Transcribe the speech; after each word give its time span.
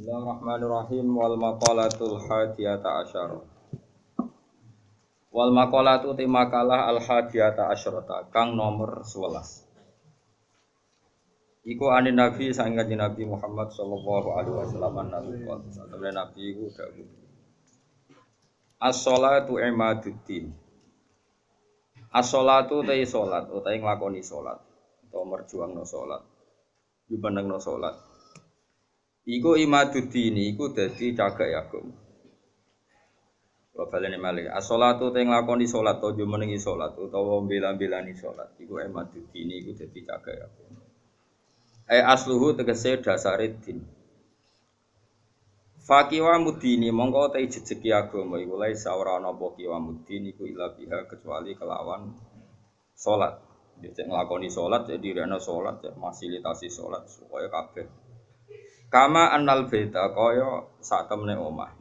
Bismillahirrahmanirrahim. 0.00 1.06
Wal 1.12 1.36
maqalatul 1.38 2.18
hadiyata 2.24 3.04
asyara. 3.06 3.38
Wal 5.30 5.52
maqalatu 5.54 6.18
ti 6.18 6.26
makalah 6.26 6.90
al 6.90 6.98
hadiyata 6.98 7.70
asyarata 7.70 8.26
kang 8.34 8.58
nomor 8.58 9.06
11 9.06 9.69
Iku 11.60 11.92
anin 11.92 12.16
Nabi 12.16 12.56
sangat 12.56 12.88
Nabi 12.88 13.28
Muhammad 13.28 13.68
sallallahu 13.68 14.28
alaihi 14.32 14.56
wasallam 14.56 14.96
nabi 15.12 15.44
Sampai 15.68 16.08
Nabi 16.08 16.56
iku 16.56 16.72
dawuh 16.72 17.08
As-salatu 18.80 19.60
imaduddin 19.60 20.56
As-salatu 22.10 22.80
te 22.88 22.96
salat 23.04 23.52
utawa 23.52 23.76
nglakoni 23.76 24.24
salat 24.24 24.56
utawa 25.04 25.36
merjuangno 25.36 25.84
salat 25.84 26.24
Yubanengno 27.12 27.60
salat 27.60 28.10
Iku 29.30 29.54
imaduddini 29.60 30.50
iku 30.50 30.72
dadi 30.72 31.12
cagak 31.12 31.52
agama. 31.52 31.92
Kalau 33.70 33.86
baleni 33.86 34.18
malih, 34.18 34.50
as-sholatu 34.50 35.12
te 35.14 35.22
nglakoni 35.22 35.68
salat 35.68 36.00
utawa 36.00 36.24
menengi 36.26 36.58
salat 36.58 36.96
utawa 36.96 37.38
mbela-mbelani 37.44 38.16
salat 38.16 38.56
iku 38.58 38.80
imaduddini 38.80 39.60
iku 39.60 39.76
dadi 39.76 40.00
cagak 40.02 40.50
agama. 40.50 40.89
Ai 41.90 42.00
asluhu 42.06 42.54
tegese 42.54 43.02
dasare 43.02 43.50
din. 43.62 43.82
Fakiwa 45.86 46.38
mudini 46.38 46.88
mongko 46.94 47.34
te 47.34 47.42
jejeki 47.50 47.90
agama 47.90 48.38
iku 48.38 48.54
lae 48.54 48.78
ora 49.00 49.18
ana 49.18 49.34
apa 49.34 49.46
kiwa 49.58 49.78
mudini 49.82 50.30
iku 50.30 50.46
ila 50.46 50.70
biha 50.70 50.98
kecuali 51.10 51.58
kelawan 51.58 52.14
salat. 52.94 53.34
Dia 53.80 54.06
nglakoni 54.06 54.46
salat 54.46 54.86
jadi 54.86 55.24
rene 55.24 55.42
salat, 55.42 55.82
fasilitasi 55.82 56.68
salat 56.70 57.08
supaya 57.10 57.48
kabeh 57.50 57.88
Kama 58.90 59.30
annal 59.34 59.70
beta 59.70 60.10
kaya 60.10 60.66
sak 60.82 61.06
temene 61.10 61.38
omah. 61.38 61.74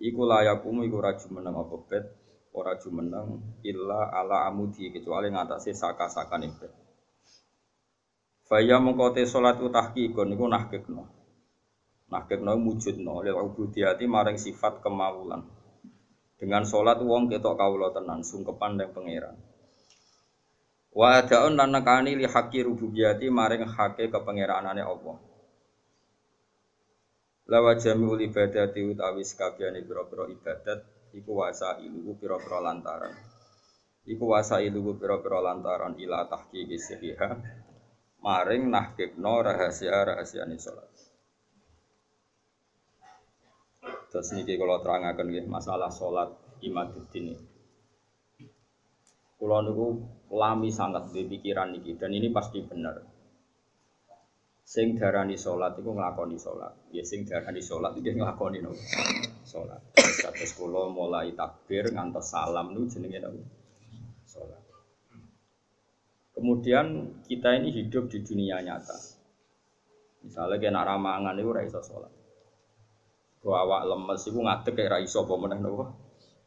Iku 0.00 0.24
layakumu 0.24 0.84
iku 0.88 1.04
ora 1.04 1.12
jumeneng 1.16 1.52
apa 1.52 1.76
bet, 1.84 2.04
ora 2.56 2.72
jumeneng 2.80 3.60
illa 3.60 4.08
ala 4.08 4.48
amudi 4.48 4.88
kecuali 4.88 5.28
ngatasé 5.28 5.76
saka-sakane 5.76 6.48
bet. 6.56 6.72
Faya 8.48 8.80
mengko 8.80 9.12
te 9.12 9.28
salat 9.28 9.60
tahqiqon 9.60 10.32
niku 10.32 10.48
nahkekno. 10.48 11.04
Nahkekno 12.08 12.56
mujudno 12.56 13.20
lil 13.20 13.36
ubudiyati 13.36 14.08
maring 14.08 14.40
sifat 14.40 14.80
kemawulan. 14.80 15.44
Dengan 16.40 16.64
salat 16.64 17.04
wong 17.04 17.28
ketok 17.28 17.60
kawula 17.60 17.92
tenan 17.92 18.24
sungkepan 18.24 18.80
ning 18.80 18.88
pangeran. 18.96 19.36
Wa 20.96 21.20
adaun 21.20 21.60
lan 21.60 21.76
nekani 21.76 22.16
li 22.16 22.24
haqqi 22.24 22.64
rububiyati 22.64 23.28
maring 23.28 23.68
hake 23.68 24.08
kepengeranane 24.08 24.80
Allah. 24.80 25.20
Lawa 27.52 27.76
jamiul 27.76 28.24
ibadati 28.24 28.80
utawi 28.80 29.28
sekabiane 29.28 29.84
pira-pira 29.84 30.24
ibadat 30.24 31.12
iku 31.12 31.44
wasa 31.44 31.76
ilu 31.84 32.16
pira-pira 32.16 32.64
lantaran. 32.64 33.12
Iku 34.08 34.24
wasa 34.32 34.64
ilu 34.64 34.96
pira-pira 34.96 35.44
lantaran 35.44 36.00
ila 36.00 36.24
tahqiqi 36.24 36.80
sihiha 36.80 37.28
maring 38.22 38.70
nahqiqno 38.70 39.34
rahasia-rahasiane 39.46 40.56
salat. 40.58 40.90
Terus 44.08 44.28
niki 44.34 44.56
kalau 44.56 44.80
terangaken 44.80 45.26
nggih 45.28 45.46
masalah 45.46 45.92
salat 45.92 46.32
imaduddin. 46.64 47.36
Kula 49.38 49.62
niku 49.62 49.86
lami 50.34 50.72
sangat 50.72 51.14
di 51.14 51.22
pikiran 51.28 51.76
niki 51.76 51.94
dan 51.94 52.10
ini 52.10 52.32
pasti 52.34 52.58
benar 52.64 53.18
sing 54.68 55.00
darani 55.00 55.32
salat 55.40 55.80
iku 55.80 55.96
nglakoni 55.96 56.36
salat. 56.36 56.92
Ya 56.92 57.00
sing 57.00 57.24
darani 57.24 57.64
salat 57.64 57.96
iki 57.96 58.12
nglakoni 58.12 58.60
no. 58.60 58.76
Salat. 59.48 59.80
Kados 59.96 60.52
kula 60.56 60.92
mulai 60.92 61.32
takbir 61.32 61.88
ngantos 61.88 62.28
salam 62.28 62.76
niku 62.76 62.84
jenenge 62.92 63.18
napa? 63.24 63.57
Kemudian 66.38 67.18
kita 67.26 67.58
ini 67.58 67.74
hidup 67.74 68.06
di 68.06 68.22
dunia 68.22 68.62
nyata. 68.62 68.94
Misalnya 70.22 70.70
nak 70.70 70.86
ramangan 70.86 71.34
itu 71.34 71.50
raiso 71.50 71.82
sholat. 71.82 72.14
Kau 73.42 73.54
awak 73.54 73.90
lemes 73.90 74.22
itu 74.22 74.38
ngadek 74.38 74.74
kayak 74.78 75.02
raiso 75.02 75.26
meneh 75.26 75.58
nopo 75.58 75.98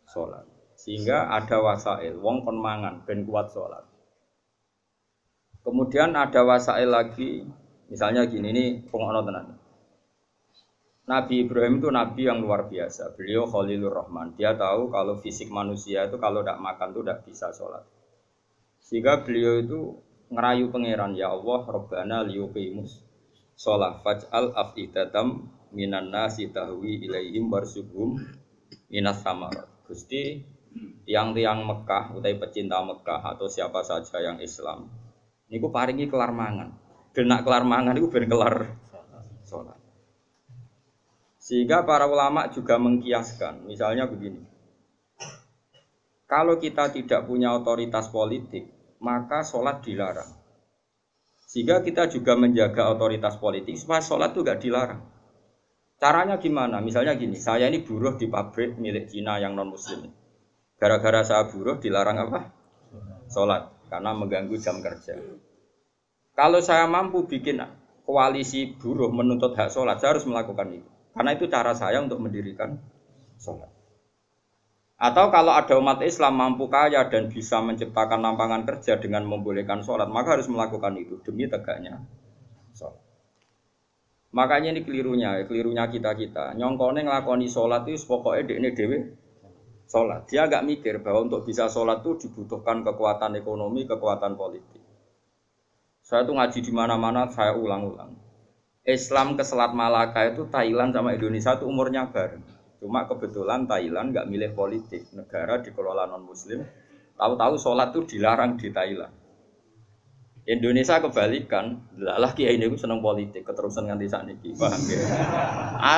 sholat. 0.07 0.47
Sehingga 0.80 1.28
ada 1.28 1.59
wasail, 1.59 2.16
wong 2.24 2.47
kon 2.47 2.56
mangan 2.56 3.03
ben 3.03 3.28
kuat 3.28 3.51
sholat. 3.51 3.84
Kemudian 5.62 6.16
ada 6.16 6.41
wasail 6.41 6.90
lagi 6.90 7.46
Misalnya 7.91 8.24
gini, 8.24 8.56
ini 8.56 8.66
pengono 8.88 9.19
tenan. 9.28 9.59
Nabi 11.12 11.44
Ibrahim 11.44 11.84
itu 11.84 11.91
nabi 11.91 12.24
yang 12.24 12.40
luar 12.40 12.72
biasa. 12.72 13.19
Beliau 13.19 13.44
Khalilur 13.44 13.91
Rahman. 13.91 14.31
Dia 14.40 14.56
tahu 14.56 14.88
kalau 14.88 15.19
fisik 15.19 15.51
manusia 15.51 16.07
itu 16.07 16.16
kalau 16.16 16.40
tidak 16.40 16.63
makan 16.63 16.96
itu 16.96 17.03
tidak 17.03 17.19
bisa 17.28 17.51
sholat. 17.51 17.84
Sehingga 18.91 19.24
beliau 19.24 19.63
itu 19.63 19.79
ngerayu 20.28 20.68
pangeran 20.68 21.16
ya 21.16 21.31
Allah 21.31 21.63
Rabbana 21.63 22.28
liyuqimus 22.28 23.00
sholat 23.56 24.03
faj'al 24.03 24.52
afidatam 24.52 25.47
minan 25.72 26.12
nasi 26.12 26.52
tahwi 26.52 27.00
ilaihim 27.07 27.47
warsuhum 27.47 28.19
minas 28.91 29.24
samarat. 29.24 29.72
Gusti 29.88 30.44
tiang-tiang 31.07 31.63
Mekah 31.63 32.19
utai 32.19 32.35
pecinta 32.35 32.84
Mekah 32.84 33.31
atau 33.31 33.47
siapa 33.47 33.80
saja 33.80 34.19
yang 34.19 34.44
Islam 34.44 34.91
niku 35.47 35.72
paringi 35.72 36.12
kelar 36.12 36.35
mangan 36.35 36.75
ben 37.16 37.31
nak 37.31 37.47
kelar 37.47 37.63
mangan 37.63 37.96
itu 37.96 38.12
ben 38.12 38.28
kelar 38.28 38.75
sholat. 39.47 39.80
Sehingga 41.40 41.84
para 41.84 42.07
ulama 42.07 42.47
juga 42.47 42.80
mengkiaskan, 42.80 43.68
misalnya 43.68 44.07
begini. 44.07 44.47
Kalau 46.24 46.56
kita 46.56 46.88
tidak 46.96 47.28
punya 47.28 47.51
otoritas 47.51 48.07
politik, 48.07 48.81
maka 49.01 49.41
sholat 49.41 49.81
dilarang. 49.81 50.29
Sehingga 51.50 51.84
kita 51.84 52.07
juga 52.07 52.38
menjaga 52.38 52.94
otoritas 52.94 53.35
politik 53.41 53.75
supaya 53.75 54.00
sholat 54.00 54.31
itu 54.31 54.45
gak 54.45 54.62
dilarang. 54.62 55.01
Caranya 56.00 56.39
gimana? 56.39 56.79
Misalnya 56.79 57.17
gini, 57.17 57.35
saya 57.38 57.67
ini 57.67 57.84
buruh 57.84 58.16
di 58.16 58.25
pabrik 58.29 58.78
milik 58.78 59.12
Cina 59.12 59.38
yang 59.38 59.57
non 59.57 59.69
muslim. 59.73 60.09
Gara-gara 60.79 61.22
saya 61.22 61.45
buruh 61.51 61.78
dilarang 61.78 62.17
apa? 62.29 62.39
Sholat, 63.29 63.85
karena 63.91 64.16
mengganggu 64.16 64.56
jam 64.57 64.81
kerja. 64.81 65.13
Kalau 66.33 66.63
saya 66.63 66.88
mampu 66.89 67.28
bikin 67.28 67.62
koalisi 68.07 68.73
buruh 68.79 69.13
menuntut 69.13 69.53
hak 69.53 69.69
sholat, 69.69 70.01
saya 70.01 70.18
harus 70.18 70.25
melakukan 70.25 70.73
itu. 70.73 70.89
Karena 71.12 71.35
itu 71.35 71.45
cara 71.51 71.75
saya 71.75 72.01
untuk 72.01 72.18
mendirikan 72.23 72.79
sholat. 73.38 73.81
Atau 75.01 75.34
kalau 75.34 75.57
ada 75.57 75.73
umat 75.81 76.06
Islam 76.06 76.38
mampu 76.38 76.69
kaya 76.69 77.09
dan 77.09 77.25
bisa 77.25 77.57
menciptakan 77.57 78.22
lapangan 78.22 78.69
kerja 78.69 79.01
dengan 79.01 79.25
membolehkan 79.25 79.81
sholat, 79.81 80.06
maka 80.06 80.38
harus 80.38 80.45
melakukan 80.45 80.94
itu 80.94 81.17
demi 81.25 81.50
tegaknya 81.50 82.06
sholat. 82.78 83.01
Makanya 84.29 84.78
ini 84.78 84.85
kelirunya, 84.85 85.41
kelirunya 85.50 85.89
kita 85.89 86.13
kita. 86.13 86.53
Nyongkone 86.53 87.01
ngelakoni 87.01 87.50
sholat 87.50 87.81
itu 87.89 88.06
pokoknya 88.06 88.62
ini 88.62 88.69
dewi 88.78 88.97
sholat. 89.89 90.29
Dia 90.29 90.45
agak 90.45 90.69
mikir 90.69 91.01
bahwa 91.01 91.25
untuk 91.25 91.50
bisa 91.50 91.66
sholat 91.66 92.06
itu 92.06 92.29
dibutuhkan 92.29 92.85
kekuatan 92.85 93.41
ekonomi, 93.41 93.89
kekuatan 93.89 94.38
politik. 94.38 94.85
Saya 96.06 96.29
tuh 96.29 96.38
ngaji 96.38 96.62
di 96.62 96.72
mana-mana, 96.78 97.25
saya 97.33 97.57
ulang-ulang. 97.57 98.13
Islam 98.86 99.33
ke 99.33 99.42
Selat 99.42 99.74
Malaka 99.74 100.30
itu 100.30 100.45
Thailand 100.45 100.94
sama 100.94 101.18
Indonesia 101.18 101.57
itu 101.57 101.65
umurnya 101.65 102.06
bareng. 102.09 102.61
Cuma 102.81 103.06
kebetulan 103.06 103.69
Thailand 103.69 104.10
nggak 104.10 104.25
milih 104.25 104.57
politik, 104.57 105.13
negara 105.13 105.62
dikelola 105.62 106.10
non 106.10 106.25
Muslim. 106.25 106.66
Tahu-tahu 107.13 107.54
sholat 107.62 107.94
itu 107.94 108.18
dilarang 108.18 108.57
di 108.57 108.74
Thailand. 108.74 109.13
Indonesia 110.50 110.98
kebalikan, 110.98 111.78
lah 112.01 112.33
kiai 112.33 112.57
ini 112.57 112.66
seneng 112.74 113.06
politik, 113.06 113.45
keterusan 113.45 113.86
nganti 113.86 114.10
saat 114.10 114.25
ini, 114.25 114.57
paham 114.57 114.81
ya? 114.89 114.98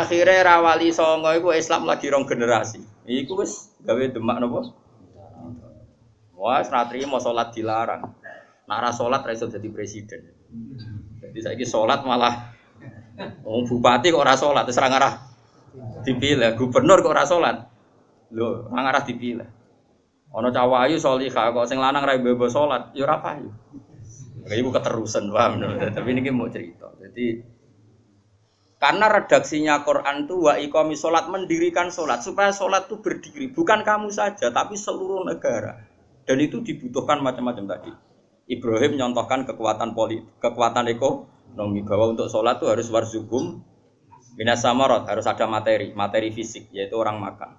Akhirnya 0.03 0.43
rawali 0.43 0.91
songo 0.91 1.31
itu 1.31 1.47
Islam 1.55 1.87
lagi 1.87 2.11
rong 2.11 2.27
generasi. 2.27 2.83
Iku 3.07 3.39
wis 3.39 3.71
gawe 3.79 4.03
demak 4.11 4.43
nopo. 4.43 4.75
Wah, 6.35 6.59
senatri 6.59 7.07
mau 7.07 7.23
sholat 7.23 7.55
dilarang. 7.55 8.03
Nara 8.67 8.91
sholat 8.91 9.23
raiso 9.23 9.47
jadi 9.47 9.71
presiden. 9.71 10.27
Jadi 11.23 11.39
saya 11.39 11.55
ini 11.55 11.63
sholat 11.63 12.03
malah 12.03 12.51
bupati 13.47 14.11
kok 14.11 14.19
ora 14.19 14.35
sholat, 14.35 14.67
terus 14.67 14.83
arah 14.83 15.32
dipilih. 16.05 16.53
Gubernur 16.55 17.01
kok 17.01 17.13
ora 17.13 17.25
sholat, 17.25 17.57
lo 18.33 18.69
arah 18.73 19.03
dipilih. 19.03 19.49
Ono 20.33 20.49
cawayu 20.49 20.97
solihah 20.97 21.53
kok 21.53 21.69
sing 21.69 21.77
lanang 21.77 22.05
rai 22.05 22.21
bebo 22.21 22.49
sholat, 22.49 22.93
yo 22.97 23.05
ya 23.05 23.09
ora 23.09 23.17
payu. 23.21 23.49
Ibu 24.43 24.69
keterusan 24.75 25.31
paham 25.31 25.63
Tapi 25.95 26.07
ini 26.11 26.27
mau 26.33 26.51
cerita. 26.51 26.91
Jadi 26.99 27.55
Karena 28.83 29.07
redaksinya 29.07 29.79
Quran 29.87 30.27
itu 30.27 30.43
wa 30.43 30.59
iqami 30.59 30.99
sholat 30.99 31.31
mendirikan 31.31 31.87
sholat 31.87 32.19
supaya 32.19 32.51
sholat 32.51 32.91
itu 32.91 32.99
berdiri 32.99 33.47
bukan 33.55 33.79
kamu 33.79 34.11
saja 34.11 34.51
tapi 34.51 34.75
seluruh 34.75 35.23
negara 35.23 35.87
dan 36.27 36.37
itu 36.43 36.59
dibutuhkan 36.59 37.23
macam-macam 37.23 37.63
tadi. 37.63 37.95
Ibrahim 38.43 38.99
nyontohkan 38.99 39.47
kekuatan 39.47 39.95
politik, 39.95 40.27
kekuatan 40.43 40.91
ekonomi 40.91 41.79
bahwa 41.87 42.11
untuk 42.11 42.27
sholat 42.27 42.59
itu 42.59 42.67
harus 42.67 42.91
warzukum 42.91 43.63
minas 44.33 44.65
samarot 44.65 45.05
harus 45.05 45.25
ada 45.29 45.45
materi, 45.45 45.93
materi 45.93 46.29
fisik 46.33 46.69
yaitu 46.73 46.97
orang 46.97 47.21
makan. 47.21 47.53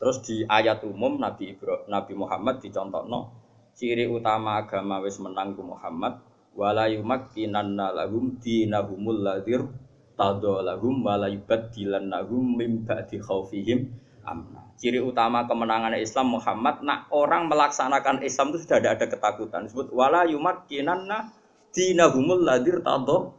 Terus 0.00 0.20
di 0.24 0.36
ayat 0.44 0.84
umum 0.84 1.16
Nabi 1.16 1.56
Ibrahim, 1.56 1.88
Nabi 1.88 2.12
Muhammad 2.12 2.60
dicontohno 2.60 3.44
ciri 3.74 4.06
utama 4.06 4.62
agama 4.62 5.02
wis 5.02 5.18
menang 5.18 5.58
Muhammad 5.58 6.22
wala 6.54 6.86
yumakkinanna 6.86 7.90
lahum 7.90 8.38
dinahumul 8.38 9.22
ladir 9.26 9.66
tadolahum 10.14 11.02
wala 11.02 11.26
yubaddilannahum 11.26 12.54
mim 12.54 12.86
ba'di 12.86 13.18
khaufihim 13.18 13.90
amna. 14.22 14.62
Ciri 14.78 15.02
utama 15.02 15.46
kemenangan 15.46 15.94
Islam 15.98 16.38
Muhammad 16.38 16.82
nak 16.82 17.06
orang 17.14 17.46
melaksanakan 17.46 18.22
Islam 18.22 18.54
itu 18.54 18.66
sudah 18.66 18.78
ada 18.82 18.90
ada 18.98 19.06
ketakutan. 19.06 19.66
Disebut 19.66 19.90
wala 19.94 20.26
yumakkinanna 20.26 21.34
dinahumul 21.74 22.42
ladir 22.42 22.82
tado. 22.82 23.34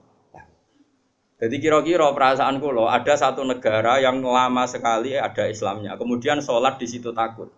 Jadi 1.36 1.56
kira-kira 1.60 2.16
perasaan 2.16 2.64
lo 2.64 2.88
ada 2.88 3.12
satu 3.20 3.44
negara 3.44 4.00
yang 4.00 4.24
lama 4.24 4.64
sekali 4.72 5.20
ada 5.20 5.52
Islamnya, 5.52 6.00
kemudian 6.00 6.40
sholat 6.40 6.80
di 6.80 6.88
situ 6.88 7.12
takut, 7.12 7.52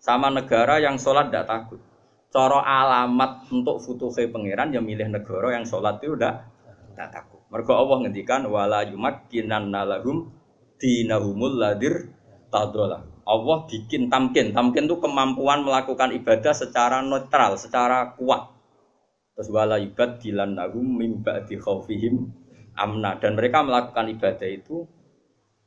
sama 0.00 0.32
negara 0.32 0.80
yang 0.80 0.96
sholat 0.96 1.28
tidak 1.28 1.44
takut. 1.44 1.80
Coro 2.28 2.60
alamat 2.60 3.48
untuk 3.52 3.84
futuhi 3.84 4.28
pangeran 4.28 4.72
yang 4.72 4.84
milih 4.84 5.12
negara 5.12 5.60
yang 5.60 5.64
sholat 5.68 6.00
itu 6.00 6.16
udah 6.16 6.40
tidak 6.92 7.08
takut. 7.12 7.40
Mergo 7.52 7.72
Allah 7.76 7.96
ngendikan 8.04 8.44
wala 8.48 8.84
yumakkinanna 8.84 9.84
lahum 9.84 10.28
dinahumul 10.80 11.56
ladir 11.56 12.12
tadola. 12.48 13.04
Allah 13.28 13.58
bikin 13.68 14.08
tamkin. 14.08 14.56
Tamkin 14.56 14.88
itu 14.88 14.96
kemampuan 15.00 15.64
melakukan 15.64 16.16
ibadah 16.16 16.52
secara 16.56 17.04
netral, 17.04 17.60
secara 17.60 18.12
kuat. 18.16 18.56
Terus 19.36 19.48
wala 19.52 19.76
yubad 19.76 20.20
dilannahum 20.20 20.84
mim 20.84 21.20
ba'di 21.20 21.60
khaufihim 21.60 22.47
amna 22.78 23.18
dan 23.18 23.34
mereka 23.34 23.66
melakukan 23.66 24.06
ibadah 24.14 24.48
itu 24.48 24.86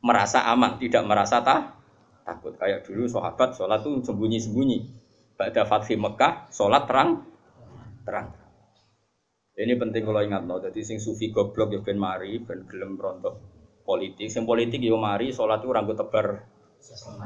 merasa 0.01 0.47
aman, 0.49 0.79
tidak 0.81 1.03
merasa 1.05 1.43
tak 1.45 1.77
takut. 2.25 2.57
Kayak 2.57 2.87
dulu 2.87 3.05
sahabat 3.05 3.53
sholat 3.53 3.83
itu 3.85 4.01
sembunyi-sembunyi. 4.07 4.79
Pada 5.37 5.65
Fathih 5.65 5.97
Mekah, 5.97 6.53
sholat 6.53 6.85
terang, 6.85 7.25
terang. 8.05 8.33
Ini 9.57 9.73
penting 9.77 10.05
kalau 10.05 10.21
ingat 10.21 10.45
no. 10.45 10.57
Jadi 10.61 10.81
sing 10.81 10.97
sufi 10.97 11.29
goblok 11.29 11.73
ya 11.75 11.79
ben 11.83 11.97
mari, 11.97 12.39
ben 12.41 12.65
gelem 12.65 12.97
rontok 12.97 13.41
politik. 13.85 14.29
Sing 14.29 14.45
politik 14.45 14.81
ya 14.81 14.97
mari, 14.97 15.33
sholat 15.33 15.61
itu 15.61 15.69
rambut 15.69 15.97
tebar 15.97 16.45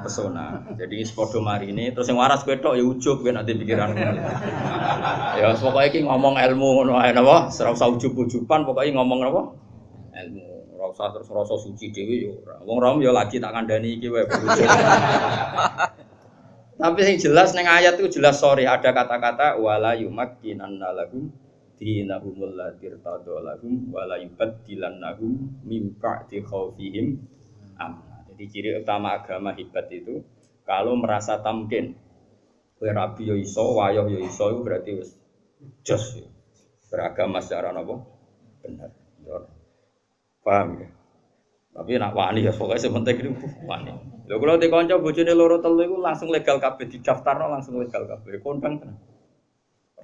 pesona. 0.04 0.68
Jadi 0.76 1.00
sepodo 1.08 1.40
mari 1.40 1.72
ini, 1.72 1.96
terus 1.96 2.12
yang 2.12 2.20
waras 2.20 2.44
betok 2.44 2.76
ya 2.76 2.84
ujuk 2.84 3.24
ben 3.24 3.40
nanti 3.40 3.56
pikiran. 3.56 3.96
ya 5.40 5.56
pokoknya 5.56 5.90
ki 5.92 6.00
ngomong 6.04 6.36
ilmu 6.36 6.68
ngono 6.82 7.00
ae 7.00 7.16
napa, 7.16 7.52
usah 7.52 7.88
ujub-ujuban, 7.88 8.68
pokoknya 8.68 9.00
ngomong 9.00 9.20
napa? 9.24 9.42
Ilmu. 10.16 10.80
Ora 10.80 10.96
usah 10.96 11.12
terus 11.12 11.28
rasa 11.28 11.60
suci 11.60 11.92
dhewe 11.92 12.16
yo 12.24 12.32
ora. 12.48 12.64
Wong 12.64 12.80
rom 12.80 12.98
yo 13.04 13.12
lagi 13.12 13.44
tak 13.44 13.52
kandhani 13.52 14.00
iki 14.00 14.08
wae 14.08 14.24
Tapi 16.76 17.00
yang 17.08 17.16
jelas 17.16 17.56
neng 17.56 17.72
ayat 17.72 17.96
itu 18.00 18.20
jelas 18.20 18.36
sorry 18.44 18.68
ada 18.68 18.92
kata-kata 18.92 19.56
wala 19.56 19.96
yumakkinanna 19.96 20.92
lahum 20.92 21.32
dinahumul 21.80 22.52
ladir 22.52 23.00
tadolahum 23.00 23.96
wala 23.96 24.20
yubaddilannahum 24.20 25.64
min 25.64 25.96
ba'di 25.96 26.44
khawfihim 26.44 27.16
amna. 27.80 28.28
Jadi 28.28 28.44
ciri 28.52 28.70
utama 28.76 29.16
agama 29.16 29.56
hebat 29.56 29.88
itu 29.88 30.20
kalau 30.68 31.00
merasa 31.00 31.40
tamkin 31.40 31.96
kowe 32.76 32.92
rabi 32.92 33.32
yo 33.32 33.40
iso, 33.40 33.80
wayoh 33.80 34.12
yo 34.12 34.20
iso 34.20 34.52
berarti 34.60 35.00
wis 35.00 35.16
jos 35.88 36.20
ya. 36.20 36.28
Beragama 36.92 37.40
secara 37.40 37.72
apa? 37.72 37.96
Benar. 38.64 38.92
Ya. 40.46 40.48
Paham 40.48 40.70
ya? 40.78 40.90
Tapi 41.76 41.98
nak 41.98 42.14
wani 42.14 42.46
ya 42.46 42.54
pokoknya 42.54 42.86
sementing 42.86 43.18
itu 43.20 43.32
wani. 43.66 43.90
Lho 44.30 44.38
kalau 44.38 44.62
di 44.62 44.70
kanca 44.70 44.96
bojone 45.02 45.34
loro 45.34 45.58
telu 45.58 45.82
iku 45.82 45.98
langsung 45.98 46.30
legal 46.30 46.62
kabeh 46.62 46.86
didaftarno 46.88 47.50
langsung 47.50 47.82
legal 47.82 48.06
kabeh. 48.06 48.38
Kondang 48.40 48.78
tenan 48.78 48.98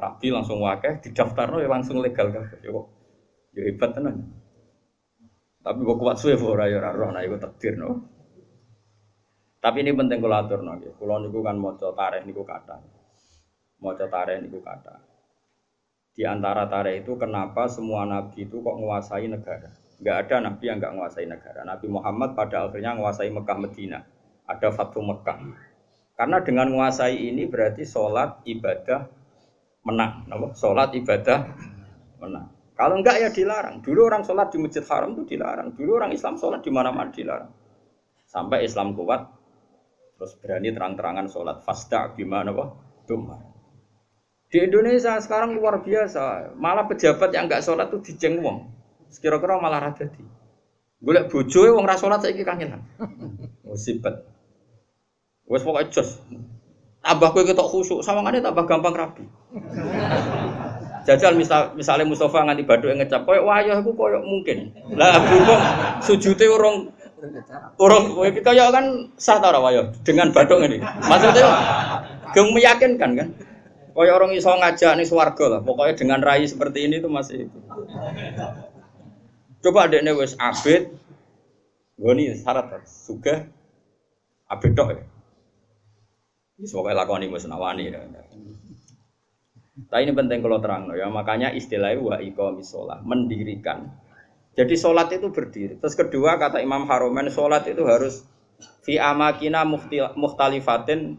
rapi 0.01 0.33
langsung 0.33 0.57
wakeh 0.65 0.97
didaftar 0.97 1.61
ya 1.61 1.69
langsung 1.69 2.01
legal 2.01 2.33
kan 2.33 2.49
ya 2.65 2.69
kok 2.73 2.85
ya 3.53 3.61
hebat 3.69 3.89
tenan 3.93 4.15
tapi 5.61 5.79
kok 5.85 5.97
kuat 6.01 6.17
suwe 6.17 6.33
ora 6.41 6.65
ya 6.65 6.81
roh 6.81 7.13
nah 7.13 7.21
iku 7.21 7.37
takdir 7.37 7.77
no 7.77 8.01
tapi 9.61 9.85
ini 9.85 9.93
penting 9.93 10.17
kula 10.17 10.41
aturno 10.41 10.73
nggih 10.73 10.97
kula 10.97 11.21
niku 11.21 11.45
kan 11.45 11.53
maca 11.53 11.93
tarikh 11.93 12.25
niku 12.25 12.41
kata 12.41 12.81
maca 13.77 14.05
tarikh 14.09 14.41
niku 14.41 14.57
kata 14.57 14.97
di 16.17 16.25
antara 16.25 16.65
tarikh 16.65 17.05
itu 17.05 17.13
kenapa 17.21 17.69
semua 17.69 18.01
nabi 18.09 18.49
itu 18.49 18.57
kok 18.57 18.73
menguasai 18.73 19.29
negara 19.29 19.69
Enggak 20.01 20.17
ada 20.27 20.49
nabi 20.49 20.63
yang 20.65 20.81
enggak 20.81 20.93
menguasai 20.97 21.29
negara 21.29 21.61
Nabi 21.61 21.85
Muhammad 21.85 22.33
pada 22.33 22.65
akhirnya 22.65 22.97
menguasai 22.97 23.29
Mekah 23.29 23.57
Medina 23.61 24.01
ada 24.49 24.67
Fathu 24.73 25.05
Mekah 25.05 25.37
karena 26.21 26.37
dengan 26.45 26.69
menguasai 26.69 27.17
ini 27.17 27.49
berarti 27.49 27.81
sholat 27.81 28.45
ibadah 28.45 29.09
menang, 29.81 30.29
nama 30.29 30.53
sholat 30.53 30.93
ibadah 30.93 31.49
menang. 32.21 32.45
Kalau 32.77 33.01
enggak 33.01 33.17
ya 33.17 33.29
dilarang. 33.33 33.81
Dulu 33.81 34.05
orang 34.05 34.21
sholat 34.21 34.53
di 34.53 34.61
masjid 34.61 34.85
haram 34.85 35.17
itu 35.17 35.33
dilarang. 35.33 35.73
Dulu 35.73 35.97
orang 35.97 36.13
Islam 36.13 36.37
sholat 36.37 36.61
di 36.61 36.69
mana-mana 36.69 37.09
dilarang. 37.09 37.49
Sampai 38.29 38.69
Islam 38.69 38.93
kuat, 38.93 39.33
terus 40.17 40.37
berani 40.37 40.69
terang-terangan 40.69 41.25
sholat 41.25 41.57
fasta 41.65 42.13
gimana 42.13 42.53
kok? 42.53 42.69
Duma. 43.09 43.41
Di 44.45 44.61
Indonesia 44.61 45.17
sekarang 45.17 45.57
luar 45.57 45.81
biasa. 45.81 46.53
Malah 46.53 46.85
pejabat 46.85 47.33
yang 47.33 47.49
enggak 47.49 47.65
sholat 47.65 47.89
tuh 47.89 47.97
dijeng 48.05 48.45
wong. 48.45 48.69
Sekira-kira 49.11 49.59
malah 49.59 49.91
rada 49.91 50.07
di. 50.07 50.23
Golek 51.01 51.27
bojo 51.27 51.59
wong 51.75 51.83
ra 51.83 51.99
sholat 51.99 52.23
saiki 52.23 52.47
kangenan. 52.47 52.79
Musibat. 53.67 54.23
Wes 55.51 55.67
pokoknya 55.67 55.91
jos. 55.91 56.23
Tambah 57.01 57.33
kowe 57.33 57.41
ketok 57.41 57.65
khusuk, 57.65 57.99
sawangane 58.05 58.39
tambah 58.45 58.63
gampang 58.69 58.93
rapi. 58.93 59.25
Jajal 61.09 61.33
misal 61.33 61.73
misalnya 61.73 62.05
Mustafa 62.05 62.45
nganti 62.45 62.61
baduk 62.61 62.93
ngecap 62.93 63.25
koyok 63.25 63.41
wayah 63.41 63.81
aku 63.81 63.97
koyok 63.97 64.21
mungkin. 64.21 64.69
Lah 64.93 65.17
berhubung 65.25 65.61
sujute 66.05 66.45
urung 66.45 66.93
urung 67.81 68.21
kaya 68.45 68.69
kan 68.69 69.09
sah 69.17 69.41
ta 69.41 69.49
wayah 69.49 69.89
dengan 70.05 70.29
baduk 70.29 70.61
ini. 70.61 70.77
Maksudnya 70.79 71.49
geng 72.37 72.53
meyakinkan 72.53 73.11
kan. 73.17 73.27
Koyok 73.97 74.13
orang 74.13 74.31
iso 74.37 74.53
ngajak 74.53 74.93
nih 75.01 75.09
swarga 75.09 75.57
lah. 75.57 75.61
Pokoknya 75.65 75.97
dengan 75.97 76.21
rai 76.21 76.45
seperti 76.45 76.85
ini 76.85 77.01
tuh 77.01 77.09
masih 77.09 77.49
itu. 77.49 77.59
Coba 79.61 79.85
adeknya 79.85 80.17
wes 80.17 80.33
abid. 80.41 80.89
Gue 82.01 82.13
nih 82.17 82.33
syarat 82.33 82.81
suga 82.89 83.45
abid 84.49 84.73
dok 84.73 84.89
ya. 84.97 85.03
Pokoknya 86.61 86.97
lakoni 87.05 87.29
musnawani 87.29 87.89
ya. 87.89 88.01
Tapi 89.89 90.01
ini 90.05 90.13
penting 90.13 90.45
kalau 90.45 90.61
terang 90.61 90.93
ya, 90.93 91.09
makanya 91.09 91.49
istilahnya 91.51 91.99
wa 92.03 92.15
iqamis 92.21 92.69
sholat, 92.69 93.01
mendirikan. 93.01 93.89
Jadi 94.53 94.75
sholat 94.77 95.09
itu 95.15 95.31
berdiri. 95.31 95.79
Terus 95.79 95.95
kedua 95.97 96.37
kata 96.37 96.61
Imam 96.61 96.85
Haromen 96.85 97.31
sholat 97.33 97.65
itu 97.65 97.81
harus 97.87 98.21
fi 98.85 99.01
amakina 99.01 99.65
muhtalifatin 100.13 101.17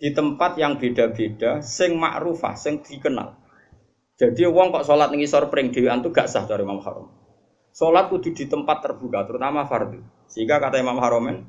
di 0.00 0.10
tempat 0.16 0.56
yang 0.56 0.80
beda-beda, 0.80 1.60
sing 1.60 1.98
ma'rufah, 1.98 2.56
sing 2.56 2.80
dikenal. 2.80 3.36
Jadi 4.14 4.46
wong 4.46 4.70
kok 4.70 4.86
sholat 4.86 5.10
ning 5.10 5.20
isor 5.26 5.50
pring 5.50 5.74
dhewean 5.74 6.00
itu 6.00 6.14
gak 6.14 6.30
sah 6.30 6.46
dari 6.46 6.62
Imam 6.62 6.78
Harom. 6.78 7.23
Sholat 7.74 8.06
kudu 8.06 8.30
di 8.30 8.46
tempat 8.46 8.86
terbuka, 8.86 9.26
terutama 9.26 9.66
fardu. 9.66 9.98
Sehingga 10.30 10.62
kata 10.62 10.78
Imam 10.78 10.94
Haromen, 11.02 11.42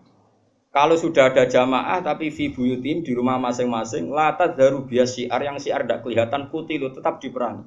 kalau 0.74 0.98
sudah 0.98 1.30
ada 1.30 1.46
jamaah 1.46 2.02
tapi 2.02 2.34
fi 2.34 2.50
buyutim 2.50 3.06
di 3.06 3.14
rumah 3.14 3.38
masing-masing, 3.38 4.10
latat 4.10 4.58
daru 4.58 4.90
bias 4.90 5.14
siar 5.14 5.38
yang 5.46 5.62
siar 5.62 5.86
tidak 5.86 6.02
kelihatan 6.02 6.50
putih 6.50 6.82
itu 6.82 6.90
tetap 6.98 7.22
diperangi. 7.22 7.62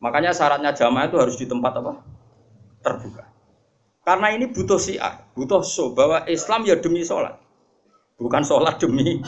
Makanya 0.00 0.32
syaratnya 0.32 0.72
jamaah 0.72 1.12
itu 1.12 1.20
harus 1.20 1.36
di 1.36 1.44
tempat 1.44 1.84
apa? 1.84 2.00
Terbuka. 2.80 3.28
Karena 4.08 4.32
ini 4.32 4.48
butuh 4.48 4.80
siar, 4.80 5.28
butuh 5.36 5.60
so 5.60 5.92
bahwa 5.92 6.24
Islam 6.32 6.64
ya 6.64 6.80
demi 6.80 7.04
sholat, 7.04 7.36
bukan 8.16 8.40
sholat 8.40 8.80
demi 8.80 9.20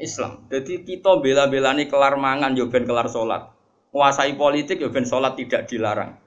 Islam. 0.00 0.48
Jadi 0.48 0.88
kita 0.88 1.20
bela-belani 1.20 1.84
kelar 1.84 2.16
mangan 2.16 2.56
ya 2.56 2.64
ben 2.64 2.88
kelar 2.88 3.12
sholat, 3.12 3.52
menguasai 3.92 4.32
politik 4.40 4.80
ya 4.80 4.88
ben 4.88 5.04
sholat 5.04 5.36
tidak 5.36 5.68
dilarang. 5.68 6.23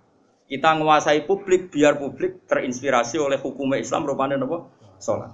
Kita 0.47 0.79
menguasai 0.79 1.27
publik 1.27 1.67
biar 1.67 1.99
publik 1.99 2.47
terinspirasi 2.47 3.19
oleh 3.19 3.35
hukum 3.35 3.67
Islam 3.75 4.07
rupanya 4.07 4.39
apa? 4.39 4.71
Sholat. 4.95 5.31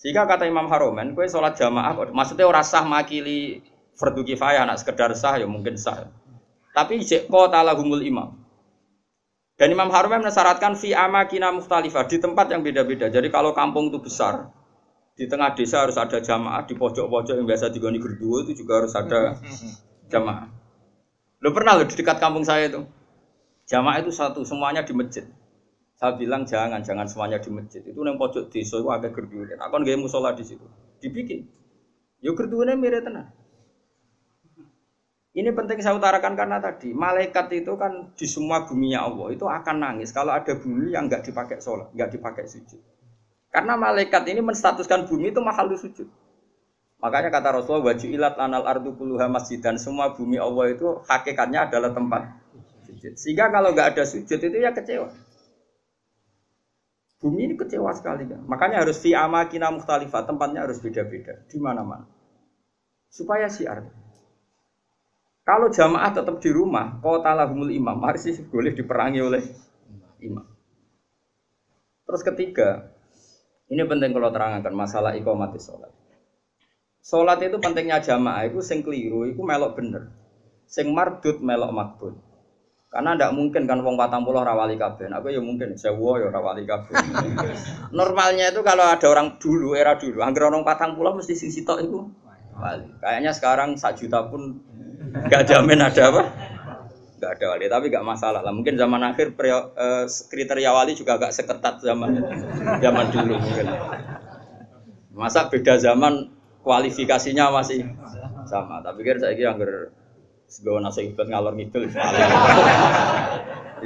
Sehingga 0.00 0.24
kata 0.24 0.48
Imam 0.48 0.66
Haromen, 0.72 1.12
kue 1.12 1.28
sholat 1.28 1.54
jamaah, 1.54 1.94
maksudnya 2.10 2.48
orang 2.48 2.64
sah 2.64 2.82
makili 2.82 3.60
fardu 3.94 4.24
kifayah, 4.24 4.64
nak 4.64 4.80
sekedar 4.80 5.12
sah 5.12 5.36
ya 5.36 5.44
mungkin 5.44 5.76
sah. 5.76 6.08
Tapi 6.72 7.04
jek 7.04 7.28
kota 7.28 7.60
lahumul 7.60 8.00
imam. 8.00 8.42
Dan 9.60 9.68
Imam 9.70 9.92
Harum 9.92 10.16
mensyaratkan 10.24 10.74
fi 10.74 10.96
amakina 10.96 11.52
mukhtalifah 11.52 12.08
di 12.08 12.18
tempat 12.18 12.50
yang 12.50 12.64
beda-beda. 12.64 13.12
Jadi 13.12 13.28
kalau 13.28 13.52
kampung 13.52 13.92
itu 13.92 14.00
besar, 14.00 14.48
di 15.12 15.28
tengah 15.28 15.52
desa 15.52 15.84
harus 15.84 16.00
ada 16.00 16.18
jamaah, 16.18 16.64
di 16.64 16.74
pojok-pojok 16.74 17.36
yang 17.36 17.46
biasa 17.46 17.68
digoni 17.68 18.00
gerduwo 18.00 18.42
itu 18.48 18.56
juga 18.64 18.82
harus 18.82 18.96
ada 18.96 19.36
jamaah. 20.12 20.48
Lo 21.44 21.52
pernah 21.52 21.76
lo 21.76 21.84
di 21.84 21.94
dekat 21.94 22.16
kampung 22.16 22.42
saya 22.42 22.72
itu? 22.72 22.82
Jamaah 23.70 24.02
itu 24.02 24.10
satu, 24.10 24.42
semuanya 24.42 24.82
di 24.82 24.92
masjid. 24.94 25.26
Saya 25.94 26.18
bilang 26.18 26.42
jangan, 26.42 26.82
jangan 26.82 27.06
semuanya 27.06 27.38
di 27.38 27.50
masjid. 27.54 27.78
Itu 27.86 28.02
yang 28.02 28.18
pojok 28.18 28.50
desa 28.50 28.82
itu 28.82 28.90
ada 28.90 29.06
gerduwo. 29.06 29.46
Aku 29.46 29.74
nggak 29.78 29.98
musola 30.02 30.34
di 30.34 30.42
situ. 30.42 30.66
Dibikin. 30.98 31.46
Yo 32.18 32.34
gerduwonya 32.34 32.74
mirip 32.74 33.06
tenang. 33.06 33.30
Ini 35.32 35.48
penting 35.56 35.80
saya 35.80 35.96
utarakan 35.96 36.36
karena 36.36 36.60
tadi 36.60 36.92
malaikat 36.92 37.48
itu 37.56 37.72
kan 37.80 38.12
di 38.12 38.28
semua 38.28 38.68
buminya 38.68 39.08
Allah 39.08 39.32
itu 39.32 39.48
akan 39.48 39.76
nangis 39.80 40.12
kalau 40.12 40.28
ada 40.28 40.52
bumi 40.52 40.92
yang 40.92 41.08
nggak 41.08 41.24
dipakai 41.24 41.56
sholat, 41.56 41.88
nggak 41.96 42.20
dipakai 42.20 42.44
sujud. 42.44 42.76
Karena 43.48 43.80
malaikat 43.80 44.28
ini 44.28 44.44
menstatuskan 44.44 45.08
bumi 45.08 45.32
itu 45.32 45.40
mahal 45.40 45.72
sujud. 45.72 46.04
Makanya 47.00 47.32
kata 47.32 47.48
Rasulullah 47.48 47.96
wajib 47.96 48.12
ilat 48.12 48.36
anal 48.36 48.68
ardu 48.68 48.92
puluha 48.92 49.24
masjid 49.30 49.56
dan 49.56 49.80
semua 49.80 50.12
bumi 50.12 50.36
Allah 50.36 50.76
itu 50.76 51.00
hakikatnya 51.08 51.70
adalah 51.70 51.96
tempat 51.96 52.41
sujud. 53.02 53.18
Sehingga 53.18 53.50
kalau 53.50 53.74
nggak 53.74 53.98
ada 53.98 54.04
sujud 54.06 54.38
itu 54.38 54.56
ya 54.62 54.70
kecewa. 54.70 55.10
Bumi 57.18 57.50
ini 57.50 57.54
kecewa 57.58 57.90
sekali 57.98 58.30
kan. 58.30 58.46
Makanya 58.46 58.86
harus 58.86 59.02
fi 59.02 59.14
amakina 59.14 59.70
mukhtalifah, 59.74 60.26
tempatnya 60.26 60.62
harus 60.66 60.78
beda-beda 60.78 61.42
di 61.50 61.58
mana-mana. 61.58 62.06
Supaya 63.10 63.50
siar. 63.50 63.82
Kalau 65.42 65.70
jamaah 65.74 66.10
tetap 66.14 66.38
di 66.38 66.50
rumah, 66.54 67.02
kota 67.02 67.34
lahumul 67.34 67.74
imam, 67.74 67.98
harus 68.06 68.30
boleh 68.46 68.70
diperangi 68.74 69.18
oleh 69.18 69.42
imam. 70.22 70.46
Terus 72.06 72.22
ketiga, 72.22 72.90
ini 73.66 73.82
penting 73.82 74.14
kalau 74.14 74.30
terangkan 74.30 74.74
masalah 74.74 75.18
iqamati 75.18 75.58
sholat. 75.58 75.90
Sholat 77.02 77.42
itu 77.42 77.58
pentingnya 77.58 77.98
jamaah, 77.98 78.46
itu 78.46 78.62
sing 78.62 78.86
keliru, 78.86 79.26
itu 79.26 79.42
melok 79.42 79.78
bener. 79.78 80.14
Sing 80.70 80.90
mardut 80.94 81.42
melok 81.42 81.74
makbul. 81.74 82.14
Karena 82.92 83.16
tidak 83.16 83.32
mungkin 83.32 83.64
kan 83.64 83.80
wong 83.80 83.96
patang 83.96 84.20
pulau 84.20 84.44
rawali 84.44 84.76
kabeh. 84.76 85.08
Aku 85.08 85.32
ya 85.32 85.40
mungkin 85.40 85.72
sewa 85.80 86.20
ya 86.20 86.28
rawali 86.28 86.68
kabeh. 86.68 86.92
Normalnya 87.96 88.52
itu 88.52 88.60
kalau 88.60 88.84
ada 88.84 89.08
orang 89.08 89.40
dulu 89.40 89.72
era 89.72 89.96
dulu, 89.96 90.20
angger 90.20 90.52
orang 90.52 90.60
patang 90.60 90.92
pulau 90.92 91.16
mesti 91.16 91.32
sing 91.32 91.48
sitok 91.48 91.80
itu 91.80 92.04
wali. 92.52 92.84
Kayaknya 93.00 93.32
sekarang 93.32 93.80
sak 93.80 93.96
juta 93.96 94.28
pun 94.28 94.60
Gak 95.12 95.44
jamin 95.44 95.80
ada 95.82 96.02
apa? 96.08 96.22
Gak 97.20 97.32
ada 97.38 97.46
wali, 97.54 97.66
tapi 97.68 97.86
gak 97.92 98.06
masalah 98.06 98.40
lah. 98.40 98.52
Mungkin 98.52 98.76
zaman 98.76 99.02
akhir 99.02 99.36
prio, 99.36 99.72
eh, 99.76 100.04
kriteria 100.08 100.70
wali 100.72 100.92
juga 100.96 101.20
gak 101.20 101.32
seketat 101.32 101.84
zaman 101.84 102.16
zaman 102.80 103.06
dulu 103.12 103.34
mungkin. 103.36 103.66
Masa 105.12 105.48
beda 105.52 105.76
zaman 105.76 106.32
kualifikasinya 106.64 107.52
masih 107.52 107.88
sama. 108.48 108.80
Tapi 108.80 109.04
kira 109.04 109.20
saya 109.20 109.36
kira 109.36 109.52
anggar 109.52 109.92
sebawa 110.52 110.84
nasi 110.84 111.16
ngalor 111.16 111.56
ngidul. 111.56 111.88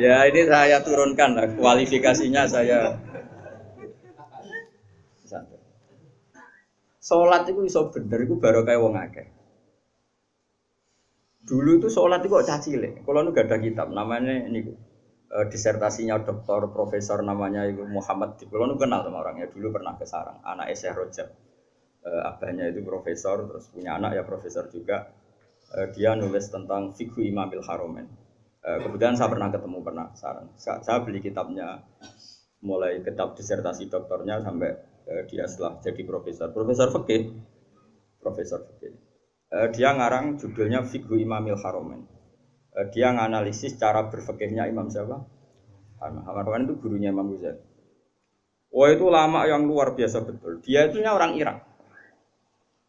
ya 0.03 0.17
ini 0.27 0.41
saya 0.51 0.83
turunkan 0.83 1.39
lah 1.39 1.47
kualifikasinya 1.55 2.43
saya. 2.51 2.99
Sholat 7.07 7.47
itu 7.47 7.63
iso 7.63 7.87
bener 7.95 8.27
itu 8.27 8.35
baru 8.35 8.67
kayak 8.67 8.83
wong 8.83 8.99
akeh. 8.99 9.31
Dulu 11.47 11.79
itu 11.79 11.87
sholat 11.87 12.27
itu 12.27 12.35
kok 12.35 12.47
caci 12.51 12.75
lek. 12.75 13.07
Kalau 13.07 13.23
nu 13.23 13.31
gak 13.31 13.47
ada 13.47 13.63
kitab, 13.63 13.95
namanya 13.95 14.35
ini 14.51 14.67
uh, 15.31 15.47
disertasinya 15.47 16.19
dokter 16.27 16.67
profesor 16.75 17.23
namanya 17.23 17.63
itu 17.71 17.87
Muhammad 17.87 18.35
Dib. 18.43 18.51
Kalau 18.51 18.67
nu 18.67 18.75
kenal 18.75 19.07
sama 19.07 19.23
orangnya 19.23 19.47
dulu 19.47 19.79
pernah 19.79 19.95
ke 19.95 20.03
Sarang, 20.03 20.43
anak 20.43 20.75
Syekh 20.75 20.99
Rojab. 20.99 21.31
Uh, 22.03 22.27
abahnya 22.27 22.75
itu 22.75 22.83
profesor, 22.83 23.47
terus 23.47 23.71
punya 23.71 23.95
anak 24.03 24.19
ya 24.19 24.23
profesor 24.27 24.67
juga. 24.67 25.07
Uh, 25.77 25.93
dia 25.93 26.17
nulis 26.17 26.49
tentang 26.49 26.97
fikhu 26.97 27.21
Imamil 27.21 27.61
Haromen. 27.61 28.09
Uh, 28.65 28.81
kemudian 28.81 29.13
saya 29.13 29.29
pernah 29.29 29.53
ketemu 29.53 29.79
pernah. 29.85 30.07
Saya, 30.57 30.97
beli 31.05 31.21
kitabnya, 31.21 31.85
mulai 32.65 33.05
kitab 33.05 33.37
disertasi 33.37 33.93
dokternya 33.93 34.41
sampai 34.41 34.73
uh, 35.05 35.23
dia 35.29 35.45
setelah 35.45 35.77
jadi 35.85 36.01
profesor. 36.09 36.49
Profesor 36.57 36.89
fikih, 36.97 37.37
profesor 38.25 38.65
fikih 38.65 38.97
dia 39.73 39.95
ngarang 39.95 40.37
judulnya 40.43 40.83
Fikhu 40.83 41.17
Imamil 41.17 41.57
Haromen. 41.57 42.03
Dia 42.93 43.15
nganalisis 43.15 43.79
cara 43.79 44.05
berfikihnya 44.11 44.69
Imam 44.69 44.91
siapa? 44.91 45.23
Haromen 46.03 46.69
itu 46.69 46.75
gurunya 46.77 47.09
Imam 47.09 47.33
Ghazali. 47.33 47.63
Oh 48.77 48.85
itu 48.91 49.09
lama 49.09 49.49
yang 49.49 49.65
luar 49.65 49.97
biasa 49.97 50.21
betul. 50.27 50.61
Dia 50.61 50.91
itu 50.91 51.01
orang 51.01 51.39
Irak. 51.41 51.65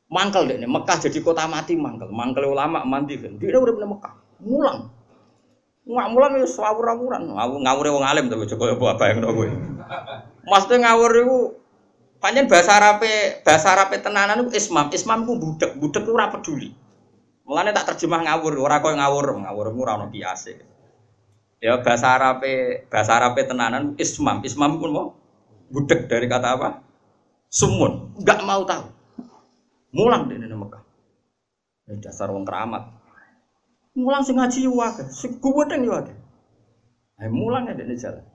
Mangkel 0.07 0.47
deh, 0.47 0.63
Mekah 0.63 0.97
jadi 1.03 1.19
kota 1.19 1.51
mati 1.51 1.75
mangkel. 1.75 2.07
Mangkel 2.07 2.47
ulama 2.47 2.87
mandi 2.87 3.19
kan. 3.19 3.35
Dia 3.35 3.59
udah 3.59 3.75
pernah 3.75 3.91
Mekah. 3.91 4.13
Mulang. 4.39 4.77
Nggak 5.87 6.07
mulang 6.11 6.31
ya 6.39 6.47
swawur-awuran. 6.47 7.31
Ngawur 7.35 7.85
wong 7.95 8.05
alim 8.07 8.27
tapi 8.31 8.47
coba 8.47 8.95
apa 8.95 9.03
yang 9.11 9.23
kowe. 9.23 9.47
Maksudnya 10.47 10.77
ngawur 10.87 11.11
itu 11.15 11.37
Panjen 12.17 12.49
bahasa 12.49 12.81
Arabe, 12.81 13.45
bahasa 13.45 13.77
Arabe 13.77 14.01
tenanan 14.01 14.41
itu 14.41 14.57
ismam. 14.57 14.89
Ismam 14.89 15.21
itu 15.21 15.37
budak, 15.37 15.71
budak 15.77 16.01
itu 16.01 16.11
ora 16.17 16.33
peduli. 16.33 16.73
Mulane 17.45 17.69
tak 17.71 17.93
terjemah 17.93 18.25
ngawur, 18.25 18.57
ora 18.57 18.81
koyo 18.81 18.97
ngawur, 18.97 19.45
ngawur 19.45 19.65
itu 19.69 19.79
ora 19.85 19.91
ono 20.01 20.09
kiase. 20.09 20.53
Ya 21.61 21.77
bahasa 21.77 22.17
Arabe, 22.17 22.83
bahasa 22.89 23.21
Arabe 23.21 23.45
tenanan 23.45 23.93
ismam. 24.01 24.41
Ismam 24.41 24.81
pun 24.81 24.89
mau 24.89 25.07
budak 25.69 26.09
dari 26.09 26.25
kata 26.25 26.57
apa? 26.57 26.81
Sumun, 27.53 28.17
enggak 28.17 28.41
mau 28.41 28.65
tahu. 28.65 28.96
Mulang 29.95 30.27
di 30.27 30.35
Mekah. 30.35 30.83
Ini 31.87 32.03
dasar 32.03 32.27
wong 32.35 32.43
keramat. 32.43 32.83
Mulang 33.95 34.21
sing 34.21 34.35
ngaji 34.35 34.67
wae, 34.67 35.03
sing 35.09 35.39
gubedeng 35.39 35.87
yo 35.87 35.95
wae. 35.95 36.13
Ayo 37.17 37.29
mulang 37.33 37.71
ya 37.71 37.73
jalan. 37.97 38.25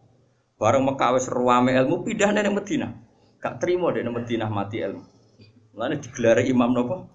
Bareng 0.57 0.83
Mekah 0.89 1.15
wis 1.15 1.29
ruame 1.29 1.77
ilmu 1.77 2.03
pindah 2.03 2.33
ning 2.33 2.55
Madinah. 2.57 2.91
Gak 3.39 3.59
terima 3.61 3.93
deh 3.93 4.03
Madinah 4.07 4.49
mati 4.51 4.81
ilmu. 4.81 5.03
Lalu 5.77 6.01
digelar 6.01 6.41
imam 6.43 6.71
nopo 6.73 7.07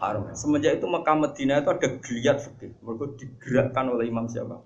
haram. 0.00 0.32
Semenjak 0.32 0.80
itu 0.80 0.86
Mekah 0.88 1.16
Madinah 1.16 1.56
itu 1.60 1.68
ada 1.68 1.88
geliat 2.00 2.36
fikih. 2.40 2.72
Mereka 2.80 3.04
digerakkan 3.20 3.92
oleh 3.92 4.08
imam 4.08 4.30
siapa? 4.30 4.64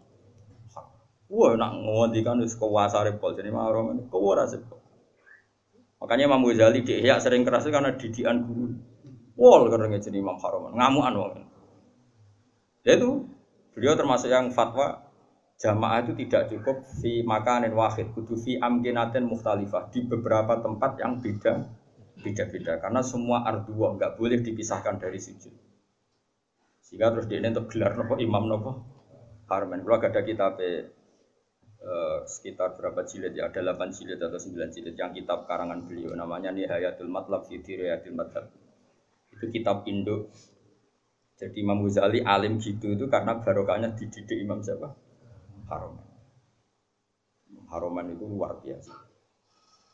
Wah, 1.24 1.56
nak 1.58 1.72
ngondikan 1.80 2.38
wis 2.38 2.54
kuwasa 2.54 3.02
repol 3.02 3.34
jadi 3.34 3.50
haram 3.50 3.96
ini 3.96 4.06
kuwara. 4.12 4.46
Makanya 5.98 6.28
Imam 6.28 6.44
Ghazali 6.44 6.84
di 6.84 7.00
sering 7.18 7.42
keras 7.48 7.64
karena 7.64 7.96
didikan 7.96 8.44
guru. 8.44 8.93
Wol 9.34 9.66
karena 9.66 9.98
jadi 9.98 10.22
imam 10.22 10.38
haram, 10.38 10.70
ngamuan 10.70 11.14
wong. 11.18 11.32
Ya 12.86 12.94
itu 12.94 13.26
beliau 13.74 13.98
termasuk 13.98 14.30
yang 14.30 14.54
fatwa 14.54 15.02
jamaah 15.58 16.06
itu 16.06 16.12
tidak 16.26 16.54
cukup 16.54 16.86
fi 17.02 17.26
makanin 17.26 17.74
wahid 17.74 18.14
kudu 18.14 18.38
fi 18.38 18.62
amkinatin 18.62 19.26
mukhtalifah 19.26 19.90
di 19.90 20.06
beberapa 20.06 20.62
tempat 20.62 21.02
yang 21.02 21.18
beda 21.18 21.66
beda-beda. 22.22 22.78
Karena 22.78 23.02
semua 23.02 23.42
arduwa 23.42 23.98
nggak 23.98 24.14
boleh 24.14 24.38
dipisahkan 24.38 25.02
dari 25.02 25.18
sujud. 25.18 25.54
Sehingga 26.84 27.10
terus 27.10 27.26
dia 27.26 27.42
untuk 27.42 27.74
gelar 27.74 27.98
nopo 27.98 28.14
imam 28.20 28.44
nopo 28.46 28.70
harman 29.50 29.82
kalau 29.82 29.98
ada 29.98 30.22
kitab 30.22 30.56
eh, 30.62 30.88
sekitar 32.24 32.78
berapa 32.78 33.02
jilid 33.04 33.36
ya 33.36 33.52
ada 33.52 33.60
8 33.76 33.92
jilid 33.92 34.16
atau 34.16 34.40
9 34.40 34.72
jilid 34.72 34.94
yang 34.94 35.10
kitab 35.10 35.44
karangan 35.50 35.84
beliau. 35.84 36.14
Namanya 36.14 36.54
Nihayatul 36.54 37.10
Matlab 37.10 37.50
fi 37.50 37.60
Diriyatil 37.60 38.14
Madhab 38.14 38.63
itu 39.34 39.44
kitab 39.50 39.82
Indo 39.90 40.30
jadi 41.34 41.66
Imam 41.66 41.82
Ghazali 41.82 42.22
alim 42.22 42.62
gitu 42.62 42.94
itu 42.94 43.04
karena 43.10 43.42
barokahnya 43.42 43.92
dididik 43.98 44.38
Imam 44.38 44.62
siapa? 44.62 44.94
Haroman. 45.66 46.06
Haroman 47.68 48.06
itu 48.14 48.24
luar 48.30 48.62
biasa. 48.62 48.94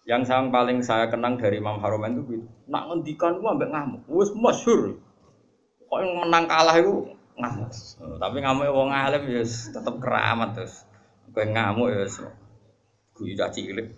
Yang 0.05 0.33
yang 0.33 0.53
paling 0.53 0.85
saya 0.85 1.09
kenang 1.09 1.41
dari 1.41 1.59
Imam 1.59 1.81
Haroman 1.81 2.21
itu 2.21 2.23
gitu. 2.37 2.47
Nak 2.69 2.93
ngendikan 2.93 3.41
gua 3.41 3.57
ambek 3.57 3.73
ngamuk. 3.73 4.03
Wis 4.13 4.31
masyhur. 4.37 5.01
Kok 5.89 5.99
yang 5.99 6.13
menang 6.29 6.45
kalah 6.45 6.77
itu 6.77 7.09
ngamuk. 7.41 7.73
Tapi 7.99 8.37
ngamuk 8.45 8.67
wong 8.77 8.91
alim 8.93 9.23
ya 9.33 9.43
tetap 9.49 9.97
keramat 9.97 10.53
terus. 10.53 10.85
Kowe 11.33 11.47
ngamuk 11.47 11.89
ya 11.89 12.05
guyu 13.17 13.35
caci 13.37 13.69
cilik. 13.69 13.89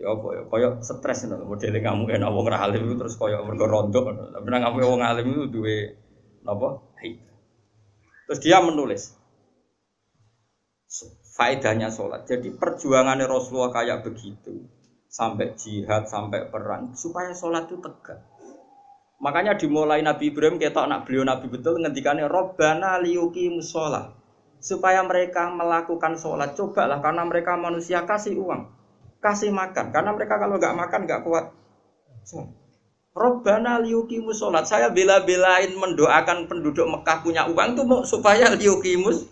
Ya 0.00 0.16
apa 0.16 0.26
ya 0.32 0.42
koyo 0.48 0.68
stres 0.80 1.28
ngono 1.28 1.44
modele 1.44 1.84
ngamuk 1.84 2.08
enak 2.08 2.32
wong 2.32 2.48
alim 2.48 2.88
itu 2.88 2.94
terus 2.96 3.20
koyo 3.20 3.44
mergo 3.44 3.68
rondo. 3.68 4.00
Tapi 4.08 4.46
nang 4.48 4.64
ngamuk 4.64 4.80
wong 4.80 5.04
alim 5.04 5.28
itu 5.28 5.44
duwe 5.52 5.92
napa? 6.40 6.80
Terus 8.24 8.40
dia 8.40 8.62
menulis, 8.64 9.12
faedahnya 11.36 11.92
sholat. 11.92 12.24
Jadi 12.30 12.54
perjuangannya 12.54 13.26
Rasulullah 13.26 13.74
kayak 13.74 14.06
begitu 14.06 14.70
sampai 15.10 15.58
jihad, 15.58 16.06
sampai 16.06 16.48
perang 16.48 16.94
supaya 16.94 17.34
sholat 17.34 17.68
itu 17.68 17.82
tegak. 17.82 18.24
Makanya 19.20 19.58
dimulai 19.58 20.00
Nabi 20.00 20.32
Ibrahim 20.32 20.56
kita 20.56 20.88
anak 20.88 21.04
beliau 21.10 21.28
Nabi 21.28 21.50
betul 21.52 21.82
ngendikannya 21.82 22.24
Robbana 22.30 22.96
liyuki 23.02 23.52
musola. 23.52 24.16
supaya 24.60 25.00
mereka 25.00 25.48
melakukan 25.48 26.20
sholat 26.20 26.52
cobalah 26.52 27.00
karena 27.00 27.24
mereka 27.24 27.56
manusia 27.56 28.04
kasih 28.04 28.36
uang 28.36 28.79
kasih 29.20 29.52
makan. 29.52 29.92
Karena 29.92 30.10
mereka 30.16 30.40
kalau 30.40 30.56
nggak 30.56 30.76
makan 30.76 31.00
nggak 31.06 31.22
kuat. 31.22 31.52
Robbana 33.10 33.82
liukimus 33.82 34.40
sholat. 34.40 34.64
Saya 34.64 34.88
bela-belain 34.90 35.74
mendoakan 35.76 36.48
penduduk 36.48 36.86
Mekah 36.88 37.20
punya 37.20 37.44
uang 37.46 37.76
mau 37.84 38.02
supaya 38.06 38.54
liukimus 38.54 39.28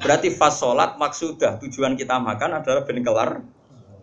berarti 0.00 0.32
fas 0.32 0.56
sholat 0.56 0.96
maksudah 0.96 1.60
tujuan 1.60 1.92
kita 1.94 2.16
makan 2.20 2.60
adalah 2.60 2.82
ben 2.84 3.00
kelar. 3.04 3.44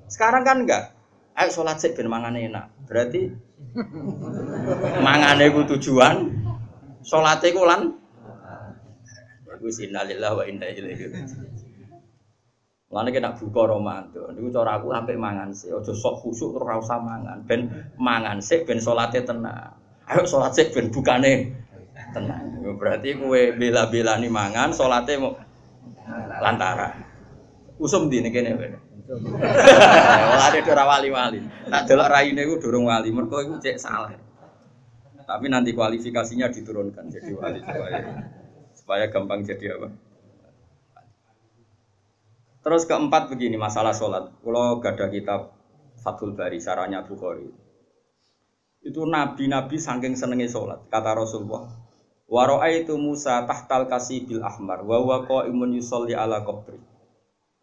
Sekarang 0.07 0.45
kan 0.45 0.63
enggak 0.63 0.97
ayo 1.37 1.49
sholat 1.53 1.77
sih 1.77 1.93
ben 1.93 2.09
mangan 2.09 2.33
enak. 2.33 2.71
Berarti 2.89 3.29
mangane 5.05 5.45
ku 5.53 5.61
tujuan 5.75 6.15
sholatnya 7.05 7.53
ku 7.53 7.61
lan. 7.65 7.81
Wis 9.57 9.81
innalillahi 9.81 10.37
wa 10.37 10.43
inna 10.45 10.69
ilaihi 10.69 11.09
raji'un. 12.87 12.95
Lane 12.95 13.09
kena 13.11 13.35
buka 13.35 13.61
Ramadan. 13.67 14.35
Niku 14.35 14.49
cara 14.51 14.79
aku 14.79 14.91
sampai 14.91 15.15
mangan 15.19 15.49
sih. 15.53 15.69
Aja 15.71 15.93
sok 15.93 16.23
khusuk 16.23 16.55
terus 16.55 16.63
ora 16.63 16.79
usah 16.79 16.99
mangan. 16.99 17.37
Ben 17.47 17.67
mangan 17.99 18.39
sih 18.39 18.63
ben 18.63 18.79
salate 18.79 19.23
tenang. 19.23 19.75
Ayo 20.07 20.23
salat 20.23 20.55
sih 20.55 20.71
ben 20.71 20.91
bukane 20.91 21.51
tenang. 22.15 22.63
Berarti 22.77 23.15
kowe 23.15 23.41
bela-belani 23.55 24.27
mangan, 24.27 24.71
salate 24.71 25.19
mau 25.19 25.35
lantara. 26.43 26.95
Usum 27.79 28.09
di 28.09 28.23
kene 28.23 28.55
kene. 28.55 28.77
Wah, 30.35 30.51
ada 30.51 30.59
ora 30.67 30.83
wali-wali. 30.83 31.39
Tak 31.71 31.87
delok 31.87 32.11
raine 32.11 32.43
iku 32.43 32.59
durung 32.59 32.91
wali. 32.91 33.07
Mergo 33.07 33.39
iku 33.39 33.55
cek 33.55 33.79
salah. 33.79 34.11
Tapi 35.27 35.47
nanti 35.51 35.71
kualifikasinya 35.75 36.51
diturunkan 36.51 37.11
jadi 37.11 37.31
wali 37.35 37.59
supaya 37.59 37.99
supaya 38.75 39.05
gampang 39.11 39.43
jadi 39.43 39.75
apa? 39.75 40.06
Terus 42.67 42.83
keempat 42.83 43.31
begini 43.31 43.55
masalah 43.55 43.95
sholat. 43.95 44.27
Kalau 44.43 44.83
gak 44.83 44.99
ada 44.99 45.07
kitab 45.07 45.55
Fathul 46.03 46.35
Bari, 46.35 46.59
saranya 46.59 46.99
Bukhari. 46.99 47.47
Itu 48.83 49.07
nabi-nabi 49.07 49.79
saking 49.79 50.19
senengnya 50.19 50.51
sholat. 50.51 50.83
Kata 50.91 51.15
Rasulullah, 51.15 51.63
Waro'a 52.27 52.67
itu 52.75 52.99
Musa 52.99 53.47
tahtal 53.47 53.87
kasih 53.87 54.27
bil 54.27 54.43
ahmar, 54.43 54.83
wawa 54.83 55.47
imun 55.47 55.79
yusolli 55.79 56.11
ala 56.11 56.43
kubri. 56.43 56.75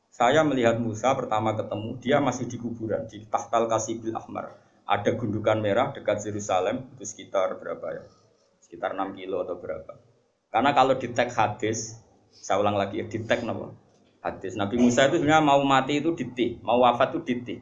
Saya 0.08 0.40
melihat 0.40 0.80
Musa 0.80 1.12
pertama 1.12 1.52
ketemu, 1.52 2.00
dia 2.00 2.25
masih 2.25 2.49
di 2.49 2.56
kuburan, 2.56 3.04
di 3.04 3.28
tahtal 3.28 3.68
kasih 3.68 4.00
bil 4.00 4.16
ahmar. 4.16 4.56
Ada 4.88 5.20
gundukan 5.20 5.61
merah 5.61 5.92
dekat 5.92 6.25
Yerusalem, 6.25 6.80
itu 6.96 7.04
sekitar 7.04 7.61
berapa 7.61 7.92
ya? 7.92 8.08
Sekitar 8.64 8.96
6 8.96 9.20
kilo 9.20 9.44
atau 9.44 9.61
berapa. 9.61 10.00
Karena 10.49 10.73
kalau 10.73 10.96
di 10.96 11.12
tag 11.12 11.28
hadis, 11.28 12.00
saya 12.32 12.56
ulang 12.56 12.80
lagi 12.80 13.04
ya, 13.04 13.04
di 13.04 13.20
tag 13.20 13.44
nama 13.44 13.83
hadis. 14.24 14.56
Nabi 14.56 14.80
Musa 14.80 15.04
itu 15.04 15.20
sebenarnya 15.20 15.44
mau 15.44 15.60
mati 15.60 16.00
itu 16.00 16.16
di 16.16 16.24
Tih, 16.32 16.50
mau 16.64 16.80
wafat 16.80 17.12
itu 17.12 17.20
di 17.22 17.34
Tih. 17.44 17.60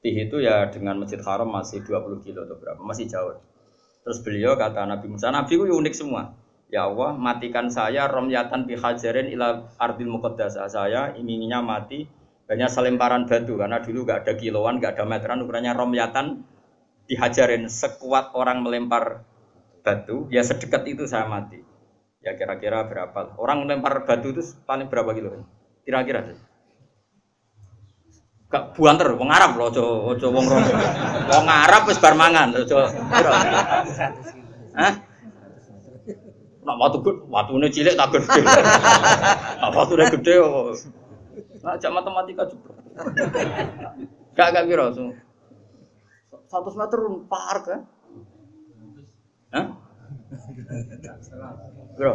Itu 0.00 0.38
ya 0.38 0.70
dengan 0.70 1.02
Masjid 1.02 1.18
Haram 1.20 1.50
masih 1.50 1.82
20 1.82 2.24
kilo 2.24 2.46
atau 2.46 2.56
berapa, 2.56 2.80
masih 2.80 3.10
jauh. 3.10 3.36
Terus 4.06 4.22
beliau 4.24 4.56
kata 4.56 4.86
Nabi 4.86 5.10
Musa, 5.10 5.28
Nabi 5.28 5.58
itu 5.58 5.66
unik 5.66 5.94
semua. 5.98 6.32
Ya 6.70 6.86
Allah, 6.86 7.18
matikan 7.18 7.66
saya 7.66 8.06
romyatan 8.06 8.64
bihajarin 8.64 9.28
ila 9.34 9.74
ardil 9.76 10.06
muqaddasah. 10.06 10.70
Saya 10.70 11.10
inginnya 11.18 11.58
mati 11.60 12.06
hanya 12.46 12.70
selemparan 12.70 13.26
batu 13.26 13.58
karena 13.58 13.82
dulu 13.82 14.06
gak 14.06 14.24
ada 14.24 14.38
kiloan, 14.38 14.78
gak 14.78 14.94
ada 14.96 15.04
meteran, 15.04 15.42
ukurannya 15.42 15.74
romyatan 15.74 16.46
dihajarin 17.10 17.66
sekuat 17.66 18.38
orang 18.38 18.62
melempar 18.62 19.26
batu, 19.82 20.30
ya 20.30 20.46
sedekat 20.46 20.86
itu 20.86 21.10
saya 21.10 21.26
mati. 21.26 21.58
Ya 22.22 22.38
kira-kira 22.38 22.86
berapa? 22.86 23.34
Orang 23.40 23.66
lempar 23.66 24.06
batu 24.06 24.30
itu 24.30 24.42
paling 24.62 24.86
berapa 24.86 25.10
kilo? 25.10 25.42
Kira-kira. 25.90 26.22
Gak 28.46 28.78
buanter, 28.78 29.10
wong 29.18 29.26
Arab 29.26 29.58
loh, 29.58 29.74
ojo 29.74 30.14
ojo 30.14 30.26
wong 30.30 30.46
rom. 30.46 30.62
Wong 31.26 31.46
Arab 31.50 31.90
wis 31.90 31.98
bar 31.98 32.14
mangan, 32.14 32.54
ojo. 32.54 32.78
Hah? 34.78 34.92
Nak 36.62 36.76
watu 36.78 37.02
gede, 37.02 37.26
watune 37.26 37.66
cilik 37.74 37.98
tak 37.98 38.14
gede. 38.14 38.38
Nak 39.58 39.70
watune 39.74 40.06
gede 40.14 40.34
oh. 40.38 40.70
Nak 41.58 41.82
jak 41.82 41.90
matematika 41.90 42.46
juga. 42.46 42.70
Gak 44.38 44.48
gak 44.54 44.66
kira, 44.70 44.94
satu 46.46 46.70
meter 46.78 47.00
par 47.26 47.56
kan? 47.66 47.80
Hah? 49.50 49.66
Bro. 51.98 52.12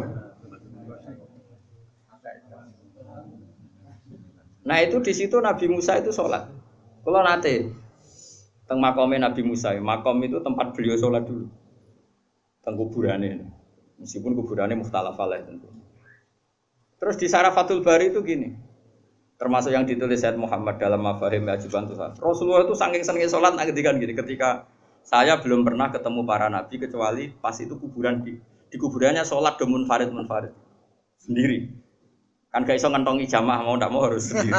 Nah 4.65 4.82
itu 4.82 4.97
di 4.99 5.13
situ 5.13 5.38
Nabi 5.38 5.69
Musa 5.69 6.01
itu 6.01 6.10
sholat. 6.10 6.49
Kalau 7.06 7.21
nanti 7.21 7.69
teng 8.65 8.82
makomnya 8.82 9.30
Nabi 9.30 9.45
Musa, 9.45 9.78
makom 9.78 10.17
itu 10.25 10.41
tempat 10.41 10.73
beliau 10.73 10.97
sholat 10.97 11.21
dulu. 11.21 11.45
Teng 12.65 12.73
kuburannya, 12.73 13.45
meskipun 14.01 14.34
kuburannya 14.34 14.82
muhtalaf 14.82 15.21
alaih 15.21 15.45
tentu. 15.45 15.69
Terus 16.97 17.15
di 17.21 17.30
Sarafatul 17.30 17.86
Bari 17.86 18.10
itu 18.10 18.25
gini, 18.25 18.58
termasuk 19.38 19.69
yang 19.69 19.86
ditulis 19.86 20.25
Said 20.25 20.34
Muhammad 20.34 20.82
dalam 20.82 21.06
Mafahim 21.06 21.45
Ajiban 21.45 21.86
Tuhan. 21.86 22.17
Rasulullah 22.17 22.65
itu 22.65 22.73
saking 22.73 23.06
senengnya 23.06 23.30
sholat 23.30 23.54
nah 23.54 23.69
ketika 23.69 23.93
gini, 23.93 24.17
ketika 24.17 24.65
saya 25.06 25.38
belum 25.38 25.62
pernah 25.62 25.93
ketemu 25.93 26.25
para 26.25 26.49
nabi 26.49 26.82
kecuali 26.82 27.30
pas 27.38 27.54
itu 27.62 27.78
kuburan 27.78 28.25
di, 28.25 28.41
di 28.73 28.78
kuburannya 28.82 29.21
sholat 29.21 29.62
domun 29.62 29.86
farid 29.86 30.10
munfarid 30.10 30.49
sendiri. 31.21 31.85
Kan 32.55 32.63
gak 32.63 32.79
iso 32.79 32.87
ngentongi 32.87 33.27
jamaah 33.27 33.67
mau 33.67 33.75
ndak 33.75 33.91
mau 33.91 34.07
harus 34.07 34.31
sendiri. 34.31 34.55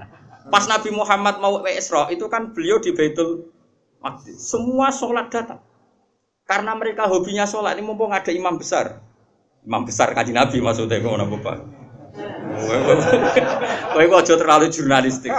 Pas 0.52 0.64
Nabi 0.64 0.88
Muhammad 0.96 1.44
mau 1.44 1.60
ke 1.60 1.76
Isra 1.76 2.08
itu 2.08 2.24
kan 2.32 2.56
beliau 2.56 2.80
di 2.80 2.96
Baitul 2.96 3.52
Maqdis. 4.00 4.40
Semua 4.40 4.88
sholat 4.88 5.28
datang. 5.28 5.60
Karena 6.48 6.72
mereka 6.72 7.04
hobinya 7.04 7.44
sholat 7.44 7.76
ini 7.76 7.84
mumpung 7.84 8.16
ada 8.16 8.32
imam 8.32 8.56
besar. 8.56 9.04
Imam 9.60 9.84
besar 9.84 10.16
kaji 10.16 10.32
Nabi 10.32 10.56
maksudnya 10.64 11.04
kok 11.04 11.20
napa 11.20 11.36
Pak. 11.36 11.56
Kowe 13.92 14.04
kok 14.08 14.24
terlalu 14.24 14.72
jurnalistik. 14.72 15.32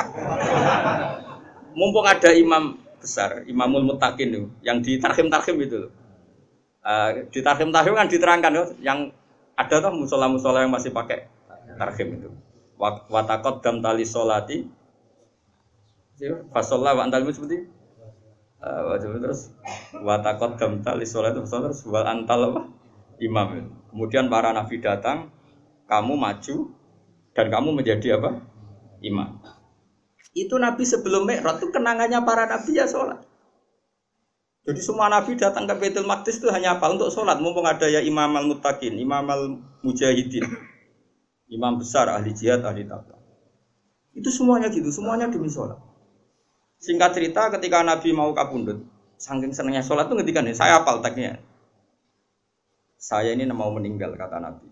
Mumpung 1.74 2.06
ada 2.06 2.38
imam 2.38 2.86
besar, 3.02 3.46
Imamul 3.50 3.86
Mutakin 3.86 4.30
itu, 4.34 4.50
yang 4.66 4.82
di 4.82 4.98
Tarhim 4.98 5.30
Tarhim 5.30 5.58
itu. 5.62 5.90
Uh, 6.86 7.30
di 7.30 7.42
Tarhim 7.42 7.70
Tarhim 7.70 7.94
kan 7.98 8.10
diterangkan 8.10 8.52
loh, 8.54 8.68
yang 8.82 9.10
ada 9.58 9.76
tuh 9.78 9.94
musola-musola 9.94 10.66
yang 10.66 10.74
masih 10.74 10.90
pakai 10.90 11.35
Tarhim 11.76 12.10
itu. 12.20 12.30
Watakot 13.12 13.64
dam 13.64 13.80
tali 13.80 14.04
solati, 14.04 14.68
fasolah 16.52 16.96
wa 16.96 17.02
antal 17.08 17.24
seperti 17.28 17.68
uh, 18.60 19.00
terus 19.00 19.52
watakot 19.96 20.60
dam 20.60 20.84
tali 20.84 21.08
solati 21.08 21.40
terus 21.40 21.88
wal 21.88 22.04
antal 22.04 22.52
apa 22.52 22.62
imam. 23.24 23.72
Kemudian 23.92 24.28
para 24.28 24.52
nabi 24.52 24.84
datang, 24.84 25.32
kamu 25.88 26.20
maju 26.20 26.56
dan 27.32 27.48
kamu 27.48 27.70
menjadi 27.80 28.20
apa 28.20 28.44
imam. 29.00 29.40
Itu 30.36 30.60
Nabi 30.60 30.84
sebelum 30.84 31.24
Mi'raj 31.24 31.64
itu 31.64 31.72
kenangannya 31.72 32.20
para 32.28 32.44
Nabi 32.44 32.76
ya 32.76 32.84
sholat. 32.84 33.24
Jadi 34.68 34.82
semua 34.84 35.08
Nabi 35.08 35.40
datang 35.40 35.64
ke 35.64 35.80
Baitul 35.80 36.04
Maqdis 36.04 36.44
itu 36.44 36.52
hanya 36.52 36.76
apa? 36.76 36.92
Untuk 36.92 37.08
sholat. 37.08 37.40
Mumpung 37.40 37.64
ada 37.64 37.88
ya 37.88 38.04
Imam 38.04 38.36
al-Muttaqin, 38.36 39.00
Imam 39.00 39.24
al-Mujahidin. 39.24 40.44
Imam 41.50 41.78
besar, 41.78 42.10
ahli 42.10 42.34
jihad, 42.34 42.66
ahli 42.66 42.86
takwa. 42.86 43.18
Itu 44.16 44.34
semuanya 44.34 44.72
gitu, 44.74 44.90
semuanya 44.90 45.30
demi 45.30 45.52
sholat. 45.52 45.78
Singkat 46.82 47.12
cerita 47.14 47.54
ketika 47.54 47.86
Nabi 47.86 48.10
mau 48.16 48.34
kabundut, 48.34 48.82
saking 49.22 49.54
senangnya 49.54 49.86
sholat 49.86 50.10
itu 50.10 50.16
ngerti 50.18 50.32
nih, 50.42 50.56
saya 50.58 50.82
apal 50.82 51.00
teknya. 51.06 51.38
Saya 52.98 53.38
ini 53.38 53.46
mau 53.54 53.70
meninggal 53.70 54.18
kata 54.18 54.42
Nabi. 54.42 54.68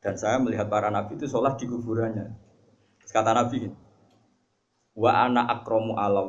Dan 0.00 0.16
saya 0.16 0.40
melihat 0.40 0.72
para 0.72 0.88
Nabi 0.88 1.20
itu 1.20 1.28
sholat 1.28 1.60
di 1.60 1.68
kuburannya. 1.68 2.32
Kata 3.10 3.36
Nabi, 3.36 3.68
wa 5.00 5.10
ana 5.14 5.46
akromu 5.48 5.94
Allah 5.96 6.28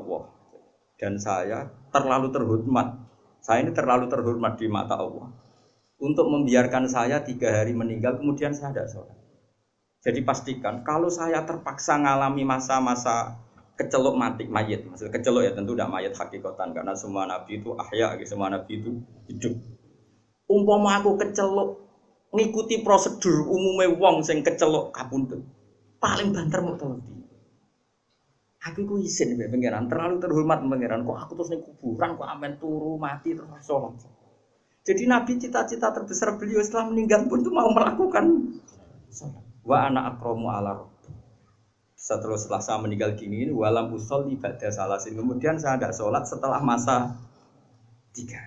dan 1.01 1.17
saya 1.17 1.67
terlalu 1.89 2.29
terhormat 2.29 2.93
saya 3.41 3.65
ini 3.65 3.73
terlalu 3.73 4.05
terhormat 4.05 4.55
di 4.61 4.69
mata 4.69 4.95
Allah 5.01 5.33
untuk 5.97 6.29
membiarkan 6.29 6.85
saya 6.85 7.25
tiga 7.25 7.49
hari 7.51 7.73
meninggal 7.73 8.21
kemudian 8.21 8.53
saya 8.53 8.71
tidak 8.71 8.89
sholat 8.93 9.17
jadi 10.01 10.19
pastikan 10.25 10.81
kalau 10.81 11.07
saya 11.07 11.45
terpaksa 11.45 12.01
ngalami 12.01 12.41
masa-masa 12.41 13.37
kecelok 13.77 14.17
mati 14.17 14.45
mayat 14.49 14.85
maksud 14.85 15.09
kecelok 15.09 15.45
ya 15.45 15.51
tentu 15.53 15.73
tidak 15.73 15.89
mayat 15.89 16.13
hakikatan 16.13 16.73
karena 16.73 16.93
semua 16.97 17.29
nabi 17.29 17.61
itu 17.61 17.73
ahya 17.77 18.17
semua 18.25 18.49
nabi 18.49 18.81
itu 18.81 19.01
hidup 19.29 19.53
umpama 20.49 21.01
aku 21.01 21.17
kecelok 21.17 21.81
ngikuti 22.33 22.85
prosedur 22.85 23.45
umumnya 23.45 23.93
wong 23.93 24.25
sing 24.25 24.41
kecelok 24.41 24.93
kapundut 24.93 25.41
paling 26.01 26.33
banter 26.33 26.59
mau 26.61 26.77
tahu 26.77 26.97
Aku 28.61 28.85
ku 28.85 29.01
izin 29.01 29.41
mbek 29.41 29.49
pangeran, 29.49 29.89
terlalu 29.89 30.21
terhormat 30.21 30.61
pangeran. 30.61 31.01
Kok 31.01 31.17
aku 31.17 31.33
terus 31.33 31.49
ning 31.49 31.61
kuburan 31.65 32.13
kok 32.13 32.29
amen 32.29 32.61
turu 32.61 32.93
mati 33.01 33.33
terus 33.33 33.49
sholat. 33.65 33.97
Jadi 34.85 35.09
Nabi 35.09 35.41
cita-cita 35.41 35.89
terbesar 35.89 36.37
beliau 36.37 36.61
setelah 36.61 36.93
meninggal 36.93 37.25
pun 37.25 37.41
itu 37.41 37.49
mau 37.49 37.73
melakukan 37.73 38.53
sholat. 39.09 39.50
Wa 39.61 39.77
anak 39.87 40.17
akromu 40.17 40.49
ala 40.49 40.89
setelah 41.93 42.33
setelah 42.33 42.61
saya 42.65 42.81
meninggal 42.81 43.13
gini 43.13 43.45
ini 43.45 43.53
walam 43.53 43.93
usol 43.93 44.25
ibadah 44.33 44.73
salasin. 44.73 45.13
Kemudian 45.13 45.61
saya 45.61 45.77
nggak 45.77 45.93
sholat 45.93 46.25
setelah 46.25 46.57
masa 46.57 47.13
tiga 48.09 48.41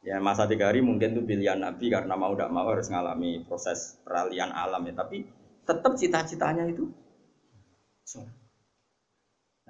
ya 0.00 0.16
masa 0.20 0.48
tiga 0.48 0.68
hari 0.72 0.80
mungkin 0.80 1.12
itu 1.12 1.22
pilihan 1.24 1.60
nabi 1.60 1.92
karena 1.92 2.16
mau 2.16 2.32
tidak 2.32 2.52
mau 2.52 2.68
harus 2.68 2.88
mengalami 2.92 3.44
proses 3.44 3.96
peralihan 4.04 4.52
alam 4.52 4.84
ya. 4.84 4.94
Tapi 5.00 5.24
tetap 5.64 5.92
cita-citanya 5.96 6.68
itu 6.68 6.88
sholat 8.04 8.39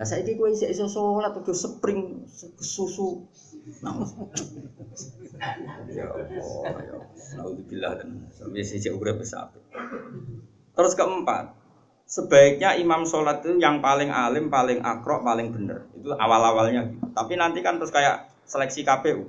Nah 0.00 0.08
saya 0.08 0.24
ini 0.24 0.32
gue 0.32 0.48
iso 0.56 0.88
sholat 0.88 1.36
udah 1.36 1.52
spring 1.52 2.24
susu. 2.56 3.28
Nah, 3.84 4.00
ya 5.92 6.08
Allah, 6.08 6.72
ya 6.80 6.96
Alhamdulillah 7.36 7.92
dan 8.00 8.24
besar. 9.20 9.52
Terus 10.72 10.96
keempat, 10.96 11.52
sebaiknya 12.08 12.80
imam 12.80 13.04
sholat 13.04 13.44
itu 13.44 13.60
yang 13.60 13.84
paling 13.84 14.08
alim, 14.08 14.48
paling 14.48 14.80
akrok, 14.80 15.20
paling 15.20 15.52
benar. 15.52 15.84
Itu 15.92 16.16
awal-awalnya. 16.16 16.96
Tapi 17.12 17.36
nanti 17.36 17.60
kan 17.60 17.76
terus 17.76 17.92
kayak 17.92 18.32
seleksi 18.48 18.80
KPU. 18.80 19.28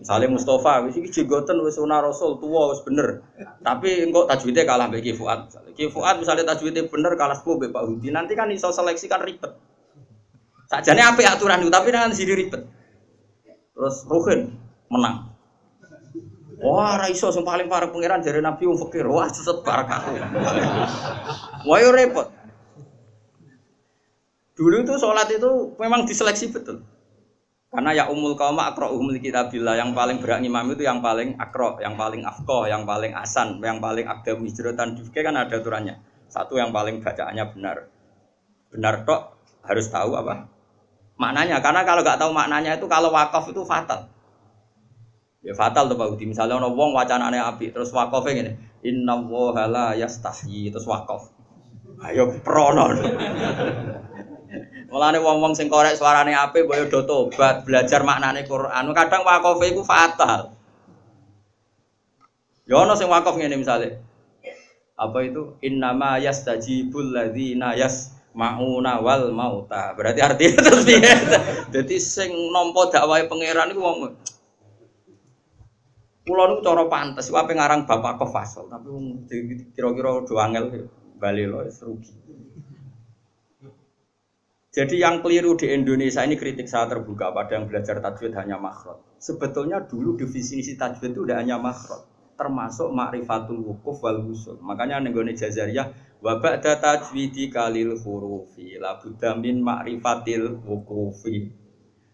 Misalnya 0.00 0.28
Mustafa, 0.32 0.88
wis 0.88 0.96
iki 0.96 1.08
jenggoten 1.12 1.60
wis 1.60 1.76
sunah 1.76 2.00
Rasul 2.00 2.40
tua 2.40 2.72
wis 2.72 2.80
bener. 2.80 3.20
Tapi 3.60 4.08
engkau 4.08 4.24
tajwidnya 4.24 4.64
kalah 4.64 4.88
mbek 4.88 5.04
Ki 5.04 5.12
Fuad. 5.12 5.52
Ki 5.76 5.92
Fuad 5.92 6.16
misalnya 6.20 6.56
tajwidnya 6.56 6.88
bener 6.88 7.12
kalah 7.20 7.36
sepuh 7.36 7.60
mbek 7.60 7.70
Pak 7.70 7.84
Hudi. 7.84 8.08
Nanti 8.08 8.32
kan 8.32 8.48
iso 8.48 8.72
seleksi 8.72 9.06
kan 9.06 9.20
ribet. 9.20 9.52
Sakjane 10.72 11.02
apik 11.04 11.26
aturan 11.28 11.60
itu 11.60 11.70
tapi 11.70 11.92
dengan 11.92 12.14
sini 12.16 12.32
ribet. 12.32 12.62
Terus 13.76 13.96
Ruhin 14.08 14.56
menang. 14.88 15.30
Wah, 16.60 17.00
ra 17.00 17.08
iso 17.08 17.32
sing 17.32 17.40
paling 17.40 17.72
parah 17.72 17.88
pangeran 17.88 18.20
dari 18.20 18.44
Nabi 18.44 18.68
wong 18.68 18.76
fakir. 18.76 19.08
Wah, 19.08 19.32
seset 19.32 19.64
barakah. 19.64 20.12
Wah, 21.64 21.80
repot. 21.88 22.28
Dulu 24.60 24.84
itu 24.84 24.92
sholat 25.00 25.32
itu 25.32 25.72
memang 25.80 26.04
diseleksi 26.04 26.52
betul. 26.52 26.84
Karena 27.70 27.94
ya 27.94 28.04
umul 28.10 28.34
kaum 28.34 28.58
akro 28.58 28.90
umul 28.98 29.22
kitabillah 29.22 29.78
yang 29.78 29.94
paling 29.94 30.18
berat 30.18 30.42
imam 30.42 30.74
itu 30.74 30.82
yang 30.82 30.98
paling 30.98 31.38
akro, 31.38 31.78
yang 31.78 31.94
paling 31.94 32.26
afkoh, 32.26 32.66
yang 32.66 32.82
paling 32.82 33.14
asan, 33.14 33.62
yang 33.62 33.78
paling 33.78 34.10
agam 34.10 34.42
hijratan 34.42 34.98
difke 34.98 35.22
kan 35.22 35.38
ada 35.38 35.54
aturannya. 35.54 36.02
Satu 36.26 36.58
yang 36.58 36.74
paling 36.74 36.98
bacaannya 36.98 37.44
benar. 37.54 37.86
Benar 38.74 39.06
tok 39.06 39.38
harus 39.62 39.86
tahu 39.86 40.18
apa 40.18 40.50
maknanya. 41.20 41.60
Karena 41.60 41.84
kalau 41.84 42.00
nggak 42.00 42.18
tahu 42.18 42.32
maknanya 42.32 42.80
itu 42.80 42.88
kalau 42.88 43.12
wakaf 43.12 43.52
itu 43.52 43.62
fatal. 43.62 44.08
Ya 45.44 45.52
fatal 45.52 45.86
tuh 45.92 45.96
Pak 46.00 46.16
Udi. 46.16 46.24
Misalnya 46.26 46.56
orang 46.56 46.72
wong 46.72 46.90
wacanane 46.96 47.36
api 47.36 47.70
terus 47.70 47.92
wakafnya 47.92 48.32
gini. 48.32 48.52
Inna 48.82 49.20
wohala 49.20 49.92
yastahyi 49.94 50.72
terus 50.72 50.88
wakaf. 50.88 51.28
Ayo 52.00 52.32
prono. 52.40 52.96
Mulane 54.90 55.22
wong-wong 55.22 55.54
sing 55.54 55.70
korek 55.70 55.94
suarane 55.94 56.34
apik 56.34 56.66
mbok 56.66 56.90
do 56.90 57.06
tobat, 57.06 57.62
belajar 57.62 58.02
maknane 58.02 58.42
Quran. 58.42 58.90
Kadang 58.90 59.22
wakofe 59.22 59.70
iku 59.70 59.86
fatal. 59.86 60.58
Ya 62.66 62.82
sing 62.98 63.06
wakof 63.06 63.38
ngene 63.38 63.54
misale. 63.54 64.02
Apa 64.98 65.22
itu? 65.22 65.54
Innama 65.62 66.18
yastajibul 66.18 67.14
ladzina 67.14 67.78
yasmauna 67.78 68.98
wal 68.98 69.30
mauta. 69.30 69.94
Berarti 69.94 70.20
artinya 70.26 70.58
terus 70.66 70.82
piye? 70.82 71.14
Dadi 71.70 71.96
sing 72.02 72.34
nampa 72.50 72.90
dakwahe 72.90 73.30
pangeran 73.30 73.70
iku 73.70 73.80
wong 73.80 73.98
Kulo 76.20 76.46
niku 76.46 76.62
cara 76.62 76.84
pantes, 76.86 77.26
wae 77.32 77.48
ngarang 77.48 77.90
bapak 77.90 78.20
kofasol, 78.20 78.70
tapi 78.70 78.86
kira-kira 79.74 80.22
do 80.22 80.38
angel 80.38 80.86
bali 81.18 81.42
rugi. 81.48 82.29
Jadi 84.70 85.02
yang 85.02 85.18
keliru 85.18 85.58
di 85.58 85.66
Indonesia 85.66 86.22
ini 86.22 86.38
kritik 86.38 86.70
saya 86.70 86.86
terbuka 86.86 87.34
pada 87.34 87.58
yang 87.58 87.66
belajar 87.66 87.98
tajwid 87.98 88.38
hanya 88.38 88.54
makhraj. 88.54 89.02
Sebetulnya 89.18 89.82
dulu 89.82 90.14
definisi 90.14 90.78
tajwid 90.78 91.10
itu 91.10 91.26
tidak 91.26 91.42
hanya 91.42 91.58
makhraj, 91.58 92.06
termasuk 92.38 92.86
ma'rifatul 92.94 93.66
wukuf 93.66 93.98
wal 93.98 94.22
wusul. 94.22 94.62
Makanya 94.62 95.02
nenggone 95.02 95.34
jazariyah 95.34 96.22
wa 96.22 96.38
ba'da 96.38 96.78
tajwidi 96.78 97.50
kalil 97.50 97.98
hurufi 97.98 98.78
la 98.78 98.94
min 99.42 99.58
ma'rifatil 99.58 100.62
wukufi. 100.62 101.50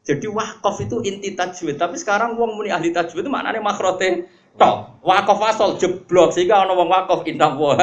Jadi 0.01 0.25
wakaf 0.25 0.81
itu 0.81 1.05
inti 1.05 1.37
tajwid, 1.37 1.77
tapi 1.77 2.01
sekarang 2.01 2.41
wong 2.41 2.57
muni 2.57 2.73
ahli 2.73 2.89
tajwid 2.89 3.21
itu 3.21 3.29
maknanya 3.29 3.61
makhrote 3.61 4.33
tok. 4.57 5.05
Wakaf 5.05 5.39
asal 5.45 5.77
jeblok 5.77 6.33
sehingga 6.33 6.65
wong 6.65 6.89
wakaf 6.89 7.21
indah 7.29 7.53
wa 7.53 7.77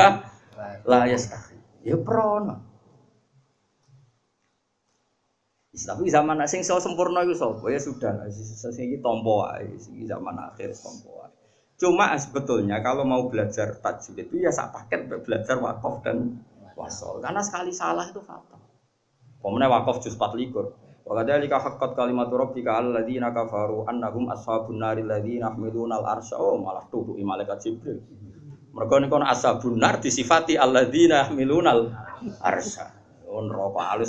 la 0.81 1.05
yastahi. 1.05 1.85
Ya 1.85 1.93
prono. 2.01 2.72
Tapi 5.73 6.05
zaman 6.05 6.37
sing 6.45 6.61
so 6.61 6.77
sempurna 6.77 7.25
itu 7.25 7.33
so, 7.33 7.57
ya 7.65 7.81
sudah 7.81 8.29
sing 8.29 8.93
tompo 9.01 9.41
ae, 9.49 9.73
sing 9.81 10.05
zaman 10.05 10.37
akhir 10.37 10.69
tompo 10.77 11.25
ae. 11.25 11.33
Cuma 11.81 12.13
sebetulnya 12.13 12.77
kalau 12.85 13.01
mau 13.01 13.25
belajar 13.25 13.73
tajwid 13.81 14.29
itu 14.29 14.45
ya 14.45 14.53
sak 14.53 14.69
paket 14.69 15.09
belajar 15.09 15.57
wakaf 15.57 16.05
dan 16.05 16.37
wasol. 16.77 17.25
Karena 17.25 17.41
sekali 17.41 17.73
salah 17.73 18.05
itu 18.05 18.21
fatal. 18.21 18.61
Pemenang 19.41 19.81
wakaf 19.81 20.05
juz 20.05 20.13
24. 20.13 21.03
Wa 21.03 21.19
kadzalika 21.19 21.59
haqqat 21.59 21.97
kalimatu 21.99 22.39
rabbika 22.39 22.79
alladzina 22.79 23.33
kafaru 23.35 23.83
annahum 23.89 24.31
ashabun 24.31 24.79
naril 24.79 25.09
ladzina 25.09 25.51
yahmiluna 25.51 25.99
al-arsya 25.99 26.39
oh 26.39 26.55
malah 26.55 26.85
tuduh 26.87 27.17
malaikat 27.19 27.59
Jibril. 27.59 27.99
Mereka 28.71 28.95
niku 29.03 29.19
ashabun 29.19 29.81
nar 29.81 29.99
disifati 29.99 30.55
alladzina 30.55 31.27
yahmiluna 31.27 31.69
al-arsya. 31.75 32.87
Oh 33.27 33.41
neraka. 33.41 33.99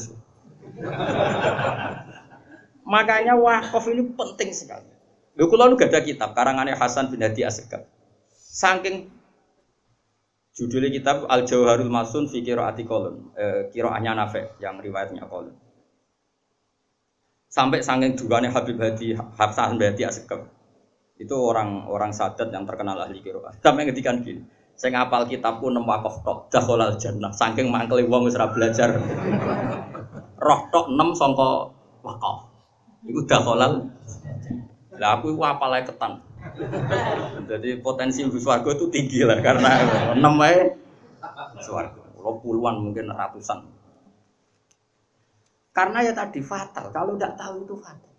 Makanya 2.95 3.35
wakaf 3.41 3.85
ini 3.89 4.13
penting 4.13 4.53
sekali. 4.53 4.93
Lho 5.35 5.51
kula 5.51 5.67
nu 5.67 5.75
ada 5.81 6.01
kitab 6.05 6.37
karangannya 6.37 6.79
Hasan 6.79 7.11
bin 7.11 7.25
Hadi 7.25 7.43
Asegaf. 7.43 7.83
Saking 8.31 9.11
judulnya 10.55 10.95
kitab 10.95 11.27
Al 11.27 11.43
Jauharul 11.43 11.91
Masun 11.91 12.31
fi 12.31 12.45
Qiraati 12.45 12.87
Qolun, 12.87 13.35
eh, 13.35 13.67
qiraahnya 13.75 14.15
Nafi 14.15 14.63
yang 14.63 14.79
riwayatnya 14.79 15.27
Qolun. 15.27 15.57
Sampai 17.51 17.83
saking 17.83 18.15
dugane 18.15 18.51
Habib 18.51 18.79
Hadi 18.79 19.17
Hasan 19.17 19.75
bin 19.75 19.91
Hadi 19.91 20.03
Asegaf. 20.07 20.47
Itu 21.19 21.39
orang-orang 21.39 22.11
sadat 22.11 22.51
yang 22.51 22.67
terkenal 22.67 22.99
ahli 22.99 23.23
qiraah. 23.23 23.55
Sampai 23.63 23.87
ngedikan 23.87 24.27
gini, 24.27 24.43
saya 24.75 24.99
ngapal 24.99 25.31
kitabku 25.31 25.71
nem 25.71 25.87
wakaf 25.87 26.27
tok, 26.27 26.51
dakhalal 26.51 26.99
jannah. 26.99 27.31
Saking 27.31 27.71
mangkeli 27.71 28.11
wong 28.11 28.27
wis 28.27 28.35
belajar 28.35 28.99
roh 30.44 30.61
tok 30.68 30.92
6 30.92 31.16
sangka 31.16 31.72
wakaf. 32.04 32.52
Iku 33.09 33.24
dakhalal. 33.24 33.88
Lah 35.00 35.11
aku 35.18 35.33
iku 35.33 35.42
apal 35.48 35.72
ketan. 35.80 36.20
Jadi 37.48 37.80
potensi 37.80 38.20
ibu 38.20 38.37
swarga 38.37 38.76
itu 38.76 38.92
tinggi 38.92 39.24
lah 39.24 39.40
karena 39.40 39.70
6 40.12 40.20
wae 40.20 40.76
swarga. 41.64 42.04
Kalau 42.14 42.40
puluhan 42.40 42.80
mungkin 42.80 43.09
ratusan. 43.09 43.64
Karena 45.72 46.04
ya 46.04 46.12
tadi 46.12 46.40
fatal. 46.44 46.92
Kalau 46.92 47.16
tidak 47.16 47.35
tahu 47.40 47.64
itu 47.64 47.76
fatal. 47.80 48.12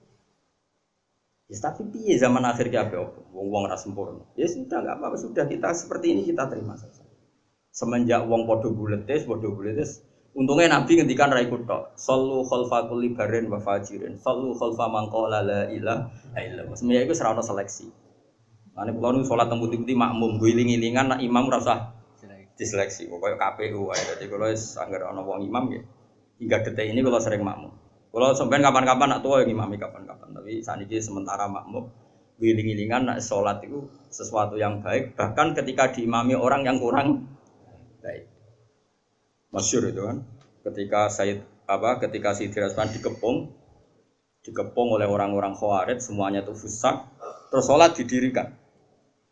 Ya, 1.46 1.58
tapi 1.62 1.86
piye 1.94 2.18
zaman 2.18 2.42
akhir 2.42 2.74
apa 2.74 3.06
wong 3.30 3.54
wong 3.54 3.70
ora 3.70 3.78
sempurna. 3.78 4.26
Ya 4.34 4.50
sudah 4.50 4.82
nggak 4.82 4.98
apa-apa 4.98 5.18
sudah 5.22 5.46
kita 5.46 5.78
seperti 5.78 6.18
ini 6.18 6.22
kita 6.26 6.50
terima 6.50 6.74
saja. 6.74 7.06
Semenjak 7.70 8.26
wong 8.26 8.50
podo 8.50 8.74
buletes 8.74 9.30
podo 9.30 9.54
buletes 9.54 10.05
untungnya 10.36 10.68
Nabi 10.68 11.00
ngendikan 11.00 11.32
ra 11.32 11.40
ikut 11.40 11.64
tok. 11.64 11.96
Sallu 11.96 12.44
khalfa 12.44 12.92
kulli 12.92 13.16
barin 13.16 13.48
wa 13.48 13.58
fajirin. 13.58 14.20
Sallu 14.20 14.52
khalfa 14.54 14.86
man 14.92 15.08
qala 15.08 15.40
la 15.40 15.72
ilaha 15.72 16.12
illallah. 16.44 16.76
Semuanya 16.76 17.08
itu 17.08 17.16
serana 17.16 17.40
seleksi. 17.40 17.88
Ane 18.76 18.92
kula 18.92 19.16
nu 19.16 19.24
salat 19.24 19.48
teng 19.48 19.64
putih-putih 19.64 19.96
makmum 19.96 20.36
guling-gilingan 20.36 21.08
nak 21.08 21.20
imam 21.24 21.48
ora 21.48 21.64
usah 21.64 21.80
diseleksi. 22.60 23.08
Pokoknya 23.08 23.40
KPU 23.40 23.88
ae. 23.96 24.04
Dadi 24.04 24.28
kula 24.28 24.52
wis 24.52 24.76
anggere 24.76 25.08
ana 25.08 25.24
wong 25.24 25.48
imam 25.48 25.72
ya. 25.72 25.82
Hingga 26.44 26.68
detik 26.68 26.92
ini 26.92 27.00
kalau 27.00 27.24
sering 27.24 27.40
makmum. 27.48 27.72
Kalau 28.12 28.36
sampai 28.36 28.60
kapan-kapan 28.60 29.08
nak 29.16 29.22
tua 29.24 29.44
yang 29.44 29.56
imami 29.56 29.80
kapan-kapan. 29.80 30.36
Tapi 30.36 30.60
saat 30.60 30.84
ini 30.84 31.00
sementara 31.00 31.48
makmum 31.48 31.88
giling-gilingan 32.36 33.08
nak 33.08 33.24
sholat 33.24 33.64
itu 33.64 33.88
sesuatu 34.12 34.60
yang 34.60 34.84
baik. 34.84 35.16
Bahkan 35.16 35.56
ketika 35.56 35.96
diimami 35.96 36.36
orang 36.36 36.68
yang 36.68 36.84
kurang 36.84 37.32
baik. 38.04 38.35
Masyur 39.56 39.88
itu 39.88 40.04
kan. 40.04 40.20
Ketika 40.68 41.08
Said 41.08 41.48
apa? 41.64 42.04
Ketika 42.04 42.36
si 42.36 42.52
Rasman 42.52 42.92
dikepung, 42.92 43.56
dikepung 44.44 45.00
oleh 45.00 45.08
orang-orang 45.08 45.56
khawarid, 45.56 46.04
semuanya 46.04 46.44
itu 46.44 46.52
fusak. 46.52 47.08
Terus 47.48 47.64
sholat 47.64 47.96
didirikan. 47.96 48.52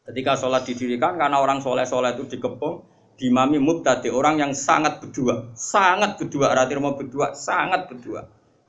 Ketika 0.07 0.39
sholat 0.39 0.63
didirikan 0.63 1.19
karena 1.19 1.43
orang 1.43 1.59
soleh-soleh 1.59 2.15
itu 2.15 2.39
dikepung, 2.39 2.87
dimami 3.19 3.59
mubtadi 3.59 4.07
orang 4.07 4.39
yang 4.39 4.51
sangat 4.55 5.03
berdua, 5.03 5.51
sangat 5.59 6.15
berdua, 6.15 6.55
arti 6.55 6.79
mau 6.79 6.95
berdua, 6.95 7.35
sangat 7.35 7.91
berdua 7.91 8.23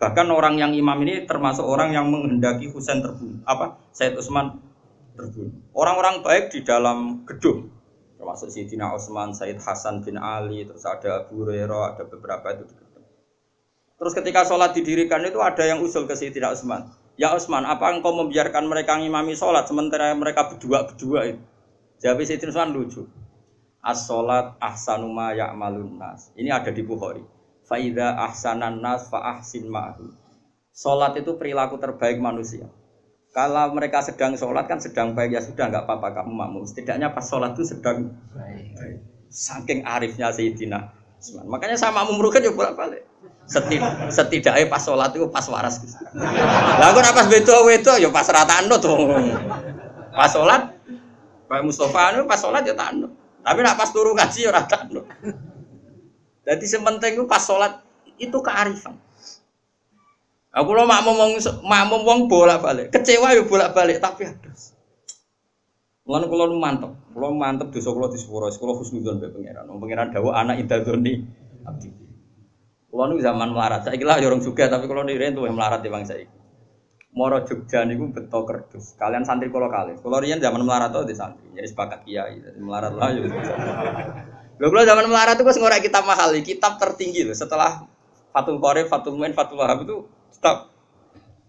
Bahkan 0.04 0.26
orang 0.28 0.58
yang 0.58 0.76
imam 0.76 0.98
ini 1.06 1.24
termasuk 1.24 1.62
orang 1.62 1.94
yang 1.94 2.10
menghendaki 2.10 2.68
Husain 2.68 3.00
terbunuh. 3.00 3.40
Apa? 3.46 3.78
Said 3.94 4.18
Utsman 4.18 4.58
terbunuh. 5.14 5.54
Orang-orang 5.72 6.20
baik 6.20 6.50
di 6.50 6.66
dalam 6.66 7.22
gedung. 7.24 7.70
Termasuk 8.24 8.48
Sayyidina 8.48 8.88
Utsman, 8.96 9.36
Said 9.36 9.60
Hasan 9.60 10.00
bin 10.00 10.16
Ali, 10.16 10.64
terus 10.64 10.88
ada 10.88 11.20
Abu 11.20 11.44
Hurairah, 11.44 11.92
ada 11.92 12.08
beberapa 12.08 12.56
itu. 12.56 12.64
Terus 14.00 14.12
ketika 14.16 14.48
sholat 14.48 14.72
didirikan 14.72 15.20
itu 15.28 15.38
ada 15.44 15.60
yang 15.68 15.84
usul 15.84 16.08
ke 16.08 16.16
Sayyidina 16.16 16.56
Utsman. 16.56 16.88
Ya 17.20 17.36
Utsman, 17.36 17.68
apa 17.68 17.92
engkau 17.92 18.16
membiarkan 18.16 18.64
mereka 18.64 18.96
ngimami 18.96 19.36
sholat 19.36 19.68
sementara 19.68 20.16
mereka 20.16 20.48
berdua-berdua 20.48 21.36
itu? 21.36 21.42
Jawab 22.00 22.24
Sayyidina 22.24 22.50
Utsman 22.50 22.70
lucu. 22.72 23.04
As-sholat 23.84 24.56
ahsanu 24.56 25.12
ma 25.12 25.36
ya'malun 25.36 26.00
nas. 26.00 26.32
Ini 26.32 26.48
ada 26.48 26.72
di 26.72 26.80
Bukhari. 26.80 27.20
Faida 27.68 28.16
ahsanan 28.24 28.80
nas 28.80 29.12
fa 29.12 29.36
ahsin 29.36 29.68
ma'hu. 29.68 30.08
Sholat 30.72 31.20
itu 31.20 31.36
perilaku 31.36 31.76
terbaik 31.76 32.16
manusia. 32.16 32.66
Kalau 33.34 33.74
mereka 33.74 33.98
sedang 33.98 34.38
sholat 34.38 34.70
kan 34.70 34.78
sedang 34.78 35.10
baik 35.10 35.34
ya 35.34 35.42
sudah 35.42 35.66
nggak 35.66 35.90
apa-apa 35.90 36.22
kamu 36.22 36.38
makmum. 36.38 36.62
Setidaknya 36.62 37.10
pas 37.10 37.26
sholat 37.26 37.58
itu 37.58 37.66
sedang 37.66 38.14
baik. 38.30 39.02
Saking 39.26 39.82
arifnya 39.82 40.30
Sayyidina 40.30 40.94
Usman. 41.18 41.50
Makanya 41.50 41.74
sama 41.74 42.06
makmum 42.06 42.22
rugen 42.22 42.46
juga 42.46 42.70
bolak 42.70 42.74
balik. 42.78 43.02
Setid 43.50 43.82
setidaknya 44.06 44.70
pas 44.70 44.78
sholat 44.78 45.10
itu 45.18 45.26
pas 45.34 45.42
waras. 45.50 45.82
Lagu 46.78 46.98
pas 47.02 47.26
beto 47.26 47.66
beto 47.66 47.98
ya 47.98 48.06
pas 48.14 48.30
rata 48.30 48.54
anut 48.62 48.78
tuh. 48.78 49.02
Pas 50.14 50.30
sholat 50.30 50.70
Pak 51.50 51.60
Mustafa 51.66 52.14
itu 52.14 52.24
pas 52.30 52.38
sholat 52.38 52.62
ya 52.62 52.78
tanu. 52.78 53.10
Tapi 53.42 53.58
nak 53.66 53.74
pas 53.74 53.90
turun 53.90 54.14
ngaji 54.14 54.46
ya 54.46 54.54
rata 54.54 54.86
anut. 54.86 55.10
Jadi 56.46 56.64
sementing 56.70 57.18
itu 57.18 57.26
pas 57.26 57.42
sholat 57.42 57.82
itu 58.14 58.38
kearifan. 58.38 58.94
Aku 60.54 60.70
lo 60.70 60.86
makmum 60.86 61.18
wong 61.18 61.32
makmum 61.66 62.06
wong 62.06 62.18
bolak-balik. 62.30 62.94
Kecewa 62.94 63.34
ya 63.34 63.42
bolak-balik 63.42 63.98
tapi 63.98 64.30
adas. 64.30 64.70
Mulane 66.06 66.30
nu 66.30 66.56
mantep. 66.62 66.92
Kula 67.10 67.32
mantep 67.34 67.74
dosa 67.74 67.90
kula 67.90 68.06
disepuro, 68.12 68.46
kula 68.54 68.72
husnudzon 68.78 69.18
mbek 69.18 69.34
pangeran. 69.34 69.64
Wong 69.66 69.78
pangeran 69.82 70.14
dawuh 70.14 70.30
anak 70.30 70.62
idadzoni 70.62 71.26
abdi. 71.66 71.90
Kula 72.86 73.10
nu 73.10 73.18
zaman 73.18 73.50
melarat. 73.50 73.88
Saiki 73.88 74.06
lah 74.06 74.22
ya 74.22 74.30
orang 74.30 74.44
juga 74.44 74.70
tapi 74.70 74.86
kula 74.86 75.02
niren 75.02 75.34
tuh 75.34 75.42
melarat 75.50 75.82
di 75.82 75.90
bangsa 75.90 76.14
iki. 76.14 76.30
Moro 77.14 77.42
Jogja 77.42 77.82
niku 77.82 78.14
beto 78.14 78.46
kerdus. 78.46 78.94
Kalian 78.94 79.26
santri 79.26 79.50
kula 79.50 79.66
kali. 79.66 79.98
Kula 79.98 80.22
riyen 80.22 80.38
zaman 80.38 80.62
melarat 80.62 80.94
tuh 80.94 81.02
di 81.02 81.18
santri. 81.18 81.50
Jadi 81.50 81.66
sepakat 81.66 82.06
kiai. 82.06 82.38
Melarat 82.62 82.94
lah 82.94 83.10
ya. 83.10 83.26
Lho 84.60 84.66
kula 84.70 84.86
zaman 84.86 85.10
melarat 85.10 85.34
itu 85.34 85.42
wis 85.42 85.58
ngorek 85.58 85.82
kitab 85.82 86.06
mahal, 86.06 86.30
kitab 86.46 86.78
tertinggi 86.78 87.26
loh 87.26 87.34
setelah 87.34 87.90
Fatul 88.30 88.62
Qorif, 88.62 88.86
Fatul 88.86 89.18
Muin, 89.18 89.34
Fatul 89.34 89.58
Wahab 89.58 89.82
itu 89.82 90.06
Stop. 90.44 90.68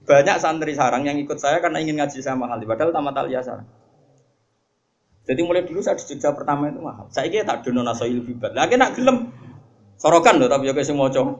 Banyak 0.08 0.39
santri 0.39 0.71
sarang 0.71 1.03
yang 1.03 1.19
ikut 1.19 1.36
saya 1.36 1.60
karena 1.60 1.84
ingin 1.84 1.99
ngaji 1.99 2.23
sama 2.23 2.47
hal 2.47 2.63
padahal 2.63 2.95
tamat 2.95 3.27
aliyah 3.27 3.43
sarang. 3.43 3.67
Jadi 5.27 5.41
mulai 5.43 5.67
dulu 5.67 5.84
saya 5.84 5.99
di 5.99 6.15
Jogja 6.15 6.31
pertama 6.31 6.71
itu 6.71 6.79
mahal. 6.79 7.12
Saya 7.12 7.27
kira 7.27 7.43
tak 7.43 7.67
dono 7.67 7.84
nasoil 7.84 8.23
bibat. 8.23 8.55
Lagi 8.55 8.79
nak 8.79 8.95
gelem 8.95 9.36
sorokan 9.99 10.39
loh 10.39 10.47
tapi 10.47 10.71
kayak 10.71 10.88
semua 10.88 11.12
cowok. 11.12 11.36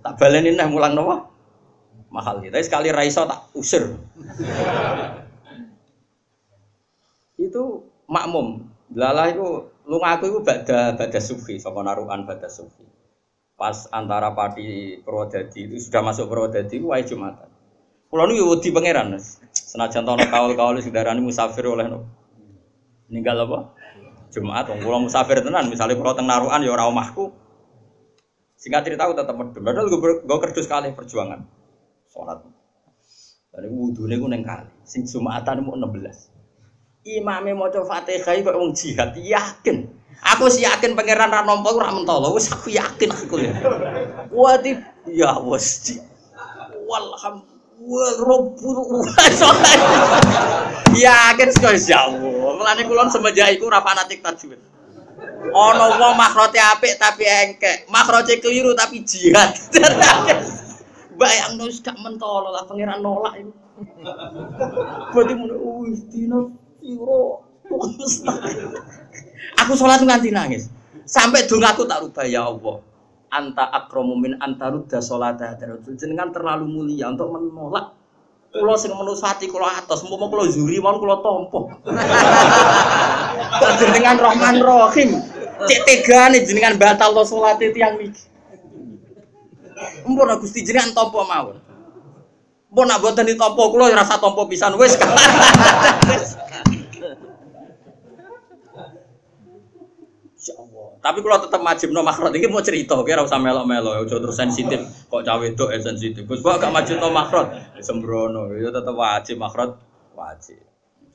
Tak 0.00 0.16
balenin 0.16 0.56
nih 0.56 0.64
mulang 0.64 0.96
nopo 0.96 1.28
mahal 2.08 2.40
gitu. 2.40 2.56
Tapi 2.56 2.64
sekali 2.64 2.88
raiso 2.88 3.28
tak 3.28 3.52
usir. 3.52 3.84
itu 7.36 7.84
makmum. 8.08 8.64
Lala 8.96 9.28
itu 9.28 9.44
lu 9.84 10.00
ngaku 10.00 10.24
itu 10.32 10.38
bada 10.40 10.96
bada 10.96 11.20
sufi, 11.20 11.60
sama 11.60 11.84
naruhan 11.84 12.24
bada 12.24 12.48
sufi 12.48 13.03
pas 13.54 13.86
antara 13.94 14.34
Pati 14.34 14.98
Purwodadi 15.02 15.70
itu 15.70 15.76
sudah 15.78 16.02
masuk 16.02 16.26
Purwodadi 16.26 16.82
itu 16.82 16.90
wajib 16.90 17.18
Jumatan. 17.18 17.50
Kulo 18.10 18.30
niku 18.30 18.46
wedi 18.54 18.70
pangeran. 18.70 19.18
Senajan 19.50 20.06
tono 20.06 20.22
kaul-kaul 20.30 20.78
sing 20.78 20.94
darani 20.94 21.18
musafir 21.18 21.66
oleh 21.66 21.90
no. 21.90 22.06
Ninggal 23.10 23.46
apa? 23.46 23.74
Jumat 24.34 24.66
kula 24.66 24.98
musafir 24.98 25.38
tenan, 25.46 25.70
misalnya 25.70 25.94
kalau 25.94 26.14
teng 26.18 26.26
narukan 26.26 26.58
ya 26.62 26.74
ora 26.74 26.90
omahku. 26.90 27.30
Singkat 28.58 28.82
cerita 28.86 29.06
aku 29.06 29.14
medun. 29.34 29.62
Padahal 29.62 29.86
gue 29.90 30.38
kerdus 30.42 30.66
kali 30.66 30.90
perjuangan. 30.90 31.46
Sholat. 32.10 32.42
Dan 33.54 33.70
wudune 33.70 34.18
ku 34.18 34.26
neng 34.26 34.42
kali. 34.42 34.70
Sing 34.82 35.06
Jumatan 35.06 35.62
mau 35.62 35.78
16. 35.78 36.34
Imame 37.04 37.52
maca 37.54 37.84
Fatihah 37.84 38.34
kok 38.40 38.56
wong 38.56 38.72
jihad 38.74 39.14
yakin. 39.14 39.83
Aku 40.24 40.48
sih 40.48 40.64
yakin 40.64 40.96
pangeran 40.96 41.28
ra 41.28 41.44
nampa 41.44 41.68
ora 41.68 41.92
mentolo, 41.92 42.32
wis 42.32 42.48
aku 42.48 42.72
yakin 42.72 43.12
aku 43.12 43.44
ya. 43.44 43.52
Wadi 44.32 44.72
ya 45.12 45.36
wis. 45.44 46.00
Walham 46.88 47.44
wal 47.84 48.16
rabbul 48.24 49.04
Yakin 50.96 51.48
sekali 51.52 51.76
ya 51.84 52.08
Allah. 52.08 52.56
Mulane 52.56 52.88
kula 52.88 53.12
semenjak 53.12 53.52
iku 53.52 53.68
ora 53.68 53.84
fanatik 53.84 54.24
tajwid. 54.24 54.60
Ana 55.52 56.00
wong 56.00 56.16
makrote 56.16 56.56
apik 56.56 56.96
tapi 56.96 57.28
engkek, 57.28 57.84
makrote 57.92 58.40
keliru 58.40 58.72
tapi 58.72 59.04
jihad. 59.04 59.52
Bayang 61.20 61.60
wis 61.62 61.84
gak 61.84 62.00
mentolo 62.00 62.48
lah 62.48 62.64
pangeran 62.64 63.04
nolak 63.04 63.38
iku. 63.38 63.52
Berarti 65.12 65.34
mun 65.36 65.52
wis 65.84 66.00
dino 66.08 66.56
piro 66.80 67.44
Aku 69.62 69.78
sholat 69.78 70.02
nganti 70.02 70.34
nangis. 70.34 70.72
Sampai 71.04 71.46
dulu 71.46 71.62
aku 71.62 71.84
tak 71.86 72.02
rubah 72.02 72.26
ya 72.26 72.48
Allah. 72.48 72.80
Anta 73.34 73.66
akromu 73.70 74.14
min 74.18 74.38
anta 74.38 74.70
rudda 74.70 75.02
sholat 75.02 75.38
Jenengan 75.98 76.30
terlalu 76.30 76.66
mulia 76.70 77.10
untuk 77.10 77.34
menolak 77.34 77.94
Kulo 78.54 78.78
sing 78.78 78.94
menusati 78.94 79.50
kulo 79.50 79.66
atas, 79.66 80.06
mau 80.06 80.14
kulo 80.30 80.46
zuri, 80.46 80.78
mau 80.78 80.94
kulo 80.94 81.18
tompo. 81.26 81.74
jenengan 83.82 84.14
Rahman 84.14 84.62
Rahim, 84.62 85.18
cek 85.66 85.80
tega 85.82 86.30
nih 86.30 86.46
jenengan 86.46 86.78
batal 86.78 87.18
lo 87.18 87.26
sholat 87.26 87.58
itu 87.58 87.82
yang 87.82 87.98
niki. 87.98 88.30
Mpun 90.06 90.38
Gusti 90.38 90.62
jenengan 90.62 90.94
tompo 90.94 91.26
mawon. 91.26 91.58
Mpun 92.70 92.86
nak 92.86 93.02
buatan 93.02 93.26
di 93.26 93.34
tompo 93.34 93.74
kulo 93.74 93.90
rasa 93.90 94.22
tompo 94.22 94.46
pisan 94.46 94.78
wes. 94.78 94.94
Tapi 101.00 101.18
kalau 101.24 101.38
tetap 101.40 101.60
wajib 101.64 101.88
no 101.96 102.04
makhrot 102.04 102.36
ini 102.36 102.44
mau 102.52 102.60
cerita, 102.60 103.00
kira 103.00 103.24
usah 103.24 103.40
melo-melo, 103.40 103.96
ya 103.96 104.04
terus 104.04 104.36
sensitif. 104.36 104.84
Kok 105.08 105.24
cawe 105.24 105.44
itu 105.48 105.64
eh 105.72 105.80
sensitif. 105.80 106.28
Gus 106.28 106.44
gak 106.44 106.68
wajib 106.68 107.00
no 107.00 107.08
makhrot, 107.08 107.48
ya 107.72 107.80
sembrono, 107.80 108.52
ya 108.52 108.68
tetap 108.68 108.92
wajib 108.92 109.40
makhrot, 109.40 109.80
wajib. 110.12 110.60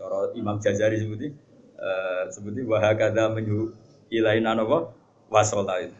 Cara 0.02 0.34
Imam 0.34 0.58
Jazari 0.58 0.98
sebuti, 0.98 1.28
uh, 1.78 2.26
sebuti 2.34 2.65
wahakada 2.65 3.30
menyu 3.30 3.70
ilain 4.10 4.50
apa 4.50 4.89
wasolain. 5.30 5.94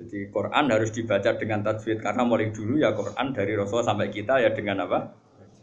Jadi 0.00 0.32
Quran 0.32 0.64
harus 0.72 0.88
dibaca 0.96 1.36
dengan 1.36 1.60
tajwid 1.60 2.00
karena 2.00 2.24
mulai 2.24 2.48
dulu 2.48 2.80
ya 2.80 2.96
Quran 2.96 3.36
dari 3.36 3.52
Rasul 3.52 3.84
sampai 3.84 4.08
kita 4.08 4.40
ya 4.40 4.48
dengan 4.56 4.88
apa? 4.88 5.12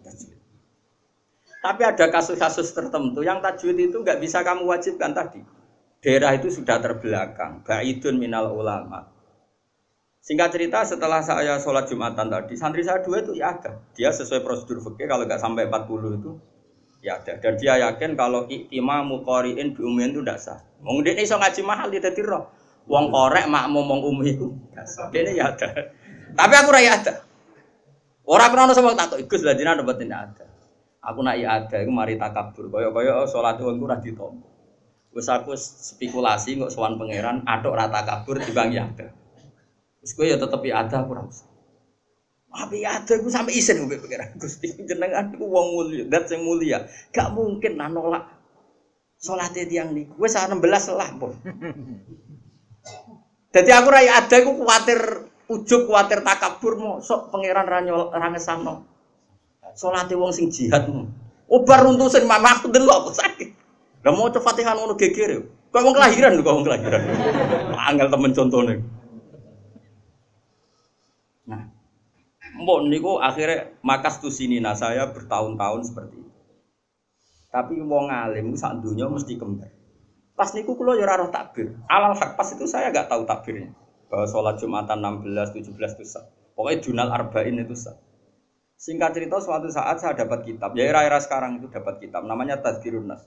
Tajwid. 0.06 0.38
Tapi 1.58 1.82
ada 1.82 2.06
kasus-kasus 2.14 2.70
tertentu 2.70 3.26
yang 3.26 3.42
tajwid 3.42 3.90
itu 3.90 3.98
nggak 3.98 4.22
bisa 4.22 4.46
kamu 4.46 4.70
wajibkan 4.70 5.18
tadi 5.18 5.57
daerah 6.02 6.38
itu 6.38 6.54
sudah 6.54 6.78
terbelakang, 6.78 7.66
baidun 7.66 8.22
minal 8.22 8.54
ulama. 8.54 9.10
Singkat 10.28 10.50
cerita 10.52 10.84
setelah 10.84 11.24
saya 11.24 11.56
sholat 11.56 11.88
Jumatan 11.88 12.28
tadi, 12.28 12.60
santri 12.60 12.84
saya 12.84 13.00
dua 13.00 13.24
itu 13.24 13.32
ya 13.32 13.56
ada. 13.56 13.80
Dia 13.96 14.12
sesuai 14.12 14.44
prosedur 14.44 14.84
fikih 14.84 15.08
kalau 15.08 15.24
nggak 15.24 15.40
sampai 15.40 15.72
40 15.72 16.20
itu 16.20 16.32
ya 17.00 17.16
ada. 17.16 17.40
Dan 17.40 17.56
dia 17.56 17.80
yakin 17.80 18.20
kalau 18.20 18.44
iktima 18.52 19.08
mukoriin 19.08 19.72
biumin 19.72 20.12
itu 20.12 20.20
tidak 20.20 20.44
sah. 20.44 20.60
Wong 20.84 21.00
ini 21.08 21.24
so 21.24 21.40
ngaji 21.40 21.62
mahal 21.64 21.88
di 21.88 22.04
dadi 22.04 22.20
roh. 22.28 22.44
Wong 22.92 23.08
korek 23.08 23.48
mak 23.48 23.72
ngomong 23.72 24.04
umi 24.04 24.36
itu. 24.36 24.52
Dia 25.16 25.32
ya 25.32 25.56
ada. 25.56 25.96
Tapi 26.36 26.54
aku 26.60 26.70
raya 26.76 27.00
ada. 27.00 27.24
Orang 28.28 28.52
pernah 28.52 28.76
sama 28.76 29.00
tak 29.00 29.24
ikut 29.24 29.40
lah 29.48 29.56
jinak 29.56 29.80
dapat 29.80 29.96
tidak 30.04 30.20
ada. 30.28 30.46
Aku 31.08 31.24
nak 31.24 31.40
iya 31.40 31.64
ada, 31.64 31.80
aku 31.80 31.92
mari 31.96 32.20
takabur. 32.20 32.68
Koyok 32.68 33.32
sholat 33.32 33.56
itu 33.56 33.72
aku 33.72 33.88
radi 33.88 34.12
tombol. 34.12 34.57
Wes 35.16 35.28
aku 35.32 35.58
spekulasi 35.58 36.62
kok 36.62 36.70
sowan 36.70 37.00
pangeran 37.00 37.42
aduk 37.48 37.74
rata 37.74 38.06
kabur 38.06 38.38
bang 38.54 38.70
ya 38.74 38.84
ada. 38.86 39.08
Wes 40.04 40.14
kowe 40.14 40.28
ya 40.28 40.38
tetep 40.38 40.62
ya 40.68 40.84
ada 40.84 41.04
aku 41.04 41.18
ora 41.18 41.24
usah. 41.26 41.48
Tapi 42.48 42.82
ya 42.82 43.02
ada 43.02 43.14
aku 43.18 43.30
sampai 43.30 43.54
isen 43.54 43.86
gue 43.86 44.02
pangeran 44.02 44.34
Gusti 44.38 44.74
jenengan 44.86 45.30
aku 45.30 45.46
wong 45.46 45.68
mulia, 45.74 46.04
dat 46.10 46.30
sing 46.30 46.46
mulia. 46.46 46.86
Gak 47.14 47.34
mungkin 47.34 47.78
lah 47.78 47.90
nolak 47.90 48.24
salate 49.18 49.66
tiyang 49.66 49.94
niku. 49.94 50.14
Wes 50.22 50.38
16 50.38 50.62
lah, 50.94 51.10
pun. 51.18 51.34
Jadi 53.54 53.70
aku 53.74 53.88
raya 53.90 54.22
ada 54.22 54.36
aku 54.38 54.54
kuatir 54.62 55.00
ujug 55.50 55.90
kuatir 55.90 56.22
takabur 56.22 56.78
mau 56.78 57.02
sok 57.02 57.34
pangeran 57.34 57.66
ranyol 57.66 58.14
rangesano. 58.14 58.86
Salate 59.74 60.14
wong 60.14 60.30
sing 60.30 60.54
jihad. 60.54 60.86
Obar 61.48 61.80
runtusin 61.86 62.30
mama 62.30 62.60
aku 62.60 62.70
delok 62.70 63.16
sakit. 63.16 63.56
Lah 64.06 64.12
mau 64.14 64.30
coba 64.30 64.54
Fatihah 64.54 64.74
ngono 64.78 64.94
geger 64.94 65.30
yo. 65.30 65.42
Kok 65.74 65.84
wong 65.84 65.96
kelahiran 65.96 66.40
kok 66.42 66.54
wong 66.54 66.66
kelahiran. 66.66 67.02
Angel 67.76 68.08
temen 68.08 68.32
contone. 68.34 68.76
Nah, 71.48 71.62
mbok 72.62 72.88
niku 72.88 73.20
akhirnya 73.20 73.78
makas 73.82 74.20
tuh 74.20 74.32
sini 74.32 74.60
nah 74.60 74.78
saya 74.78 75.10
bertahun-tahun 75.12 75.82
seperti 75.88 76.16
itu. 76.18 76.32
Tapi 77.52 77.80
wong 77.82 78.12
alim 78.12 78.54
sak 78.54 78.80
dunia 78.84 79.10
mesti 79.10 79.36
kembar. 79.36 79.72
Pas 80.38 80.54
niku 80.54 80.78
kulo 80.78 80.94
ya 80.94 81.10
ora 81.10 81.28
takbir. 81.34 81.74
Alal 81.90 82.14
hak 82.14 82.38
pas 82.38 82.48
itu 82.54 82.70
saya 82.70 82.94
nggak 82.94 83.10
tahu 83.10 83.26
takbirnya. 83.26 83.74
Bahwa 84.08 84.24
sholat 84.30 84.56
Jumatan 84.62 85.04
16, 85.04 85.68
17 85.68 85.98
itu 86.00 86.06
sah. 86.06 86.24
Pokoknya 86.56 86.80
dunal 86.80 87.10
arba'in 87.12 87.60
itu 87.60 87.76
sah. 87.76 87.98
Singkat 88.78 89.18
cerita 89.18 89.42
suatu 89.42 89.74
saat 89.74 89.98
saya 89.98 90.14
dapat 90.14 90.46
kitab, 90.46 90.78
ya 90.78 90.86
era-era 90.86 91.18
sekarang 91.18 91.58
itu 91.58 91.66
dapat 91.74 91.98
kitab 91.98 92.30
namanya 92.30 92.62
Tazkirun 92.62 93.10
Nas. 93.10 93.26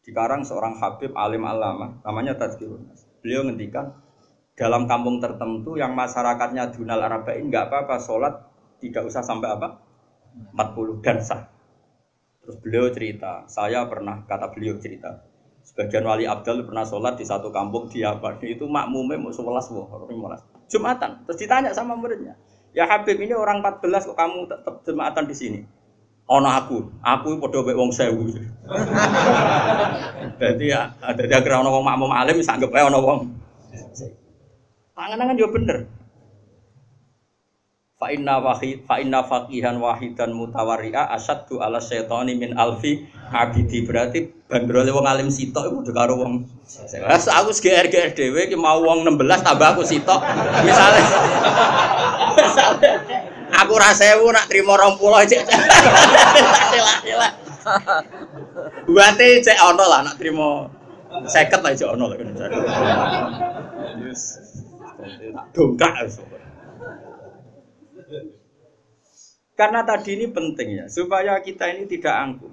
Dikarang 0.00 0.42
seorang 0.48 0.80
Habib 0.80 1.12
alim 1.12 1.44
alama 1.44 2.00
namanya 2.02 2.36
Tazkirun 2.40 2.88
Nas. 2.88 3.04
Beliau 3.20 3.44
ngendikan 3.44 3.92
dalam 4.56 4.88
kampung 4.88 5.20
tertentu 5.20 5.76
yang 5.76 5.92
masyarakatnya 5.92 6.72
dunal 6.72 7.00
arba'in 7.00 7.48
nggak 7.48 7.68
apa-apa 7.68 7.96
sholat 8.00 8.34
tidak 8.80 9.08
usah 9.08 9.20
sampai 9.20 9.48
apa 9.52 9.68
40 10.56 11.04
dan 11.04 11.18
sah. 11.20 11.48
Terus 12.40 12.56
beliau 12.64 12.88
cerita, 12.88 13.44
saya 13.46 13.84
pernah 13.84 14.24
kata 14.24 14.52
beliau 14.56 14.80
cerita, 14.80 15.20
sebagian 15.60 16.08
wali 16.08 16.24
abdal 16.24 16.64
pernah 16.64 16.88
sholat 16.88 17.20
di 17.20 17.24
satu 17.28 17.52
kampung 17.52 17.92
di 17.92 18.00
apa 18.00 18.40
itu 18.40 18.64
makmumnya 18.64 19.20
mau 19.20 19.32
sebelas 19.32 19.68
Jumatan. 20.70 21.28
Terus 21.28 21.38
ditanya 21.40 21.70
sama 21.76 21.92
muridnya, 21.92 22.40
Ya 22.70 22.86
Habib 22.86 23.18
ini 23.18 23.34
orang 23.34 23.58
14 23.60 24.14
kok 24.14 24.18
kamu 24.18 24.46
tetap 24.46 24.74
jemaatan 24.86 25.24
di 25.26 25.34
sini. 25.34 25.60
Ono 26.30 26.46
aku, 26.46 26.78
aku 27.02 27.42
podo 27.42 27.66
mbek 27.66 27.74
wong 27.74 27.90
sewu. 27.90 28.30
Jadi 30.40 30.70
ya, 30.70 30.94
dadi 31.02 31.34
agar 31.34 31.58
ono 31.58 31.74
wong 31.74 31.82
makmum 31.82 32.14
alim 32.14 32.38
bisa 32.38 32.54
anggap 32.54 32.70
ae 32.70 32.86
ono 32.86 32.98
wong. 33.02 33.20
Panganan 34.94 35.34
kan 35.34 35.42
yo 35.42 35.50
bener. 35.50 35.90
Fa 37.98 38.14
inna 38.14 38.38
wahid 38.38 38.86
fa 38.86 39.02
inna 39.02 39.26
faqihan 39.26 39.82
wahidan 39.82 40.30
mutawarri'a 40.30 41.10
asyaddu 41.18 41.58
ala 41.58 41.82
syaitani 41.82 42.38
min 42.38 42.54
alfi 42.54 43.10
abidi 43.34 43.82
berarti 43.82 44.30
bandrole 44.46 44.88
wong 44.88 45.04
alim 45.10 45.28
sitok 45.28 45.66
iku 45.66 45.76
udah 45.84 45.94
karo 45.98 46.14
wong 46.16 46.46
aku 47.10 47.50
GR 47.60 47.86
GR 47.92 48.10
dhewe 48.16 48.48
mau 48.56 48.80
wong 48.80 49.04
16 49.04 49.44
tambah 49.44 49.68
aku 49.76 49.82
sitok 49.84 50.20
misale 50.64 51.00
misale 52.40 52.90
aku 53.60 53.72
ra 53.76 53.90
1000 53.92 54.20
nak 54.32 54.46
trimo 54.48 54.74
20 54.76 55.30
cek 55.30 55.42
sila-sila 56.70 57.28
Buate 58.88 59.28
cek 59.44 59.58
ono 59.60 59.84
lah 59.84 60.00
nak 60.04 60.16
trimo 60.16 60.66
50 61.28 61.64
lah 61.64 61.72
cek 61.76 61.88
ono 61.88 62.04
lah 62.08 62.16
kan 62.16 62.28
Yes. 64.00 64.42
Dongkak 65.54 65.94
Karena 69.54 69.84
tadi 69.84 70.16
ini 70.16 70.26
penting 70.32 70.68
ya, 70.72 70.84
supaya 70.88 71.36
kita 71.44 71.68
ini 71.68 71.84
tidak 71.84 72.16
angkuh. 72.16 72.48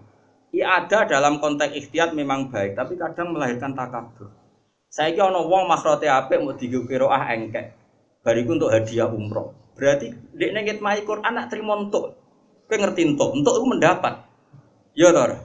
Ya 0.51 0.83
ada 0.83 1.07
dalam 1.07 1.39
konteks 1.39 1.71
ikhtiar 1.71 2.11
memang 2.11 2.51
baik, 2.51 2.75
tapi 2.75 2.99
kadang 2.99 3.31
melahirkan 3.31 3.71
takabur. 3.71 4.27
Saya 4.91 5.15
kira 5.15 5.31
ono 5.31 5.47
wong 5.47 5.71
makhrote 5.71 6.07
apik 6.11 6.43
mau 6.43 6.55
digukiro 6.55 7.07
ah 7.07 7.31
engkek. 7.31 7.75
Bariku 8.27 8.59
untuk 8.59 8.75
hadiah 8.75 9.07
umroh. 9.07 9.55
Berarti 9.77 10.09
dek 10.33 10.51
nengit 10.51 10.77
mai 10.81 11.05
Quran 11.05 11.31
nak 11.31 11.53
terima 11.53 11.77
untuk. 11.77 12.17
Kowe 12.67 12.75
ngerti 12.75 13.07
untuk, 13.07 13.31
untuk 13.31 13.53
itu 13.61 13.67
mendapat. 13.69 14.27
Ya 14.97 15.13
toh. 15.13 15.39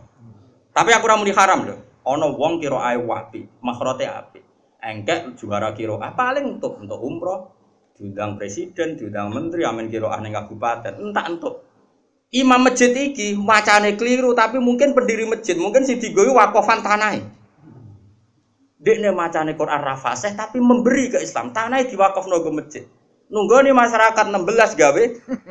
Tapi 0.73 0.91
aku 0.91 1.05
ora 1.07 1.21
muni 1.21 1.31
haram. 1.37 1.69
Ono 2.03 2.27
wong 2.35 2.59
kira 2.59 2.83
ae 2.83 2.99
wapi, 2.99 3.63
makhrote 3.63 4.09
apik. 4.09 4.43
Engkek 4.83 5.39
juara 5.39 5.71
kira 5.77 5.95
ah 6.03 6.11
paling 6.11 6.59
untuk 6.59 6.83
untuk 6.83 6.99
umroh, 6.99 7.55
diundang 7.95 8.35
presiden, 8.35 8.99
diundang 8.99 9.31
menteri, 9.31 9.63
amin 9.63 9.87
kiro 9.87 10.11
aneh 10.11 10.35
kabupaten, 10.35 10.99
entah 10.99 11.31
untuk 11.31 11.63
imam 12.33 12.65
masjid 12.65 12.91
iki 12.91 13.37
macane 13.37 13.95
keliru 13.95 14.33
tapi 14.33 14.57
mungkin 14.57 14.97
pendiri 14.97 15.29
masjid 15.29 15.53
mungkin 15.55 15.85
si 15.85 16.01
digowi 16.01 16.33
wakofan 16.33 16.81
tanah 16.81 17.21
Dek 18.83 18.99
nih 18.99 19.15
macane 19.15 19.55
Quran 19.55 19.79
rafaseh 19.79 20.35
tapi 20.35 20.59
memberi 20.59 21.07
ke 21.07 21.23
Islam 21.23 21.55
tanah 21.55 21.87
di 21.87 21.95
wakaf 21.95 22.27
nogo 22.27 22.51
masjid. 22.51 22.83
Nunggu 23.33 23.65
nih 23.65 23.73
masyarakat 23.73 24.29
16 24.29 24.77
gawe 24.77 25.03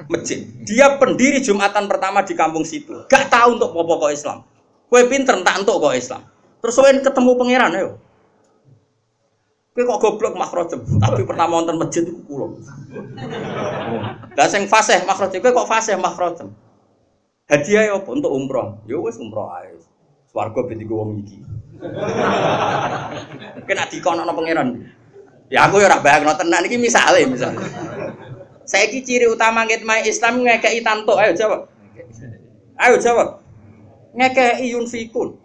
masjid. 0.05 0.45
Dia 0.69 1.01
pendiri 1.01 1.41
Jumatan 1.41 1.89
pertama 1.89 2.21
di 2.21 2.37
kampung 2.37 2.61
situ. 2.61 3.09
Gak 3.09 3.33
tahu 3.33 3.57
untuk 3.57 3.73
pokok 3.73 4.13
Islam. 4.13 4.45
Kue 4.85 5.09
pinter 5.09 5.41
tak 5.41 5.65
untuk 5.65 5.81
kok 5.81 5.97
Islam. 5.97 6.21
Terus 6.61 6.77
ketemu 6.77 7.33
pangeran 7.33 7.73
ayo. 7.73 7.97
Kowe 9.71 9.87
kok 9.87 10.01
goblok 10.03 10.35
makrojem, 10.35 10.83
tapi 10.99 11.23
pertama 11.23 11.63
wonten 11.63 11.79
masjid 11.79 12.03
iku 12.03 12.21
kula. 12.27 12.47
Lah 14.35 14.47
sing 14.51 14.67
fasih 14.67 15.07
makrojem, 15.07 15.39
kowe 15.39 15.63
kok 15.63 15.69
fasih 15.71 15.95
makrojem. 15.95 16.51
Hadiah 17.47 17.87
ya 17.87 17.93
apa 17.97 18.09
untuk 18.11 18.29
umroh? 18.35 18.83
Ya 18.83 18.99
wis 18.99 19.15
umroh 19.17 19.47
ae. 19.57 19.79
Swarga 20.27 20.59
ben 20.67 20.83
wong 20.85 21.23
iki. 21.23 21.39
Kena 23.63 23.87
dikono 23.87 24.27
pangeran. 24.27 25.00
Ya 25.51 25.67
aku 25.67 25.83
ya 25.83 25.91
ora 25.91 25.99
bayangno 25.99 26.31
tenan 26.39 26.63
iki 26.63 26.79
misale 26.79 27.27
misale. 27.27 27.59
Saiki 28.63 29.03
ciri 29.03 29.27
utama 29.27 29.67
ngitmai 29.67 30.07
Islam 30.07 30.47
ngekeki 30.47 30.79
tantuk, 30.79 31.19
ayo 31.19 31.35
jawab. 31.35 31.67
Ayo 32.79 32.95
jawab. 33.03 33.43
Ngekeki 34.15 34.71
yunfikun. 34.71 35.35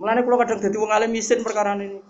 Mulane 0.00 0.24
kula 0.24 0.40
kadang 0.40 0.64
dadi 0.64 0.76
wong 0.80 0.88
alim 0.88 1.12
isin 1.12 1.44
perkara 1.44 1.76
ini. 1.76 2.00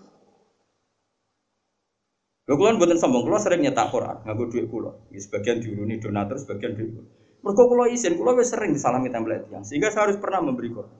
Lho 2.47 2.53
kula 2.55 2.79
mboten 2.79 2.95
sombong, 2.95 3.27
kula 3.27 3.43
sering 3.43 3.61
nyetak 3.61 3.91
Quran, 3.91 4.23
nganggo 4.23 4.49
dhuwit 4.49 4.65
kula. 4.71 4.91
Ya 5.11 5.19
sebagian 5.19 5.59
diuruni 5.59 5.99
donatur, 5.99 6.39
sebagian 6.39 6.79
dhuwit. 6.79 6.95
Mergo 7.43 7.63
kula 7.67 7.91
isin, 7.91 8.15
kula 8.15 8.39
wis 8.39 8.55
sering 8.55 8.71
disalami 8.71 9.11
template 9.11 9.51
yang 9.51 9.67
sehingga 9.67 9.91
saya 9.91 10.07
harus 10.07 10.17
pernah 10.17 10.39
memberi 10.39 10.71
Quran. 10.71 10.95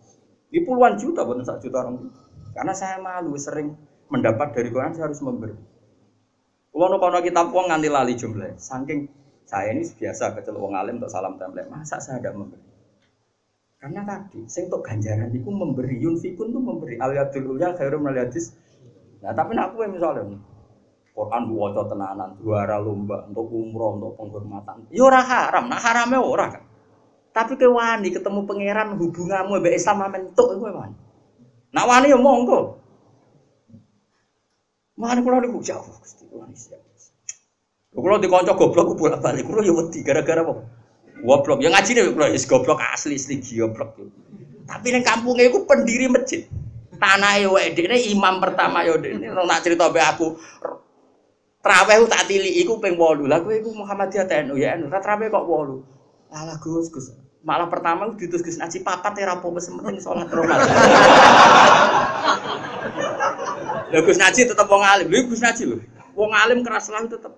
Di 0.51 0.59
puluhan 0.61 0.99
juta, 0.99 1.23
bukan 1.23 1.41
satu 1.41 1.71
juta 1.71 1.87
orang. 1.87 2.11
Karena 2.53 2.73
saya 2.75 3.01
malu 3.01 3.33
sering 3.39 3.73
mendapat 4.13 4.53
dari 4.53 4.69
Quran, 4.69 4.93
saya 4.93 5.09
harus 5.09 5.17
memberi. 5.25 5.57
Kulo 6.69 7.01
kono 7.01 7.21
kitab 7.25 7.49
wong 7.49 7.73
nganti 7.73 7.89
lali 7.89 8.13
jumlah. 8.13 8.61
Saking 8.61 9.09
saya 9.49 9.73
ini 9.73 9.85
biasa 9.85 10.37
kecil 10.37 10.57
wong 10.57 10.77
alim 10.77 11.01
untuk 11.01 11.09
salam 11.09 11.41
template. 11.41 11.69
Masa 11.69 11.97
saya 11.97 12.21
tidak 12.21 12.37
memberi? 12.37 12.61
Karena 13.81 14.01
tadi, 14.07 14.47
sing 14.47 14.71
untuk 14.71 14.85
ganjaran 14.85 15.27
itu 15.33 15.49
memberi, 15.49 15.99
yunfikun 15.99 16.53
itu 16.53 16.59
memberi. 16.61 16.95
Aliyadul 17.01 17.57
ulya 17.57 17.75
khairum 17.75 18.07
aliyadis. 18.07 18.55
Nah, 19.19 19.35
tapi 19.35 19.59
aku 19.59 19.83
yang 19.83 19.91
misalnya, 19.91 20.39
Quran 21.13 21.43
dua 21.51 21.67
tenanan, 21.85 22.29
juara 22.39 22.79
lomba 22.79 23.27
untuk 23.27 23.45
umroh, 23.51 23.99
untuk 23.99 24.13
penghormatan. 24.17 24.87
Ya 24.89 25.03
ora 25.03 25.21
haram, 25.21 25.67
nah 25.67 25.77
haramnya 25.77 26.19
ora 26.23 26.45
kan. 26.57 26.63
Tapi 27.33 27.53
ke 27.57 27.65
wani 27.65 28.13
ketemu 28.13 28.45
pangeran 28.45 28.93
hubunganmu 28.97 29.57
mbek 29.57 29.73
Islam 29.77 30.05
mentuk 30.09 30.57
kowe 30.57 30.69
wani. 30.69 30.95
Nak 31.73 31.85
wani 31.89 32.13
ya 32.13 32.17
monggo. 32.17 32.82
Mana 34.93 35.25
kula 35.25 35.41
niku 35.41 35.59
jauh 35.65 35.89
Gusti 36.01 36.29
wani 36.29 36.53
siap. 36.53 36.81
Kula 37.93 38.17
dikonco 38.21 38.53
goblok 38.57 38.97
bolak-balik 38.97 39.45
kula 39.45 39.61
ya 39.65 39.73
wedi 39.73 40.01
gara-gara 40.05 40.41
apa? 40.41 40.53
Goblok, 41.23 41.63
yang 41.63 41.71
ngaji 41.71 41.95
nih 41.95 42.03
goblok, 42.11 42.35
is 42.35 42.43
goblok 42.43 42.81
asli 42.81 43.15
asli 43.15 43.39
goblok. 43.39 43.95
Tapi 44.67 44.87
neng 44.91 45.05
kampungnya 45.07 45.47
itu 45.47 45.63
pendiri 45.63 46.11
masjid. 46.11 46.43
Tanah 46.99 47.41
yo 47.41 47.57
ini 47.57 48.11
imam 48.15 48.39
pertama 48.43 48.83
yo 48.83 48.99
ini 48.99 49.27
nak 49.31 49.63
cerita 49.63 49.89
be 49.89 50.01
aku. 50.03 50.35
Traweh 51.63 51.95
tak 52.11 52.27
tili 52.27 52.59
iku 52.59 52.75
ping 52.83 52.99
8. 52.99 53.23
Lah 53.23 53.39
kowe 53.39 53.55
iku 53.55 53.71
Muhammadiyah 53.71 54.27
TNU 54.27 54.59
ya 54.59 54.75
anu, 54.75 54.91
traweh 54.91 55.31
kok 55.31 55.47
8. 55.47 56.35
Alah 56.35 56.57
Gus 56.59 56.91
Gus. 56.91 57.07
Malah 57.43 57.71
pertama 57.71 58.11
ditus 58.15 58.43
Gus 58.43 58.59
ngaji 58.59 58.83
papat 58.83 59.15
ya 59.19 59.31
rapo 59.31 59.47
wis 59.55 59.71
penting 59.71 59.99
romal. 60.03 60.59
Lah 63.93 64.01
Gus 64.01 64.17
Naji 64.17 64.49
tetep 64.49 64.65
wong 64.65 64.81
alim. 64.81 65.07
Lho 65.13 65.29
Gus 65.29 65.41
Naji 65.45 65.63
lho. 65.69 65.77
Wong 66.17 66.33
alim 66.33 66.65
keras 66.65 66.89
lah 66.89 67.05
tetep. 67.05 67.29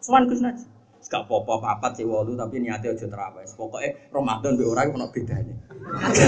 Sowan 0.00 0.24
Gus 0.24 0.40
Naji. 0.40 0.64
Gak 1.08 1.24
apa-apa 1.24 1.64
papat 1.64 1.96
sih 1.96 2.04
walu 2.04 2.36
tapi 2.36 2.60
niatnya 2.60 2.92
aja 2.92 3.08
terawih. 3.08 3.48
Pokoknya 3.56 3.96
Ramadan 4.12 4.60
be 4.60 4.64
orang 4.68 4.92
ono 4.92 5.08
bedanya. 5.08 5.56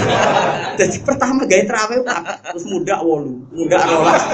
Jadi 0.79 1.05
pertama 1.05 1.45
gaya 1.45 1.69
terawih 1.69 2.01
terus 2.01 2.65
muda 2.65 2.97
walu, 3.05 3.45
muda 3.53 3.77
rolas. 3.77 4.25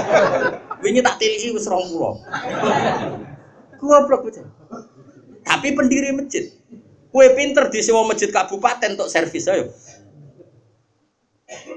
Wingi 0.80 1.04
tak 1.04 1.20
tili 1.20 1.52
wis 1.52 1.68
20. 1.68 2.00
Goblok 3.76 4.20
bocah. 4.24 4.46
Tapi 5.44 5.68
pendiri 5.76 6.16
masjid. 6.16 6.48
Kue 7.12 7.28
pinter 7.36 7.68
di 7.68 7.84
sewa 7.84 8.08
masjid 8.08 8.32
kabupaten 8.32 8.96
untuk 8.96 9.12
servis 9.12 9.52
ayo. 9.52 9.68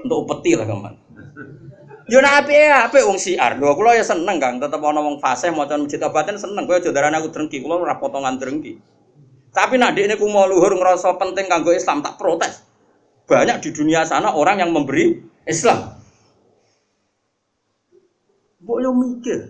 Untuk 0.00 0.16
upeti 0.24 0.56
lah 0.56 0.64
kaman. 0.64 0.96
Yo 2.12 2.20
nak 2.20 2.44
ya, 2.44 2.92
api 2.92 3.00
wong 3.08 3.16
siar. 3.16 3.56
Lho 3.56 3.72
kula 3.72 3.96
ya 3.96 4.04
seneng 4.04 4.36
Kang, 4.36 4.60
tetep 4.60 4.84
ana 4.84 5.00
wong 5.00 5.16
fasih 5.16 5.48
maca 5.48 5.80
masjid 5.80 5.96
kabupaten 5.96 6.36
seneng. 6.36 6.68
Kowe 6.68 6.76
aja 6.76 6.92
darane 6.92 7.16
aku 7.16 7.32
drengki, 7.32 7.64
kula 7.64 7.80
ora 7.80 7.96
potongan 7.96 8.36
drengki. 8.36 8.76
Tapi 9.48 9.80
nak 9.80 9.96
dekne 9.96 10.20
ku 10.20 10.28
mau 10.28 10.44
luhur 10.44 10.76
ngerasa 10.76 11.16
penting 11.16 11.48
kanggo 11.48 11.72
Islam 11.72 12.04
tak 12.04 12.20
protes. 12.20 12.68
Banyak 13.24 13.64
di 13.64 13.72
dunia 13.72 14.04
sana 14.04 14.28
orang 14.28 14.60
yang 14.60 14.76
memberi 14.76 15.24
Islam. 15.48 15.88
Mbok 18.60 18.78
yo 18.84 18.90
mikir. 18.92 19.40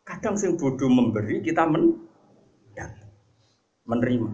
Kadang 0.00 0.40
sing 0.40 0.56
bodoh 0.56 0.88
memberi 0.88 1.44
kita 1.44 1.68
men 1.68 1.92
menerima. 3.84 4.32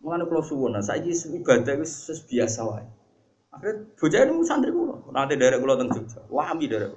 Mulane 0.00 0.24
kula 0.24 0.40
suwun, 0.40 0.80
saiki 0.80 1.12
ibadah 1.36 1.76
wis 1.84 2.08
biasa 2.24 2.64
wae. 2.64 2.97
Akhirnya 3.48 3.88
bocah 3.96 4.20
ini 4.28 4.44
santri 4.44 4.70
kula. 4.70 4.94
Nanti 5.08 5.34
derek 5.40 5.58
kula 5.64 5.74
teng 5.80 5.88
Jogja. 5.88 6.20
Wami 6.28 6.68
derek. 6.68 6.92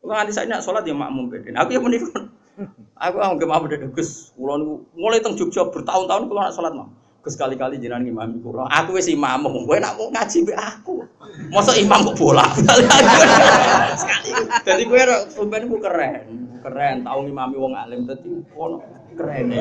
Kula 0.00 0.12
nganti 0.20 0.32
saiki 0.36 0.52
nek 0.52 0.60
salat 0.60 0.84
ya 0.84 0.92
makmum 0.92 1.32
beden. 1.32 1.56
Aku 1.56 1.70
ya 1.72 1.80
menika. 1.80 2.20
Aku 3.08 3.16
anggap 3.16 3.48
mau 3.48 3.64
beden 3.64 3.88
Gus. 3.96 4.36
Kula 4.36 4.60
niku 4.60 4.84
mulai 4.92 5.24
teng 5.24 5.40
Jogja 5.40 5.64
bertahun-tahun 5.72 6.28
kula 6.28 6.40
nek 6.48 6.54
salat 6.54 6.72
mah. 6.76 6.88
Gus 7.20 7.36
kali-kali 7.36 7.80
jenengan 7.80 8.04
imam 8.04 8.40
kula. 8.44 8.68
Aku 8.68 8.96
wis 8.96 9.08
imam, 9.08 9.44
kowe 9.44 9.76
nak 9.76 9.96
mau 9.96 10.08
ngaji 10.08 10.36
mbek 10.40 10.56
aku. 10.56 11.04
Masa 11.52 11.76
imam 11.76 12.00
kok 12.12 12.16
bola. 12.16 12.44
Sekali. 14.00 14.32
Dadi 14.64 14.84
kowe 14.88 15.00
sampeyan 15.32 15.68
ku 15.68 15.76
keren. 15.80 16.12
Keren 16.60 16.96
tau 17.04 17.24
ngimami 17.24 17.56
wong 17.56 17.72
alim 17.76 18.08
dadi 18.08 18.40
ono 18.56 18.80
keren. 19.16 19.52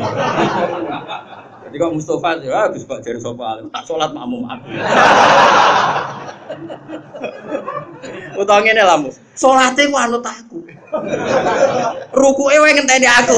Jadi 1.60 1.76
kok 1.76 1.94
Mustafa 1.94 2.40
ya 2.40 2.72
Gus 2.72 2.88
Pak 2.88 3.04
jare 3.04 3.20
sapa 3.20 3.44
alim. 3.58 3.68
Tak 3.70 3.84
salat 3.84 4.12
makmum 4.16 4.48
aku. 4.48 4.68
Utawa 8.40 8.64
ngene 8.64 8.84
lah, 8.88 8.96
Mus. 8.96 9.20
Salate 9.36 9.92
ku 9.92 9.96
anut 10.00 10.24
aku. 10.24 10.64
Rukuke 12.16 12.56
wae 12.56 12.72
ngenteni 12.72 13.08
aku. 13.08 13.36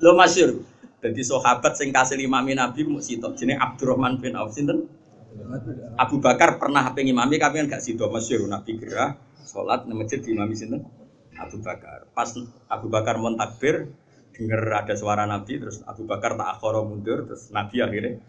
Lo 0.00 0.14
masyur. 0.16 0.64
Jadi 0.98 1.22
sahabat 1.22 1.78
sing 1.78 1.94
kasih 1.94 2.18
imami 2.18 2.58
Nabi 2.58 2.82
mau 2.82 2.98
sitok 2.98 3.38
jenenge 3.38 3.62
Abdurrahman 3.62 4.18
bin 4.18 4.34
Auf 4.34 4.50
sinten? 4.50 4.90
Abu 5.94 6.18
Bakar 6.18 6.58
pernah 6.58 6.90
pengen 6.90 7.14
imami 7.14 7.38
kami 7.38 7.62
kan 7.62 7.78
gak 7.78 7.82
sido 7.86 8.10
masyur 8.10 8.50
Nabi 8.50 8.74
gerah 8.74 9.14
salat 9.48 9.88
nang 9.88 10.04
masjid 10.04 10.20
di 10.20 10.36
imami 10.36 10.52
sinten? 10.52 10.84
Abu 11.38 11.62
Bakar. 11.64 12.10
Pas 12.12 12.28
Abu 12.68 12.86
Bakar 12.92 13.16
mau 13.16 13.32
takbir 13.32 13.88
dengar 14.34 14.84
ada 14.84 14.94
suara 14.94 15.24
Nabi 15.24 15.58
terus 15.58 15.80
Abu 15.88 16.04
Bakar 16.04 16.36
tak 16.36 16.46
akhoro 16.58 16.84
mundur 16.84 17.24
terus 17.24 17.48
Nabi 17.50 17.80
akhirnya 17.80 18.20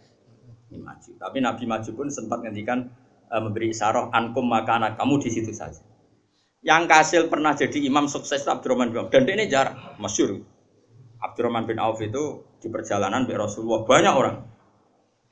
maju. 0.78 1.12
Tapi 1.18 1.38
Nabi 1.42 1.64
maju 1.66 1.90
pun 1.94 2.08
sempat 2.14 2.46
ngendikan 2.46 2.90
e, 3.30 3.36
memberi 3.42 3.74
isyarat 3.74 4.14
ankum 4.14 4.46
maka 4.46 4.78
anak 4.78 4.98
kamu 5.02 5.22
di 5.22 5.30
situ 5.34 5.52
saja. 5.52 5.82
Yang 6.62 6.84
kasil 6.92 7.22
pernah 7.32 7.56
jadi 7.56 7.78
imam 7.88 8.06
sukses 8.12 8.44
Abdurrahman 8.46 8.92
bin 8.94 9.02
Auf 9.02 9.10
dan 9.10 9.26
ini 9.26 9.50
jarang 9.50 9.98
masyur. 9.98 10.44
Abdurrahman 11.20 11.66
bin 11.66 11.82
Auf 11.82 12.00
itu 12.04 12.46
di 12.60 12.68
perjalanan 12.70 13.26
be 13.26 13.34
Rasulullah 13.34 13.84
banyak 13.84 14.14
orang. 14.14 14.38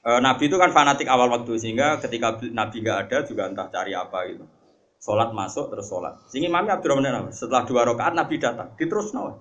E, 0.02 0.10
Nabi 0.18 0.44
itu 0.50 0.58
kan 0.58 0.74
fanatik 0.74 1.06
awal 1.06 1.30
waktu 1.30 1.54
sehingga 1.62 2.02
ketika 2.02 2.42
Nabi 2.50 2.82
nggak 2.82 2.98
ada 3.08 3.18
juga 3.28 3.50
entah 3.50 3.68
cari 3.70 3.94
apa 3.94 4.20
gitu. 4.34 4.46
Sholat 4.98 5.30
masuk 5.30 5.70
terus 5.70 5.88
sholat. 5.88 6.18
Sehingga 6.28 6.50
Imam 6.50 6.66
Abdurrahman 6.66 7.30
setelah 7.30 7.64
dua 7.70 7.86
rakaat 7.86 8.18
Nabi 8.18 8.42
datang 8.42 8.74
diterus 8.76 9.14
nawa. 9.14 9.38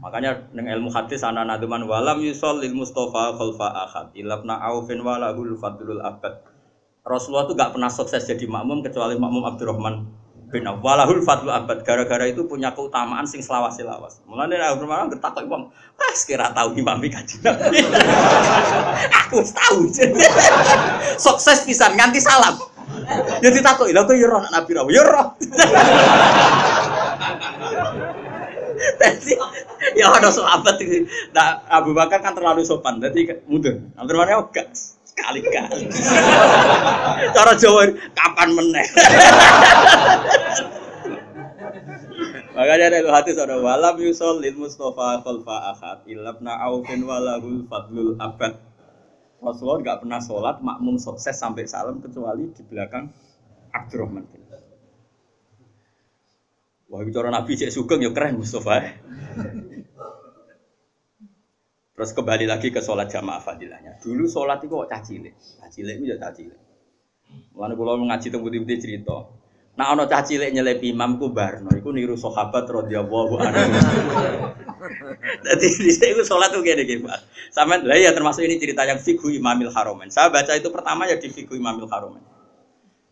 Makanya 0.00 0.48
dengan 0.52 0.80
ilmu 0.80 0.88
hadis 0.96 1.20
ana 1.20 1.44
naduman 1.44 1.84
walam 1.84 2.24
yusol 2.24 2.60
lil 2.60 2.72
Mustafa 2.72 3.36
khalfa 3.36 3.68
ahad 3.68 4.06
ilabna 4.16 4.56
aufin 4.64 5.04
walahul 5.04 5.56
fadlul 5.60 6.00
abad. 6.00 6.40
Rasulullah 7.04 7.48
itu 7.48 7.56
gak 7.56 7.72
pernah 7.76 7.88
sukses 7.92 8.24
jadi 8.28 8.44
makmum 8.48 8.84
kecuali 8.84 9.16
makmum 9.16 9.44
Abdurrahman 9.48 10.08
bin 10.52 10.64
Auf. 10.68 10.80
Walahul 10.80 11.20
fadlul 11.20 11.52
abad. 11.52 11.84
Gara-gara 11.84 12.24
itu 12.28 12.48
punya 12.48 12.72
keutamaan 12.72 13.28
sing 13.28 13.44
selawas-selawas. 13.44 14.24
Mulane 14.24 14.56
Abdurrahman 14.56 15.12
bertakwa 15.12 15.44
wong, 15.48 15.62
"Ah, 16.00 16.12
sekira 16.16 16.48
tahu 16.52 16.80
imami 16.80 17.12
kaji 17.12 17.40
Nabi." 17.44 17.80
Aku 19.24 19.40
tahu. 19.44 19.84
Sukses 21.28 21.64
pisan 21.68 21.92
nganti 21.96 22.20
salam. 22.24 22.69
Ya 23.40 23.48
ditakoki, 23.48 23.92
lha 23.96 24.04
kok 24.04 24.16
ya 24.16 24.26
roh 24.28 24.44
Nabi 24.50 24.70
ra? 24.76 24.82
Ya 24.90 25.02
roh. 25.04 25.26
Jadi 29.00 29.32
ya 30.00 30.06
ada 30.12 30.28
sahabat 30.32 30.76
itu. 30.80 31.04
Nah, 31.36 31.60
Abu 31.68 31.92
Bakar 31.92 32.20
kan 32.24 32.32
terlalu 32.36 32.64
sopan, 32.64 33.00
jadi 33.00 33.40
mundur. 33.44 33.76
Abdurrahman 33.96 34.32
ya 34.32 34.38
enggak 34.40 34.68
sekali 35.04 35.40
kali. 35.44 35.84
Cara 37.36 37.52
Jawa 37.56 37.92
kapan 38.16 38.48
meneh. 38.56 38.86
Makanya 42.50 42.92
ada 42.92 43.08
hati 43.14 43.32
saudara 43.32 43.62
walam 43.62 43.96
yusol 44.02 44.42
lil 44.42 44.58
Mustafa 44.58 45.22
khalfa 45.24 45.56
ahad 45.72 45.98
ilabna 46.04 46.60
aufin 46.66 47.06
walahul 47.06 47.64
fadlul 47.70 48.18
abad. 48.20 48.69
Rasulullah 49.40 49.80
nggak 49.80 49.98
pernah 50.04 50.20
sholat 50.20 50.60
makmum 50.60 51.00
sukses 51.00 51.32
sampai 51.32 51.64
salam 51.64 51.98
kecuali 52.04 52.52
di 52.52 52.62
belakang 52.64 53.08
Abdurrahman 53.72 54.24
bin 54.28 54.42
Wah, 56.90 57.06
cara 57.06 57.30
Nabi 57.30 57.54
cek 57.54 57.70
sugeng 57.70 58.02
ya 58.02 58.10
keren 58.10 58.42
Mustafa. 58.42 58.82
Terus 61.94 62.10
kembali 62.18 62.50
lagi 62.50 62.74
ke 62.74 62.82
sholat 62.82 63.06
jamaah 63.06 63.38
fadilahnya. 63.38 64.02
Dulu 64.02 64.26
sholat 64.26 64.58
itu 64.66 64.74
kok 64.74 64.90
cacile, 64.90 65.30
cacile 65.62 65.94
itu 65.94 66.10
ya 66.10 66.18
cacile. 66.18 66.58
Mana 67.54 67.78
kalau 67.78 67.94
ngaji 68.02 68.26
tentang 68.26 68.42
putih 68.42 68.80
cerita. 68.82 69.22
Nah, 69.78 69.86
ono 69.94 70.10
cacile 70.10 70.50
nyelip 70.50 70.82
imam 70.82 71.14
ku 71.22 71.30
barno, 71.30 71.70
iku 71.70 71.94
niru 71.94 72.18
sahabat 72.18 72.66
radhiyallahu 72.66 73.34
anhu. 73.38 73.62
Jadi 75.46 75.66
di 75.80 75.90
sini 75.92 76.08
itu 76.16 76.22
sholat 76.24 76.50
tuh 76.52 76.64
kayak 76.64 76.84
gini, 76.84 77.04
Pak. 77.04 77.20
Sama 77.52 77.80
lah 77.80 77.98
ya 77.98 78.14
termasuk 78.14 78.44
ini 78.46 78.56
cerita 78.56 78.86
yang 78.86 79.00
fikhu 79.00 79.30
imamil 79.32 79.70
haromen. 79.74 80.08
Saya 80.08 80.32
baca 80.32 80.52
itu 80.56 80.68
pertama 80.72 81.06
ya 81.08 81.16
di 81.18 81.28
fikhu 81.28 81.56
imamil 81.56 81.86
haromen. 81.90 82.22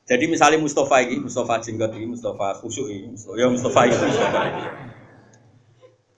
Jadi 0.09 0.25
misalnya 0.25 0.57
Mustafa 0.57 1.05
ini, 1.05 1.21
Mustafa 1.21 1.61
Jenggot 1.61 1.93
ini, 1.93 2.09
Mustafa 2.09 2.57
Khusyuk 2.64 2.89
ini, 2.89 3.12
ya 3.37 3.45
Mustafa 3.53 3.93
ini, 3.93 3.93
Mustafa 3.93 4.41
ini. 4.49 4.62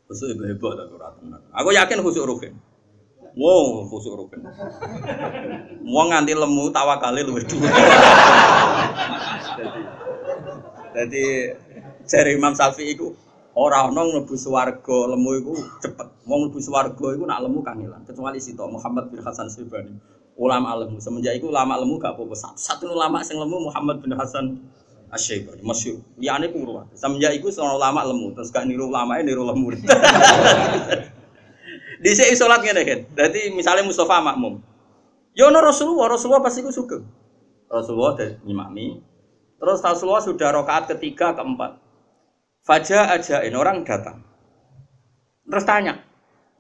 Khusyuk 0.07 0.29
itu 0.39 0.43
hebat 0.47 0.75
atau 0.87 0.99
tenan. 1.19 1.43
Aku 1.51 1.75
yakin 1.75 1.99
khusyuk 1.99 2.27
Rukin. 2.31 2.55
Wow, 3.35 3.91
khusyuk 3.91 4.15
Rukin. 4.15 4.47
Mau 5.83 6.07
nganti 6.07 6.39
lemu 6.39 6.71
tawakali 6.71 7.27
lu 7.27 7.35
dulu. 7.43 7.67
Jadi 10.91 11.27
dari 12.07 12.31
Imam 12.35 12.55
Syafi'i 12.55 12.95
itu 12.95 13.15
orang 13.61 13.93
nong 13.93 14.09
mlebu 14.17 14.35
swarga 14.41 14.99
lemu 15.13 15.31
iku 15.45 15.53
cepet. 15.85 16.09
Mau 16.25 16.41
mlebu 16.41 16.57
swarga 16.65 17.07
iku 17.13 17.25
nak 17.29 17.45
lemu 17.45 17.61
kangelan. 17.61 18.01
Kecuali 18.09 18.41
sito 18.41 18.65
Muhammad 18.65 19.13
bin 19.13 19.21
Hasan 19.21 19.53
Sibani. 19.53 19.93
Ulama 20.41 20.73
lemu. 20.81 20.97
Semenjak 20.97 21.37
itu 21.37 21.53
ulama 21.53 21.77
lemu 21.77 22.01
gak 22.01 22.17
apa-apa. 22.17 22.57
Satu, 22.57 22.89
ulama 22.89 23.21
sing 23.21 23.37
lemu 23.37 23.69
Muhammad 23.69 24.01
bin 24.01 24.17
Hasan 24.17 24.57
Asy-Syaibani 25.13 25.61
masyhur. 25.61 26.01
Liyane 26.17 26.49
kurwa. 26.49 26.89
Semenjak 26.97 27.37
itu 27.37 27.53
seorang 27.53 27.77
ulama 27.77 28.01
lemu, 28.09 28.33
terus 28.33 28.49
gak 28.49 28.65
niru 28.65 28.89
ulama 28.89 29.21
niru 29.21 29.45
lemu. 29.45 29.77
Di 32.01 32.11
sini 32.17 32.33
sholat 32.33 32.65
ngene 32.65 32.83
kan. 32.89 33.01
Jadi 33.13 33.53
misalnya 33.53 33.85
Mustafa 33.85 34.25
makmum. 34.25 34.65
Yo 35.37 35.53
no 35.53 35.61
Rasulullah, 35.61 36.09
Rasulullah 36.09 36.41
pasti 36.41 36.65
ku 36.65 36.73
suka. 36.73 36.97
Rasulullah 37.69 38.17
dan 38.17 38.41
imami. 38.49 38.97
Terus 39.61 39.85
Rasulullah 39.85 40.25
sudah 40.25 40.49
rokaat 40.57 40.89
ketiga, 40.97 41.37
keempat. 41.37 41.77
Fajar 42.61 43.09
aja 43.17 43.41
ini 43.45 43.57
orang 43.57 43.83
datang. 43.83 44.21
Terus 45.49 45.65
tanya 45.65 45.95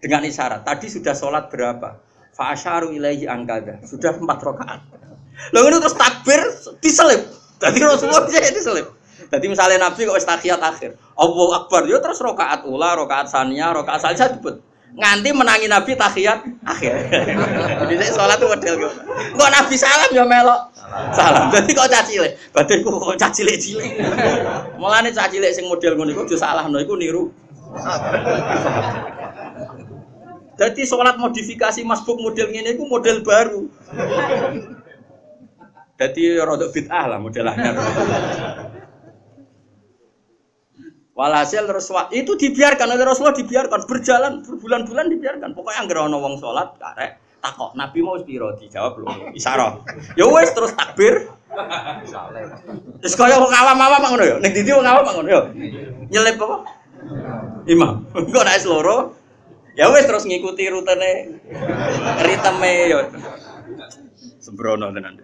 dengan 0.00 0.24
isyarat. 0.24 0.64
Tadi 0.64 0.86
sudah 0.88 1.14
sholat 1.14 1.52
berapa? 1.52 2.00
Fa'asyaru 2.34 2.96
ilaihi 2.96 3.28
angkada. 3.28 3.84
Sudah 3.84 4.16
empat 4.16 4.38
rokaat. 4.40 4.80
Lalu 5.52 5.66
ini 5.72 5.76
terus 5.82 5.96
takbir 5.96 6.40
diselip. 6.80 7.22
Tadi 7.60 7.78
Rasulullah 7.84 8.24
jadi 8.26 8.50
diselip. 8.50 8.88
Jadi 9.30 9.46
misalnya 9.46 9.86
Nabi 9.86 10.08
kok 10.08 10.16
tahiyat 10.16 10.58
akhir. 10.58 10.96
Allahu 11.14 11.52
Akbar. 11.52 11.84
Yo 11.84 12.00
terus 12.00 12.18
rokaat 12.18 12.64
ula, 12.64 12.96
rokaat 12.96 13.28
sania, 13.28 13.70
rokaat 13.70 14.00
saja 14.00 14.32
disebut 14.32 14.69
nganti 14.94 15.30
menangi 15.30 15.66
Nabi 15.70 15.94
tahiyat 15.94 16.40
akhir. 16.66 16.92
Bisa 17.90 18.14
sholat 18.14 18.36
tuh 18.42 18.50
model 18.50 18.74
gitu. 18.74 18.90
Kok 19.38 19.50
Nabi 19.50 19.74
salam 19.78 20.10
ya 20.10 20.24
melok 20.26 20.60
salam. 21.14 21.50
Jadi 21.54 21.70
kok 21.70 21.88
caci 21.90 22.14
le, 22.18 22.28
berarti 22.50 22.82
kok 22.82 23.16
caci 23.18 23.42
le 23.46 23.54
cilik. 23.54 23.92
Mulane 24.78 25.14
caci 25.14 25.38
le 25.38 25.54
sing 25.54 25.70
model 25.70 25.94
ngono 25.94 26.10
iku 26.14 26.34
salah 26.34 26.66
no 26.66 26.82
iku 26.82 26.98
niru. 26.98 27.30
Jadi 30.60 30.82
sholat 30.84 31.16
modifikasi 31.16 31.80
masbuk 31.86 32.20
model 32.20 32.50
ini 32.50 32.74
iku 32.74 32.84
model 32.84 33.22
baru. 33.22 33.62
Jadi 36.00 36.40
rodok 36.40 36.72
bid'ah 36.72 37.04
lah 37.12 37.18
modelnya. 37.20 37.76
Walhasil 41.20 41.68
Rasulullah 41.68 42.08
itu 42.16 42.32
dibiarkan 42.32 42.96
oleh 42.96 43.04
Rasulullah 43.04 43.36
dibiarkan 43.36 43.84
berjalan 43.84 44.40
berbulan-bulan 44.40 45.12
dibiarkan. 45.12 45.52
Pokoknya 45.52 45.84
nggak 45.84 46.00
ono 46.08 46.16
wong 46.16 46.40
sholat 46.40 46.80
karek 46.80 47.20
takok 47.44 47.76
Nabi 47.76 47.98
mau 48.00 48.16
spiro 48.16 48.56
dijawab 48.56 48.96
belum 48.96 49.36
isyarat. 49.36 49.84
Ya 50.16 50.24
wes 50.32 50.48
terus 50.56 50.72
takbir. 50.72 51.28
Terus 53.04 53.14
kaya 53.20 53.36
wong 53.36 53.52
awam-awam 53.52 54.00
ngono 54.16 54.24
ya. 54.24 54.36
Ning 54.40 54.52
dindi 54.56 54.72
wong 54.72 54.88
awam 54.88 55.04
ngono 55.12 55.28
ya. 55.28 55.42
Nyelip 56.08 56.40
apa? 56.40 56.56
Imam. 57.68 58.08
Engko 58.16 58.40
nek 58.40 58.56
loro 58.64 58.96
ya 59.76 59.92
wes 59.92 60.08
terus 60.08 60.24
ngikuti 60.24 60.72
rutene 60.72 61.36
ritme 62.24 62.72
ya. 62.88 62.98
Sembrono 64.40 64.88
tenan. 64.88 65.20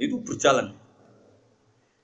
Itu 0.00 0.24
berjalan. 0.24 0.85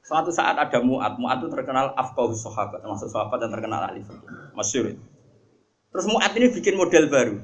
Suatu 0.02 0.34
saat 0.34 0.58
ada 0.58 0.78
Mu'ad, 0.82 1.14
Mu'ad 1.14 1.46
itu 1.46 1.48
terkenal 1.54 1.94
afqahus 1.94 2.42
sahabat, 2.42 2.82
termasuk 2.82 3.06
sahabat 3.06 3.38
yang 3.38 3.52
terkenal 3.54 3.86
fikih. 3.94 4.18
Masyur. 4.50 4.84
Terus 5.94 6.06
Mu'ad 6.10 6.32
ini 6.34 6.50
bikin 6.50 6.74
model 6.74 7.06
baru. 7.06 7.36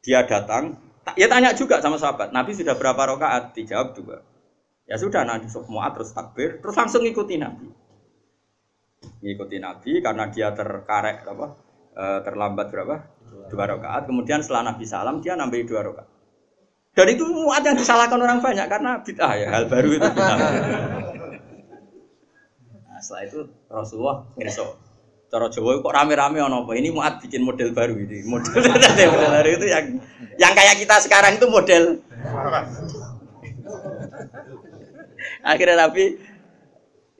Dia 0.00 0.24
datang, 0.24 0.80
ya 1.20 1.28
tanya 1.28 1.52
juga 1.52 1.84
sama 1.84 2.00
sahabat, 2.00 2.32
Nabi 2.32 2.56
sudah 2.56 2.80
berapa 2.80 2.96
rakaat? 2.96 3.52
Dijawab 3.52 3.92
dua. 3.92 4.24
Ya 4.88 4.96
sudah, 4.96 5.26
Nabi 5.28 5.52
semua 5.52 5.92
terus 5.92 6.16
takbir, 6.16 6.62
terus 6.64 6.72
langsung 6.78 7.04
ikuti 7.04 7.36
Nabi. 7.36 7.68
Ngikuti 9.20 9.60
Nabi 9.60 10.00
karena 10.00 10.32
dia 10.32 10.54
terkarek 10.56 11.26
apa? 11.28 11.46
E, 11.92 12.04
terlambat 12.22 12.72
berapa? 12.72 12.96
Dua 13.50 13.64
rakaat. 13.66 14.06
Kemudian 14.06 14.40
setelah 14.40 14.72
Nabi 14.72 14.86
salam 14.86 15.18
dia 15.20 15.34
nambah 15.34 15.58
dua 15.66 15.90
rakaat. 15.90 16.08
Dan 16.96 17.06
itu 17.12 17.28
muat 17.28 17.60
yang 17.60 17.76
disalahkan 17.76 18.16
orang 18.16 18.40
banyak 18.40 18.64
karena 18.72 19.04
bid'ah 19.04 19.32
ya, 19.36 19.46
hal 19.52 19.68
baru 19.68 19.90
itu. 20.00 20.08
Nah, 22.96 23.04
setelah 23.04 23.28
itu 23.28 23.44
Rasulullah 23.68 24.24
ngerso 24.40 24.80
Cara 25.28 25.52
Jawa 25.52 25.84
kok 25.84 25.92
rame-rame 25.92 26.40
ono 26.40 26.64
apa? 26.64 26.72
Ini 26.80 26.88
muat 26.94 27.20
bikin 27.20 27.44
model 27.44 27.76
baru 27.76 27.92
ini. 27.98 28.24
Model, 28.24 28.56
model 29.12 29.30
baru 29.36 29.50
itu 29.58 29.66
yang 29.68 30.00
yang 30.40 30.52
kayak 30.56 30.80
kita 30.80 30.96
sekarang 31.04 31.36
itu 31.36 31.44
model. 31.50 31.98
Akhirnya 35.50 35.76
Nabi 35.76 36.16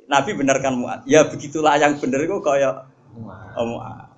Nabi 0.09 0.31
benarkan 0.33 0.81
muat. 0.81 1.05
Ya 1.05 1.29
begitulah 1.29 1.77
yang 1.77 2.01
benar 2.01 2.25
kok 2.25 2.41
kayak 2.41 2.89
oh, 3.59 3.67
muat. 3.69 4.17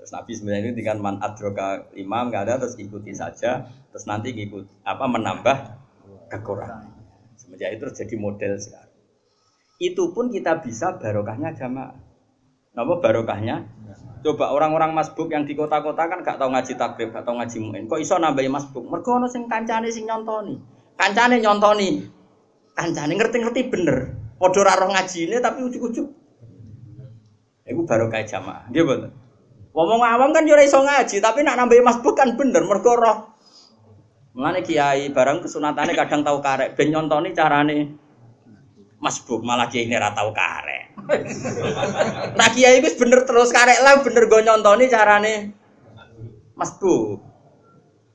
Terus 0.00 0.10
Nabi 0.10 0.32
sebenarnya 0.34 0.72
itu 0.72 0.82
dengan 0.82 0.98
man 0.98 1.16
adroka 1.22 1.86
imam 1.94 2.32
nggak 2.32 2.42
ada 2.48 2.64
terus 2.64 2.74
ikuti 2.80 3.14
saja. 3.14 3.70
Terus 3.94 4.08
nanti 4.08 4.34
ikut 4.34 4.66
apa 4.82 5.04
menambah 5.04 5.56
kekurangan. 6.32 6.90
Semenjak 7.38 7.76
itu 7.76 7.86
terjadi 7.92 8.16
model 8.18 8.56
sekarang. 8.58 8.87
Itu 9.78 10.10
pun 10.10 10.34
kita 10.34 10.58
bisa 10.58 10.98
barokahnya 10.98 11.54
jamaah. 11.54 11.94
Apa 12.74 12.94
barokahnya? 12.98 13.62
Coba 14.18 14.50
orang-orang 14.50 14.90
masbuk 14.90 15.30
yang 15.30 15.46
di 15.46 15.54
kota-kota 15.54 16.10
kan 16.10 16.26
gak 16.26 16.42
tahu 16.42 16.50
ngaji 16.50 16.74
takrib, 16.74 17.14
gak 17.14 17.22
tahu 17.22 17.38
ngaji 17.38 17.56
muin. 17.62 17.84
Kok 17.86 18.02
iso 18.02 18.18
nambahi 18.18 18.50
masbuk? 18.50 18.82
Mergo 18.90 19.22
ono 19.22 19.30
sing 19.30 19.46
kancane 19.46 19.94
sing 19.94 20.10
nyontoni. 20.10 20.58
Kancane 20.98 21.38
nyontoni. 21.38 22.02
Kancane 22.74 23.12
ngerti-ngerti 23.14 23.70
bener. 23.70 23.98
Padha 24.38 24.58
ora 24.66 24.74
roh 24.78 24.90
ngajine 24.90 25.38
tapi 25.38 25.62
ujuk-ujuk. 25.62 26.06
Iku 27.62 27.80
barokah 27.86 28.26
jamaah. 28.26 28.66
Nggih 28.70 28.82
mboten. 28.82 29.10
Ngomong 29.70 30.02
awam 30.02 30.34
kan 30.34 30.42
yo 30.42 30.58
iso 30.58 30.82
ngaji, 30.82 31.22
tapi 31.22 31.46
nak 31.46 31.54
nambahi 31.54 31.82
masbuk 31.86 32.18
kan 32.18 32.34
bener 32.34 32.66
mergo 32.66 32.98
roh. 32.98 33.38
Mulane 34.34 34.66
kiai 34.66 35.10
barang 35.14 35.46
kesunatane 35.46 35.94
kadang 35.94 36.26
tahu 36.26 36.42
karek 36.42 36.74
ben 36.74 36.90
nyontoni 36.90 37.30
carane 37.34 38.07
masbuk 38.98 39.46
malah 39.46 39.70
kiai 39.70 39.86
ini 39.86 39.94
ora 39.94 40.10
tau 40.10 40.34
karek. 40.34 40.98
nah 42.38 42.48
kiai 42.50 42.82
itu 42.82 42.98
bener 42.98 43.22
terus 43.22 43.54
karek 43.54 43.78
lah 43.82 44.02
bener 44.02 44.26
gue 44.26 44.40
nyontoni 44.42 44.90
carane 44.90 45.34
Mas 46.58 46.74
Bu. 46.74 47.22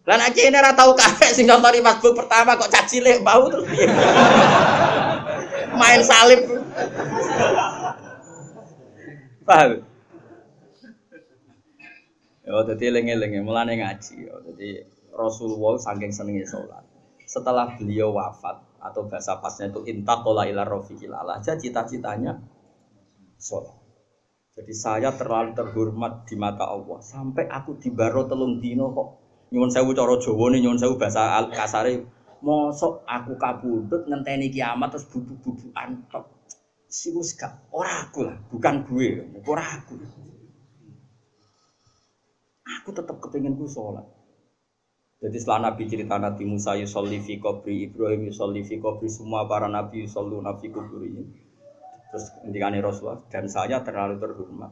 Lah 0.04 0.20
nek 0.20 0.36
kiai 0.36 0.52
ora 0.52 0.76
tau 0.76 0.92
karek 0.92 1.32
sing 1.32 1.48
Mas 1.48 1.98
Bu 2.04 2.12
pertama 2.12 2.60
kok 2.60 2.68
caci 2.68 3.00
lek 3.00 3.24
bau 3.24 3.48
terus? 3.48 3.64
Main 5.80 6.04
salib. 6.04 6.44
Paham? 9.44 9.84
Ya, 12.44 12.60
jadi 12.76 12.86
lengi-lengi 12.92 13.40
mulane 13.40 13.80
ngaji. 13.80 14.28
Ya, 14.28 14.36
jadi 14.52 14.84
Rasulullah 15.16 15.80
saking 15.80 16.12
senengnya 16.12 16.44
sholat. 16.44 16.84
Setelah 17.24 17.72
beliau 17.80 18.12
wafat 18.12 18.60
atau 18.84 19.08
bahasa 19.08 19.40
pasnya 19.40 19.72
itu 19.72 19.88
intakola 19.88 20.44
ila 20.44 20.68
rofiqil 20.68 21.16
aja 21.16 21.56
cita-citanya 21.56 22.36
sholat. 23.40 23.74
Jadi 24.54 24.74
saya 24.76 25.10
terlalu 25.16 25.58
terhormat 25.58 26.30
di 26.30 26.36
mata 26.38 26.70
Allah 26.70 27.02
sampai 27.02 27.50
aku 27.50 27.80
dibaro 27.82 28.28
telung 28.30 28.62
dino 28.62 28.94
kok 28.94 29.08
nyuwun 29.50 29.72
sewu 29.72 29.98
cara 29.98 30.14
Jawa 30.20 30.46
nih 30.54 30.60
nyuwun 30.62 30.78
sewu 30.78 30.94
bahasa 31.02 31.42
kasare 31.50 32.06
mosok 32.44 33.08
aku 33.08 33.40
kabudut 33.40 34.04
ngenteni 34.06 34.52
kiamat 34.52 34.94
terus 34.94 35.08
bubuk-bubukan 35.10 36.06
tok. 36.12 36.28
Siwus 36.94 37.34
gak 37.34 37.74
ora 37.74 38.06
aku 38.06 38.22
lah, 38.22 38.38
bukan 38.54 38.86
gue, 38.86 39.26
ora 39.50 39.66
aku. 39.66 39.98
Aku 42.64 42.94
tetap 42.94 43.18
kepingin 43.18 43.58
ku 43.58 43.66
sholat. 43.66 44.06
Jadi 45.24 45.38
setelah 45.40 45.72
Nabi 45.72 45.88
cerita 45.88 46.20
Nabi 46.20 46.44
Musa 46.44 46.76
yusolli 46.76 47.24
fi 47.24 47.40
kubri, 47.40 47.88
Ibrahim 47.88 48.28
yusolli 48.28 48.60
fi 48.68 48.76
kubri, 48.76 49.08
semua 49.08 49.48
para 49.48 49.72
Nabi 49.72 50.04
yusollu 50.04 50.44
nabi 50.44 50.68
kubri 50.68 51.16
ini 51.16 51.24
Terus 52.12 52.30
ngendikane 52.44 52.84
Rasulullah 52.84 53.24
dan 53.32 53.48
saya 53.48 53.80
terlalu 53.82 54.20
terhormat. 54.20 54.70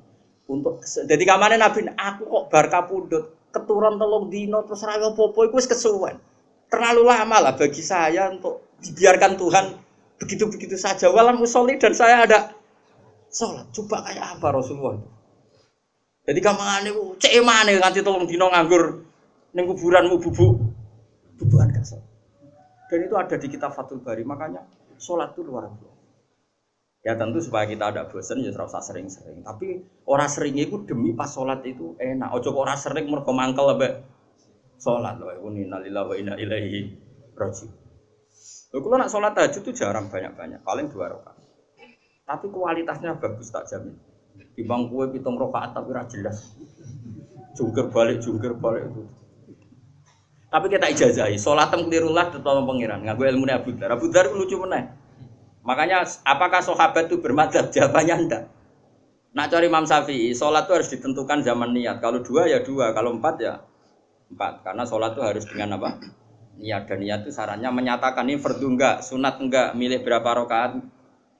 Untuk 0.52 0.84
jadi 0.84 1.24
kamane 1.24 1.56
Nabi 1.56 1.88
aku 1.95 2.28
kok 2.28 2.43
bar 2.52 2.68
kapundhut 2.68 3.49
keturun 3.49 3.97
telung 3.97 4.28
dino 4.30 4.62
terus 4.68 4.84
ra 4.86 4.99
apa-apa 4.99 5.39
iku 5.49 5.56
wis 5.58 5.66
kesuwen. 5.66 6.20
Terlalu 6.70 7.02
lama 7.02 7.38
lah 7.41 7.54
bagi 7.58 7.82
saya 7.82 8.30
untuk 8.30 8.78
dibiarkan 8.84 9.41
Tuhan 9.41 9.66
begitu-begitu 10.22 10.78
saja 10.78 11.10
walam 11.10 11.41
musolli 11.41 11.82
dan 11.82 11.97
saya 11.97 12.28
ada 12.28 12.54
sholat. 13.34 13.72
Coba 13.74 14.06
kayak 14.06 14.38
apa 14.38 14.47
Rasulullah 14.54 15.02
itu? 15.02 15.10
Jadi 16.30 16.39
kamane 16.45 16.89
cek 17.18 17.34
mana 17.41 17.74
nganti 17.74 18.06
tolong 18.06 18.30
dino 18.30 18.54
nganggur 18.54 19.11
ning 19.52 19.66
kuburanmu 19.68 20.20
bubuk 20.20 20.52
bubukan 21.39 21.74
gak 21.74 21.99
Dan 22.91 23.08
itu 23.08 23.16
ada 23.16 23.36
di 23.39 23.47
kitab 23.47 23.72
Fathul 23.72 24.04
Bari 24.04 24.28
makanya 24.28 24.68
sholat 24.99 25.32
itu 25.32 25.47
luar 25.47 25.72
biasa. 25.72 26.02
Ya 27.02 27.18
tentu 27.18 27.41
supaya 27.41 27.66
kita 27.66 27.89
ada 27.89 28.06
bosan 28.06 28.45
ya 28.45 28.54
usah 28.54 28.84
sering-sering. 28.84 29.41
Tapi 29.41 29.82
orang 30.06 30.30
sering 30.30 30.54
itu 30.60 30.86
demi 30.86 31.18
pas 31.18 31.32
sholat 31.32 31.66
itu 31.66 31.97
enak. 31.97 32.30
Ojo 32.36 32.54
orang 32.54 32.78
sering 32.78 33.10
mereka 33.10 33.34
mangkel 33.34 33.66
lebih 33.74 34.06
sholat 34.78 35.18
loh. 35.18 35.34
Ini 35.34 35.66
nalilah 35.66 36.04
wa 36.06 36.14
inna 36.14 36.38
ilaihi. 36.38 36.82
Loh, 38.72 38.80
kalau 38.86 39.02
nak 39.02 39.10
sholat 39.10 39.34
aja 39.34 39.58
itu 39.58 39.74
jarang 39.74 40.14
banyak-banyak, 40.14 40.62
paling 40.62 40.93
dua 40.93 41.10
rakaat. 41.10 41.41
Tapi 42.22 42.45
kualitasnya 42.54 43.18
bagus 43.18 43.49
tak 43.49 43.66
jamin. 43.66 43.97
Di 44.54 44.62
bang 44.62 44.86
kue 44.86 45.10
pitung 45.10 45.41
rakaat 45.41 45.74
tapi 45.74 45.89
ora 45.89 46.06
jelas. 46.06 46.54
Jungkir 47.58 47.89
balik, 47.89 48.22
jungkir 48.22 48.54
balik 48.54 48.93
itu. 48.93 49.04
Tapi 50.52 50.68
kita 50.68 50.91
ijazahi, 50.91 51.39
sholat 51.39 51.72
kelirulah 51.72 52.28
tetap 52.28 52.60
pengiran. 52.68 53.08
Nggak 53.08 53.16
gue 53.16 53.28
ilmu 53.32 53.47
Abu 53.47 53.72
Dar. 53.80 53.95
Abu 53.95 54.12
Dar 54.12 54.28
lucu 54.36 54.60
mana? 54.60 54.91
Makanya 55.64 56.04
apakah 56.28 56.60
sahabat 56.60 57.08
itu 57.08 57.24
bermadzhab? 57.24 57.72
Jawabannya 57.76 58.16
enggak. 58.28 58.43
Nak 59.32 59.47
cari 59.47 59.72
Imam 59.72 59.88
Syafi'i, 59.88 60.36
sholat 60.36 60.68
itu 60.68 60.74
harus 60.76 60.89
ditentukan 60.91 61.39
zaman 61.39 61.72
niat. 61.72 62.04
Kalau 62.04 62.20
dua 62.20 62.52
ya 62.52 62.60
dua, 62.60 62.91
kalau 62.91 63.16
empat 63.16 63.36
ya 63.39 63.64
empat. 64.28 64.68
Karena 64.68 64.84
sholat 64.84 65.16
itu 65.16 65.24
harus 65.24 65.47
dengan 65.47 65.80
apa? 65.80 66.04
Niat 66.60 66.84
dan 66.84 66.99
niat 66.99 67.24
itu 67.24 67.32
sarannya 67.32 67.72
menyatakan 67.72 68.28
ini 68.28 68.36
fardu 68.36 68.68
enggak, 68.76 69.08
sunat 69.08 69.39
enggak, 69.39 69.72
milih 69.72 70.04
berapa 70.04 70.36
rakaat. 70.43 70.84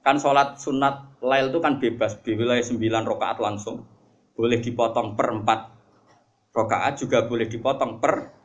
Kan 0.00 0.16
sholat 0.16 0.56
sunat 0.56 1.20
lail 1.20 1.52
itu 1.52 1.60
kan 1.60 1.76
bebas, 1.76 2.16
di 2.24 2.32
wilayah 2.32 2.64
sembilan 2.64 3.04
rakaat 3.04 3.44
langsung. 3.44 3.84
Boleh 4.32 4.56
dipotong 4.56 5.12
per 5.12 5.28
empat 5.36 5.60
rakaat 6.52 7.00
juga 7.00 7.24
boleh 7.24 7.48
dipotong 7.48 7.96
per 7.98 8.41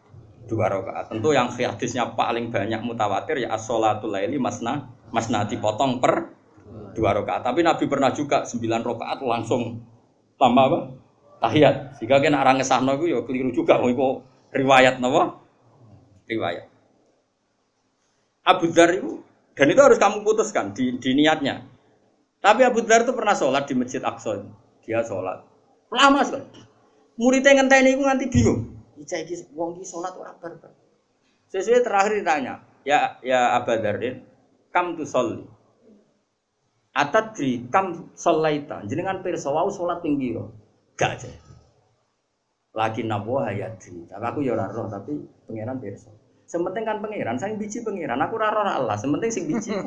dua 0.48 0.72
rakaat. 0.72 1.12
Tentu 1.12 1.36
yang 1.36 1.52
hadisnya 1.52 2.16
paling 2.16 2.50
banyak 2.50 2.82
mutawatir 2.82 3.44
ya 3.44 3.54
as-sholatul 3.54 4.16
laili 4.16 4.40
masna 4.40 4.90
masna 5.12 5.44
dipotong 5.46 6.00
per 6.00 6.32
dua 6.96 7.14
rakaat. 7.14 7.44
Tapi 7.44 7.62
Nabi 7.62 7.86
pernah 7.86 8.10
juga 8.16 8.48
sembilan 8.48 8.82
rakaat 8.82 9.20
langsung 9.22 9.84
tambah 10.40 10.66
apa? 10.72 10.80
Tahiyat. 11.38 12.00
Sehingga 12.00 12.18
kena 12.24 12.42
orang 12.42 12.58
ngesahno 12.58 12.98
itu 12.98 13.14
ya 13.14 13.22
keliru 13.22 13.54
juga 13.54 13.78
itu 13.84 14.24
riwayat 14.56 14.98
napa? 14.98 15.38
Riwayat. 16.26 16.66
Abu 18.48 18.72
Dhar 18.72 18.96
itu 18.96 19.22
dan 19.54 19.68
itu 19.68 19.82
harus 19.84 20.00
kamu 20.00 20.24
putuskan 20.24 20.72
di, 20.72 20.96
di 20.98 21.12
niatnya. 21.14 21.68
Tapi 22.40 22.64
Abu 22.64 22.82
Dhar 22.88 23.04
itu 23.04 23.14
pernah 23.14 23.36
sholat 23.36 23.68
di 23.68 23.76
Masjid 23.76 24.00
Aqsa. 24.00 24.40
Dia 24.88 25.04
sholat. 25.04 25.44
Lama 25.92 26.24
sekali. 26.24 26.48
Muridnya 27.18 27.58
ngenteni 27.58 27.98
itu 27.98 28.04
nanti 28.06 28.26
bingung. 28.30 28.77
Ijai 28.98 29.30
iki 29.30 29.36
wong 29.54 29.78
iki 29.78 29.86
salat 29.86 30.14
ora 30.18 30.34
barbar. 30.34 30.74
Sesuai 31.48 31.86
terakhir 31.86 32.20
ditanya, 32.20 32.60
ya 32.84 33.22
ya 33.24 33.56
Abu 33.56 33.72
Dzardin, 33.78 34.26
kam 34.74 34.98
tu 34.98 35.08
sholli. 35.08 35.46
Atadri 36.98 37.70
kam 37.70 38.10
sholaita. 38.18 38.82
Jenengan 38.90 39.22
pirsa 39.22 39.54
wau 39.54 39.70
salat 39.70 40.02
ping 40.02 40.18
pira? 40.18 40.50
Gak 40.98 41.22
aja. 41.22 41.30
Lagi 42.74 43.06
nabo 43.06 43.38
hayati. 43.38 44.10
Tapi 44.10 44.26
aku 44.26 44.42
ya 44.42 44.58
ora 44.58 44.66
roh 44.74 44.90
tapi 44.90 45.14
pangeran 45.46 45.78
pirsa. 45.78 46.10
Sementing 46.50 46.88
kan 46.88 46.98
pangeran, 46.98 47.38
saya 47.38 47.54
biji 47.54 47.86
pangeran. 47.86 48.18
Aku 48.26 48.42
ora 48.42 48.50
roh 48.50 48.66
Allah, 48.66 48.98
sementing 48.98 49.30
sing 49.30 49.46
biji. 49.46 49.78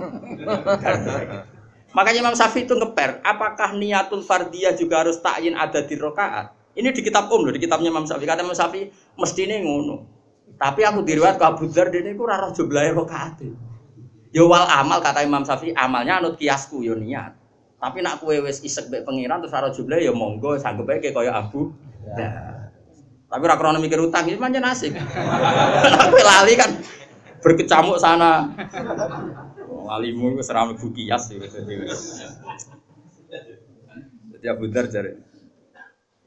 Makanya 1.91 2.23
Imam 2.23 2.37
Syafi'i 2.39 2.71
itu 2.71 2.79
ngeper, 2.79 3.19
apakah 3.27 3.75
niatul 3.75 4.23
fardiyah 4.23 4.79
juga 4.79 5.03
harus 5.03 5.19
takyin 5.19 5.59
ada 5.59 5.83
di 5.83 5.99
rokaat? 5.99 6.55
Ini 6.71 6.95
di 6.95 7.03
kitab 7.03 7.27
Om 7.27 7.51
loh, 7.51 7.53
di 7.53 7.61
kitabnya 7.61 7.91
Imam 7.91 8.07
Syafi'i. 8.07 8.29
Kata 8.31 8.47
Imam 8.47 8.55
Syafi'i 8.55 8.91
mesti 9.19 9.41
ini 9.43 9.57
ngono. 9.67 9.97
Tapi 10.55 10.87
aku 10.87 11.03
diriwat 11.03 11.41
ke 11.41 11.45
Abu 11.47 11.65
Dzar 11.67 11.91
ini 11.91 12.15
aku 12.15 12.25
raro 12.27 12.53
jumlahnya 12.53 12.93
kok 12.95 13.11
Ya 14.31 14.47
wal 14.47 14.63
amal 14.71 15.03
kata 15.03 15.27
Imam 15.27 15.43
Syafi'i, 15.43 15.75
amalnya 15.75 16.23
anut 16.23 16.39
kiasku 16.39 16.87
yo 16.87 16.95
niat. 16.95 17.35
Tapi 17.81 18.05
nak 18.05 18.21
kue 18.21 18.39
wes 18.45 18.63
isek 18.63 18.93
be 18.93 19.03
pengiran 19.03 19.41
terus 19.41 19.57
raro 19.57 19.73
jumlah 19.73 19.99
ya 19.99 20.13
monggo 20.15 20.55
sanggup 20.61 20.87
aja 20.87 21.11
kayak 21.11 21.33
Abu. 21.33 21.75
Ya. 22.15 22.29
Tapi 23.31 23.43
ora 23.47 23.57
krono 23.57 23.79
mikir 23.79 23.99
utang 23.99 24.27
iki 24.27 24.39
pancen 24.39 24.67
asik. 24.67 24.95
Tapi 24.95 26.19
lali 26.23 26.55
kan 26.61 26.71
berkecamuk 27.41 27.99
sana. 27.99 28.53
Walimu 29.67 30.39
wis 30.39 30.51
ora 30.53 30.69
mlebu 30.69 30.93
kias 30.93 31.31
Jadi 34.31 34.47
Abu 34.47 34.67
Dar 34.71 34.87
jare. 34.87 35.30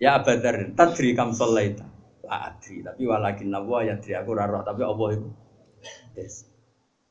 Ya 0.03 0.19
Abu 0.19 0.35
Dar, 0.43 0.75
tadri 0.75 1.15
kam 1.15 1.31
sholaita. 1.31 1.87
La 2.27 2.51
adri, 2.51 2.83
tapi 2.83 3.07
walakin 3.07 3.55
nawa 3.55 3.87
ya 3.87 3.95
adri 3.95 4.11
aku 4.19 4.35
ora 4.35 4.59
tapi 4.67 4.83
Allah 4.83 5.07
itu. 5.15 5.29
Yes. 6.19 6.43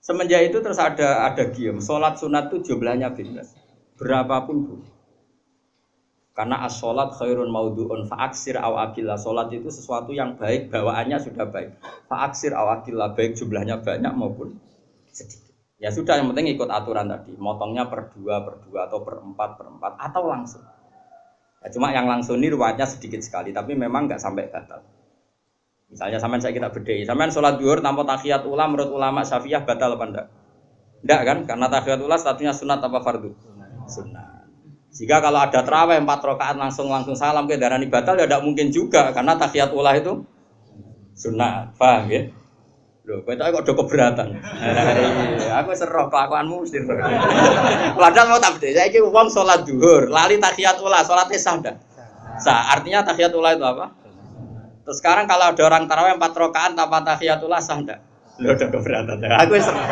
Semenjak 0.02 0.44
itu 0.50 0.58
terus 0.60 0.76
ada 0.76 1.24
ada 1.24 1.48
gium, 1.54 1.80
sholat 1.80 2.20
sunat 2.20 2.52
itu 2.52 2.74
jumlahnya 2.74 3.14
bebas, 3.16 3.54
berapapun 3.96 4.56
bu. 4.66 4.74
Karena 6.32 6.64
as-sholat 6.64 7.12
khairun 7.16 7.52
maudu'un 7.52 8.08
fa'aksir 8.08 8.56
aw 8.56 8.88
akillah. 8.88 9.20
Sholat 9.20 9.52
itu 9.52 9.68
sesuatu 9.68 10.16
yang 10.16 10.40
baik, 10.40 10.72
bawaannya 10.72 11.20
sudah 11.20 11.44
baik. 11.44 11.76
Fa'aksir 12.08 12.56
aw 12.56 12.80
akillah, 12.80 13.12
baik 13.12 13.36
jumlahnya 13.36 13.84
banyak 13.84 14.12
maupun 14.16 14.56
sedikit. 15.12 15.52
Ya 15.76 15.92
sudah, 15.92 16.16
yang 16.16 16.32
penting 16.32 16.56
ikut 16.56 16.72
aturan 16.72 17.12
tadi. 17.12 17.36
Motongnya 17.36 17.84
per 17.84 18.16
dua, 18.16 18.40
per 18.40 18.64
dua, 18.64 18.88
atau 18.88 19.04
per 19.04 19.20
empat, 19.20 19.50
per 19.60 19.66
empat, 19.76 19.92
atau 20.00 20.22
langsung. 20.24 20.64
Ya, 21.62 21.68
cuma 21.70 21.94
yang 21.94 22.10
langsung 22.10 22.42
ini 22.42 22.50
ruwetnya 22.50 22.84
sedikit 22.90 23.22
sekali, 23.22 23.54
tapi 23.54 23.78
memang 23.78 24.10
nggak 24.10 24.18
sampai 24.18 24.50
batal. 24.50 24.82
Misalnya 25.92 26.18
sampean 26.18 26.42
saya 26.42 26.56
kita 26.56 26.74
bedai, 26.74 27.06
sampean 27.06 27.30
sholat 27.30 27.60
duhur 27.62 27.78
tanpa 27.78 28.02
tahiyat 28.02 28.42
ulam 28.48 28.74
menurut 28.74 28.90
ulama 28.90 29.22
syafi'iyah 29.22 29.62
batal 29.62 29.94
apa 29.94 30.04
enggak? 30.08 30.26
Enggak 31.06 31.20
kan? 31.22 31.38
Karena 31.46 31.66
tahiyat 31.70 32.00
ulam 32.02 32.18
statusnya 32.18 32.52
sunat 32.56 32.82
apa 32.82 32.98
fardu? 32.98 33.30
Sunat. 33.86 34.48
Jika 34.92 35.24
kalau 35.24 35.40
ada 35.40 35.60
terawih 35.64 36.02
empat 36.04 36.20
rakaat 36.20 36.56
langsung 36.60 36.92
langsung 36.92 37.16
salam 37.16 37.48
ke 37.48 37.56
darah 37.56 37.80
batal 37.88 38.12
ya 38.18 38.28
tidak 38.28 38.44
mungkin 38.44 38.68
juga 38.68 39.08
karena 39.14 39.38
tahiyat 39.40 39.70
ulah 39.72 39.94
itu 39.96 40.26
sunnah, 41.16 41.70
paham 41.78 42.10
ya? 42.10 42.28
Loh, 43.02 43.18
kau 43.26 43.34
kok 43.34 43.62
udah 43.66 43.74
keberatan. 43.82 44.28
aku 45.58 45.74
seroh 45.74 46.06
kelakuanmu 46.06 46.62
mesti 46.62 46.86
Padahal 47.98 48.26
mau 48.30 48.38
tak. 48.38 48.62
Saya 48.62 48.86
uang 49.02 49.26
sholat 49.26 49.66
duhur, 49.66 50.06
lali 50.06 50.38
tahiyat 50.38 50.78
ulah, 50.78 51.02
sholatnya 51.02 51.34
sah 51.34 51.58
dah. 51.58 51.74
Sah. 52.38 52.78
Artinya 52.78 53.02
tahiyat 53.02 53.34
ulah 53.34 53.58
itu 53.58 53.66
apa? 53.66 53.90
Terus 54.86 55.02
sekarang 55.02 55.26
kalau 55.26 55.50
ada 55.50 55.62
orang 55.66 55.90
tarawih 55.90 56.14
empat 56.14 56.30
rakaat 56.30 56.78
tanpa 56.78 57.02
tahiyat 57.02 57.42
ulah 57.42 57.58
sah 57.58 57.82
dah. 57.82 57.98
Lo 58.38 58.54
udah 58.54 58.68
keberatan. 58.70 59.18
Aku 59.18 59.52
seroh. 59.58 59.82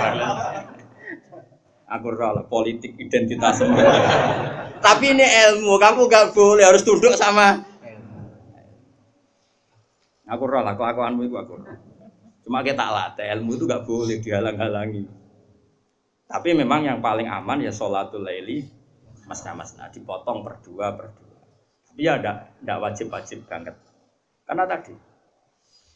Aku 1.91 2.07
rela 2.15 2.47
politik 2.47 2.95
identitas. 2.95 3.59
Tapi 4.87 5.19
ini 5.19 5.27
ilmu, 5.27 5.83
kamu 5.83 6.07
gak 6.07 6.33
boleh 6.33 6.65
harus 6.65 6.81
tunduk 6.81 7.13
sama 7.13 7.69
Aku 10.31 10.47
roh 10.47 10.63
lah, 10.63 10.79
kelakuanmu 10.79 11.27
itu 11.27 11.35
aku 11.35 11.59
Cuma 12.51 12.67
kita 12.67 12.83
latih, 12.83 13.31
ilmu 13.31 13.55
itu 13.55 13.63
gak 13.63 13.87
boleh 13.87 14.19
dihalang-halangi. 14.19 15.07
Tapi 16.27 16.51
memang 16.51 16.83
yang 16.83 16.99
paling 16.99 17.31
aman 17.31 17.63
ya 17.63 17.71
sholatul 17.71 18.27
laili 18.27 18.67
masna-masna 19.31 19.87
dipotong 19.87 20.43
per 20.43 20.59
dua 20.59 20.91
per 20.99 21.15
dua. 21.15 21.39
Tapi 21.87 22.03
ya 22.03 22.19
tidak 22.19 22.79
wajib-wajib 22.83 23.47
banget. 23.47 23.79
Karena 24.43 24.67
tadi 24.67 24.99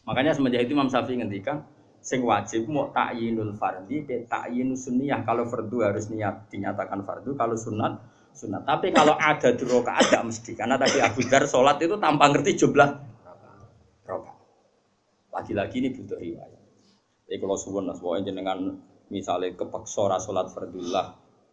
makanya 0.07 0.39
semenjak 0.39 0.63
itu 0.63 0.79
Imam 0.79 0.87
Syafi'i 0.87 1.19
ngendikan 1.19 1.67
sing 1.99 2.23
wajib 2.23 2.71
mau 2.71 2.87
takyinul 2.95 3.59
fardi 3.59 4.07
ke 4.07 4.23
takyinus 4.31 4.87
sunniyah 4.87 5.27
kalau 5.27 5.51
fardu 5.51 5.83
harus 5.83 6.07
niat 6.07 6.55
dinyatakan 6.55 7.03
fardu 7.03 7.35
kalau 7.35 7.59
sunat 7.59 7.99
sunat 8.31 8.63
tapi 8.63 8.95
kalau 8.95 9.19
ada 9.19 9.51
di 9.51 9.65
rokaat 9.67 10.07
tidak 10.07 10.23
mesti 10.23 10.55
karena 10.55 10.79
tadi 10.79 11.03
Abu 11.03 11.27
Dar 11.27 11.51
sholat 11.51 11.83
itu 11.83 11.99
tanpa 11.99 12.31
ngerti 12.31 12.63
jumlah 12.63 13.14
lagi-lagi 15.35 15.77
ini 15.83 15.89
butuh 15.99 16.19
riwayat 16.19 16.63
jadi 17.27 17.39
kalau 17.43 17.57
suwun 17.59 17.91
lah 17.91 17.99
dengan 18.23 18.79
misalnya 19.11 19.53
kepaksa 19.59 20.07
ora 20.07 20.19
sholat 20.23 20.49
fardullah 20.55 21.07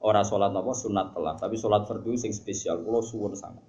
ora 0.06 0.22
sholat 0.22 0.54
apa 0.54 0.72
sunat 0.72 1.08
telah 1.18 1.36
tapi 1.36 1.58
sholat 1.58 1.90
fardu 1.90 2.14
sing 2.16 2.32
spesial 2.32 2.86
kalau 2.86 3.02
suwun 3.02 3.34
sangat 3.34 3.66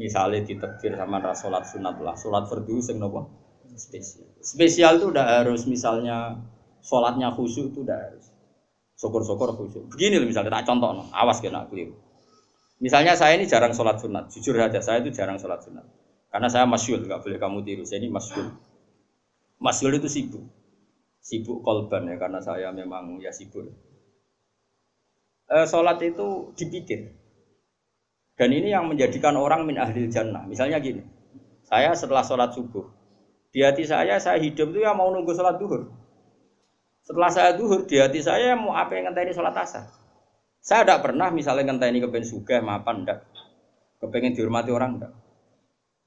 misalnya 0.00 0.40
ditekir 0.42 0.96
sama 0.96 1.20
ora 1.20 1.36
sholat 1.36 1.68
sunat 1.68 2.00
lah 2.00 2.16
sholat 2.16 2.48
fardu 2.48 2.80
sing 2.80 2.96
nopo 2.96 3.40
spesial. 3.76 4.28
Spesial 4.40 4.98
itu 4.98 5.06
udah 5.12 5.42
harus 5.42 5.68
misalnya 5.68 6.40
sholatnya 6.82 7.32
khusyuk 7.36 7.72
itu 7.72 7.84
udah 7.84 7.96
harus. 7.96 8.26
Syukur-syukur 8.96 9.56
khusyuk. 9.56 9.84
Begini 9.92 10.20
loh 10.20 10.28
misalnya, 10.28 10.60
tak 10.60 10.68
contoh, 10.68 10.92
no. 10.92 11.04
awas 11.12 11.40
kena 11.40 11.64
keliru. 11.68 11.96
Misalnya 12.80 13.16
saya 13.16 13.36
ini 13.36 13.44
jarang 13.44 13.76
sholat 13.76 14.00
sunat, 14.00 14.32
jujur 14.32 14.56
saja 14.56 14.80
saya 14.80 15.04
itu 15.04 15.12
jarang 15.12 15.36
sholat 15.36 15.60
sunat. 15.60 15.84
Karena 16.32 16.48
saya 16.48 16.64
masyul, 16.64 17.04
nggak 17.04 17.20
boleh 17.20 17.38
kamu 17.40 17.58
tiru. 17.64 17.82
Saya 17.84 18.00
ini 18.00 18.08
masyul. 18.08 18.48
Masyul 19.60 20.00
itu 20.00 20.08
sibuk, 20.08 20.40
sibuk 21.20 21.60
kolban 21.60 22.08
ya 22.08 22.16
karena 22.16 22.40
saya 22.40 22.72
memang 22.72 23.20
ya 23.20 23.28
sibuk. 23.28 23.68
E, 25.44 25.56
sholat 25.68 26.00
itu 26.00 26.56
dipikir. 26.56 27.12
Dan 28.40 28.56
ini 28.56 28.72
yang 28.72 28.88
menjadikan 28.88 29.36
orang 29.36 29.68
min 29.68 29.76
ahli 29.76 30.08
jannah. 30.08 30.48
Misalnya 30.48 30.80
gini, 30.80 31.04
saya 31.68 31.92
setelah 31.92 32.24
sholat 32.24 32.56
subuh, 32.56 32.88
di 33.52 33.60
hati 33.60 33.84
saya, 33.84 34.16
saya 34.16 34.40
hidup 34.40 34.72
itu 34.72 34.80
ya 34.80 34.96
mau 34.96 35.12
nunggu 35.12 35.36
sholat 35.36 35.60
duhur. 35.60 35.92
Setelah 37.04 37.28
saya 37.28 37.50
duhur, 37.52 37.84
di 37.84 38.00
hati 38.00 38.24
saya 38.24 38.56
mau 38.56 38.72
apa 38.72 38.96
yang 38.96 39.12
ngenteni 39.12 39.36
sholat 39.36 39.52
asar. 39.60 39.92
Saya 40.64 40.88
tidak 40.88 41.04
pernah 41.04 41.28
misalnya 41.28 41.68
ngenteni 41.68 42.00
kepen 42.00 42.24
suga, 42.24 42.64
mapan 42.64 43.04
enggak. 43.04 43.28
Kepengen 44.00 44.32
dihormati 44.32 44.70
orang 44.72 44.96
enggak. 44.96 45.12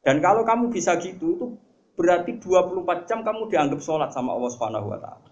Dan 0.01 0.25
kalau 0.25 0.41
kamu 0.41 0.73
bisa 0.73 0.97
gitu, 0.97 1.37
itu 1.37 1.45
berarti 1.93 2.41
24 2.41 3.09
jam 3.09 3.21
kamu 3.21 3.49
dianggap 3.49 3.79
sholat 3.81 4.09
sama 4.09 4.33
Allah 4.33 4.51
Subhanahu 4.51 4.87
wa 4.89 4.99
taala. 4.99 5.29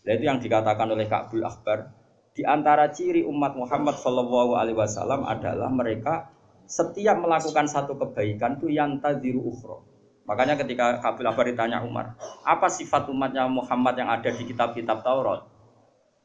Nah, 0.00 0.12
itu 0.16 0.24
yang 0.24 0.40
dikatakan 0.40 0.88
oleh 0.88 1.06
Ka'bul 1.06 1.44
Akbar, 1.44 1.92
di 2.32 2.42
antara 2.46 2.88
ciri 2.88 3.20
umat 3.26 3.52
Muhammad 3.52 4.00
Shallallahu 4.00 4.56
alaihi 4.56 4.78
wasallam 4.78 5.28
adalah 5.28 5.68
mereka 5.68 6.32
setiap 6.70 7.18
melakukan 7.18 7.66
satu 7.66 7.98
kebaikan 7.98 8.56
itu 8.62 8.70
yang 8.70 9.02
tadiru 9.02 9.42
ukhra. 9.42 9.82
Makanya 10.30 10.54
ketika 10.62 11.02
Kabil 11.02 11.26
Abar 11.26 11.42
ditanya 11.42 11.82
Umar, 11.82 12.14
apa 12.46 12.70
sifat 12.70 13.10
umatnya 13.10 13.50
Muhammad 13.50 13.98
yang 13.98 14.06
ada 14.14 14.30
di 14.30 14.46
kitab-kitab 14.46 15.02
Taurat? 15.02 15.42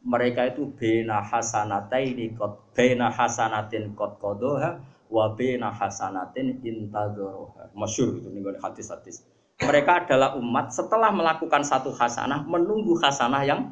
Mereka 0.06 0.54
itu 0.54 0.70
bena 0.78 1.26
hasanataini 1.26 2.38
kot 2.38 2.70
bena 2.78 3.10
hasanatin 3.10 3.98
kot 3.98 4.22
kodoha 4.22 4.78
wa 5.10 5.26
bena 5.34 5.74
hasanatin 5.74 6.62
intadoroha. 6.62 7.74
Masyur 7.74 8.22
itu 8.22 8.30
nih 8.30 8.62
hadis-hadis. 8.62 9.26
Mereka 9.56 10.04
adalah 10.04 10.36
umat 10.36 10.76
setelah 10.76 11.16
melakukan 11.16 11.64
satu 11.64 11.96
hasanah 11.96 12.44
menunggu 12.44 13.00
hasanah 13.00 13.48
yang 13.48 13.72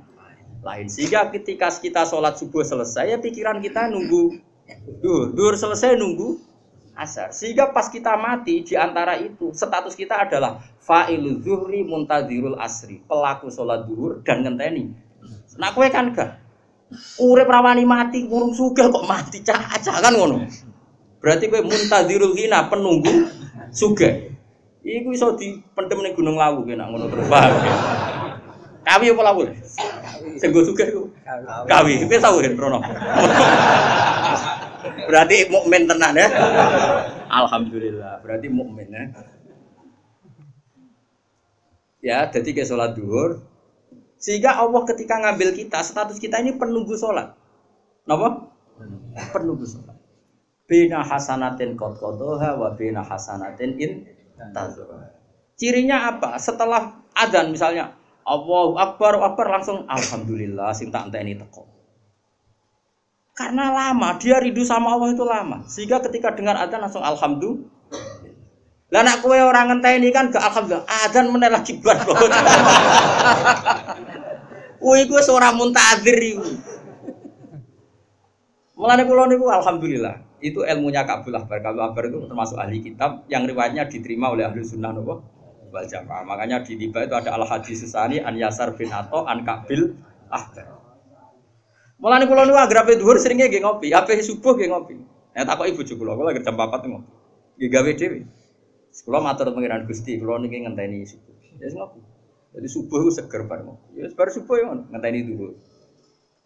lain. 0.64 0.88
Sehingga 0.88 1.28
ketika 1.28 1.68
kita 1.76 2.08
sholat 2.08 2.40
subuh 2.40 2.64
selesai, 2.64 3.12
ya 3.12 3.18
pikiran 3.20 3.60
kita 3.60 3.92
nunggu 3.92 4.40
dur, 5.04 5.36
dur 5.36 5.54
selesai 5.60 6.00
nunggu 6.00 6.40
asar. 6.96 7.36
Sehingga 7.36 7.76
pas 7.76 7.92
kita 7.92 8.16
mati 8.16 8.64
di 8.64 8.80
antara 8.80 9.20
itu 9.20 9.52
status 9.52 9.92
kita 10.00 10.24
adalah 10.24 10.64
fa'ilu 10.80 11.44
zuhri 11.44 11.84
muntadirul 11.84 12.56
asri, 12.64 13.04
pelaku 13.04 13.52
sholat 13.52 13.84
duhur 13.84 14.24
dan 14.24 14.48
ngenteni. 14.48 14.88
Nah 15.60 15.76
kue 15.76 15.92
kan 15.92 16.16
gak 16.16 16.40
urip 17.20 17.52
rawani 17.52 17.84
mati 17.84 18.24
ngurung 18.24 18.56
suga 18.56 18.88
kok 18.88 19.04
mati 19.04 19.44
cah 19.44 19.60
kan 19.84 20.16
ngono. 20.16 20.48
Berarti 21.20 21.52
kue 21.52 21.60
muntadirul 21.60 22.40
hina 22.40 22.72
penunggu 22.72 23.28
suga. 23.76 24.33
Iku 24.84 25.16
iso 25.16 25.40
dipendem 25.40 26.04
ning 26.04 26.12
Gunung 26.12 26.36
Lawu 26.36 26.68
kena 26.68 26.92
ngono 26.92 27.08
terus 27.08 27.32
paham. 27.32 27.56
Kawi 28.84 29.16
apa 29.16 29.22
lawu? 29.24 29.48
Sing 30.36 30.52
go 30.52 30.60
sugih 30.60 30.92
iku. 30.92 31.04
Kawi. 31.72 32.04
Kowe 32.04 32.20
tau 32.20 32.44
kan 32.44 32.54
Rono. 32.60 32.80
Berarti 35.08 35.48
mukmin 35.48 35.88
tenan 35.88 36.20
ya. 36.20 36.28
Alhamdulillah. 37.32 38.20
Berarti 38.20 38.48
mukmin 38.52 38.92
ya. 38.92 39.04
Ya, 42.04 42.28
jadi 42.28 42.52
ke 42.52 42.68
sholat 42.68 43.00
duhur. 43.00 43.40
Sehingga 44.20 44.60
Allah 44.60 44.84
ketika 44.84 45.24
ngambil 45.24 45.56
kita, 45.56 45.80
status 45.80 46.20
kita 46.20 46.44
ini 46.44 46.60
penunggu 46.60 47.00
sholat. 47.00 47.32
Kenapa? 48.04 48.52
Penunggu 49.32 49.64
sholat. 49.64 49.96
Bina 50.68 51.00
hasanatin 51.00 51.80
kot 51.80 51.96
kodoha 52.04 52.60
wa 52.60 52.76
bina 52.76 53.00
hasanatin 53.00 53.80
in 53.80 53.92
Cirinya 55.56 56.12
apa? 56.12 56.36
Setelah 56.42 57.00
adzan 57.16 57.54
misalnya, 57.54 57.94
Allahu 58.28 58.76
Akbar, 58.76 59.20
Akbar 59.22 59.48
langsung 59.52 59.86
Alhamdulillah 59.88 60.74
sing 60.76 60.92
tak 60.92 61.14
ini 61.16 61.38
teko. 61.38 61.70
Karena 63.34 63.74
lama, 63.74 64.14
dia 64.22 64.38
rindu 64.38 64.62
sama 64.62 64.94
Allah 64.94 65.10
itu 65.10 65.26
lama. 65.26 65.66
Sehingga 65.66 65.98
ketika 66.06 66.38
dengar 66.38 66.54
adzan 66.54 66.82
langsung 66.82 67.02
alhamdulillah. 67.02 67.66
Lah 68.94 69.02
nak 69.02 69.26
kue 69.26 69.42
orang 69.42 69.82
ini 69.82 70.14
kan 70.14 70.30
ke 70.30 70.38
alhamdulillah, 70.38 70.86
adzan 70.86 71.34
meneh 71.34 71.50
lagi. 71.50 71.82
Kuwi 74.78 75.02
gue 75.10 75.22
seorang 75.26 75.58
muntazir 75.58 76.14
iku. 76.14 76.46
Mulane 78.78 79.04
kula 79.06 79.26
niku 79.30 79.50
alhamdulillah. 79.50 80.33
Itu 80.44 80.68
ilmunya 80.68 81.08
Kabul 81.08 81.40
Akbar. 81.40 81.64
Kabul 81.64 81.84
Akbar 81.88 82.04
itu 82.12 82.20
termasuk 82.28 82.60
ahli 82.60 82.84
kitab 82.84 83.24
yang 83.32 83.48
riwayatnya 83.48 83.88
diterima 83.88 84.28
oleh 84.28 84.44
ahli 84.44 84.60
sunnah 84.60 84.92
nopo 84.92 85.24
wal 85.72 85.88
jamaah. 85.88 86.28
Makanya 86.28 86.68
di 86.68 86.76
tiba 86.76 87.08
itu 87.08 87.16
ada 87.16 87.32
al 87.32 87.48
hadis 87.48 87.80
susani 87.80 88.20
an 88.20 88.36
Yasar 88.36 88.76
bin 88.76 88.92
Ato 88.92 89.24
an 89.24 89.48
Kabil 89.48 89.96
Ahbar. 90.28 90.68
Mulane 92.04 92.28
kula 92.28 92.44
nu 92.44 92.60
agrape 92.60 93.00
dhuwur 93.00 93.16
seringe 93.16 93.48
nggih 93.48 93.64
ngopi, 93.64 93.96
ape 93.96 94.20
subuh 94.20 94.60
nggih 94.60 94.68
ngopi. 94.68 95.00
Ya 95.32 95.48
takok 95.48 95.72
ibu 95.72 95.82
kula, 95.82 96.20
kula 96.20 96.36
jam 96.36 96.60
4 96.60 96.92
ngopi. 96.92 97.12
Nggih 97.56 97.70
gawe 97.72 97.92
dhewe. 97.96 98.20
Kula 99.08 99.20
matur 99.24 99.48
pengiran 99.56 99.88
Gusti, 99.88 100.20
kula 100.20 100.44
niki 100.44 100.68
ngenteni 100.68 101.08
subuh. 101.08 101.34
Ya 101.64 101.72
ngopi. 101.72 102.04
Jadi 102.54 102.68
subuh 102.68 103.00
itu 103.08 103.12
seger 103.16 103.48
bareng. 103.48 103.80
Ya 103.96 104.12
bar 104.12 104.28
subuh 104.30 104.56
ya 104.60 104.68
ngenteni 104.70 105.24
dulu. 105.24 105.56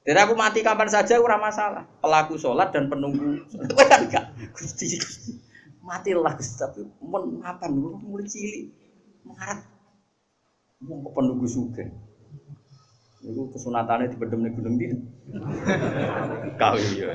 Jadi 0.08 0.24
aku 0.24 0.40
mati 0.40 0.64
kapan 0.64 0.88
saja 0.88 1.20
ora 1.20 1.36
masalah. 1.36 1.84
Pelaku 2.00 2.40
sholat 2.40 2.72
dan 2.72 2.88
penunggu. 2.88 3.44
Enggak. 3.52 4.32
Gusti 4.56 4.96
Gusti. 4.96 5.36
Matilah 5.84 6.32
Gusti 6.40 6.56
tapi 6.56 6.88
mun 7.04 7.44
mapan 7.44 7.76
mulai 7.76 8.24
cilik. 8.24 8.72
Mengarep 9.28 9.68
mau 10.80 11.12
penunggu 11.12 11.44
suge. 11.44 11.92
Itu 13.20 13.52
kesunatannya 13.52 14.08
di 14.08 14.16
bedem 14.16 14.48
gunung 14.56 14.80
dia. 14.80 14.96
Kau 16.62 16.80
iya. 16.80 17.12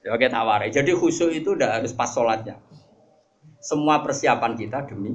Ya 0.00 0.10
oke 0.16 0.26
tawari. 0.32 0.72
Jadi 0.72 0.96
khusyuk 0.96 1.28
itu 1.36 1.52
udah 1.52 1.76
harus 1.76 1.92
pas 1.92 2.08
sholatnya. 2.08 2.56
Semua 3.60 4.00
persiapan 4.00 4.56
kita 4.56 4.88
demi 4.88 5.12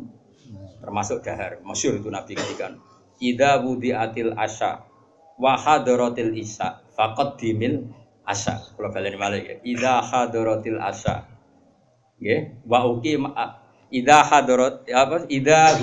termasuk 0.78 1.26
dahar. 1.26 1.58
Masyur 1.66 1.98
itu 1.98 2.14
Nabi 2.14 2.38
ketikan. 2.38 2.78
Ida 3.18 3.58
budi 3.58 3.90
atil 3.90 4.38
asya 4.38 4.93
wa 5.40 5.58
hadaratil 5.58 6.34
isya 6.38 6.84
dimil 7.40 7.90
asya. 8.24 8.56
Kalau 8.76 8.90
kalian 8.94 9.20
malah 9.20 9.40
ya. 9.40 9.56
Ida 9.66 10.00
hadaratil 10.04 10.80
asya. 10.80 11.28
Nggih, 12.22 12.64
wa 12.70 12.80
uki 12.88 13.20
ida 13.94 14.18
hadarat 14.26 14.90
apa 14.90 15.28
ida 15.30 15.78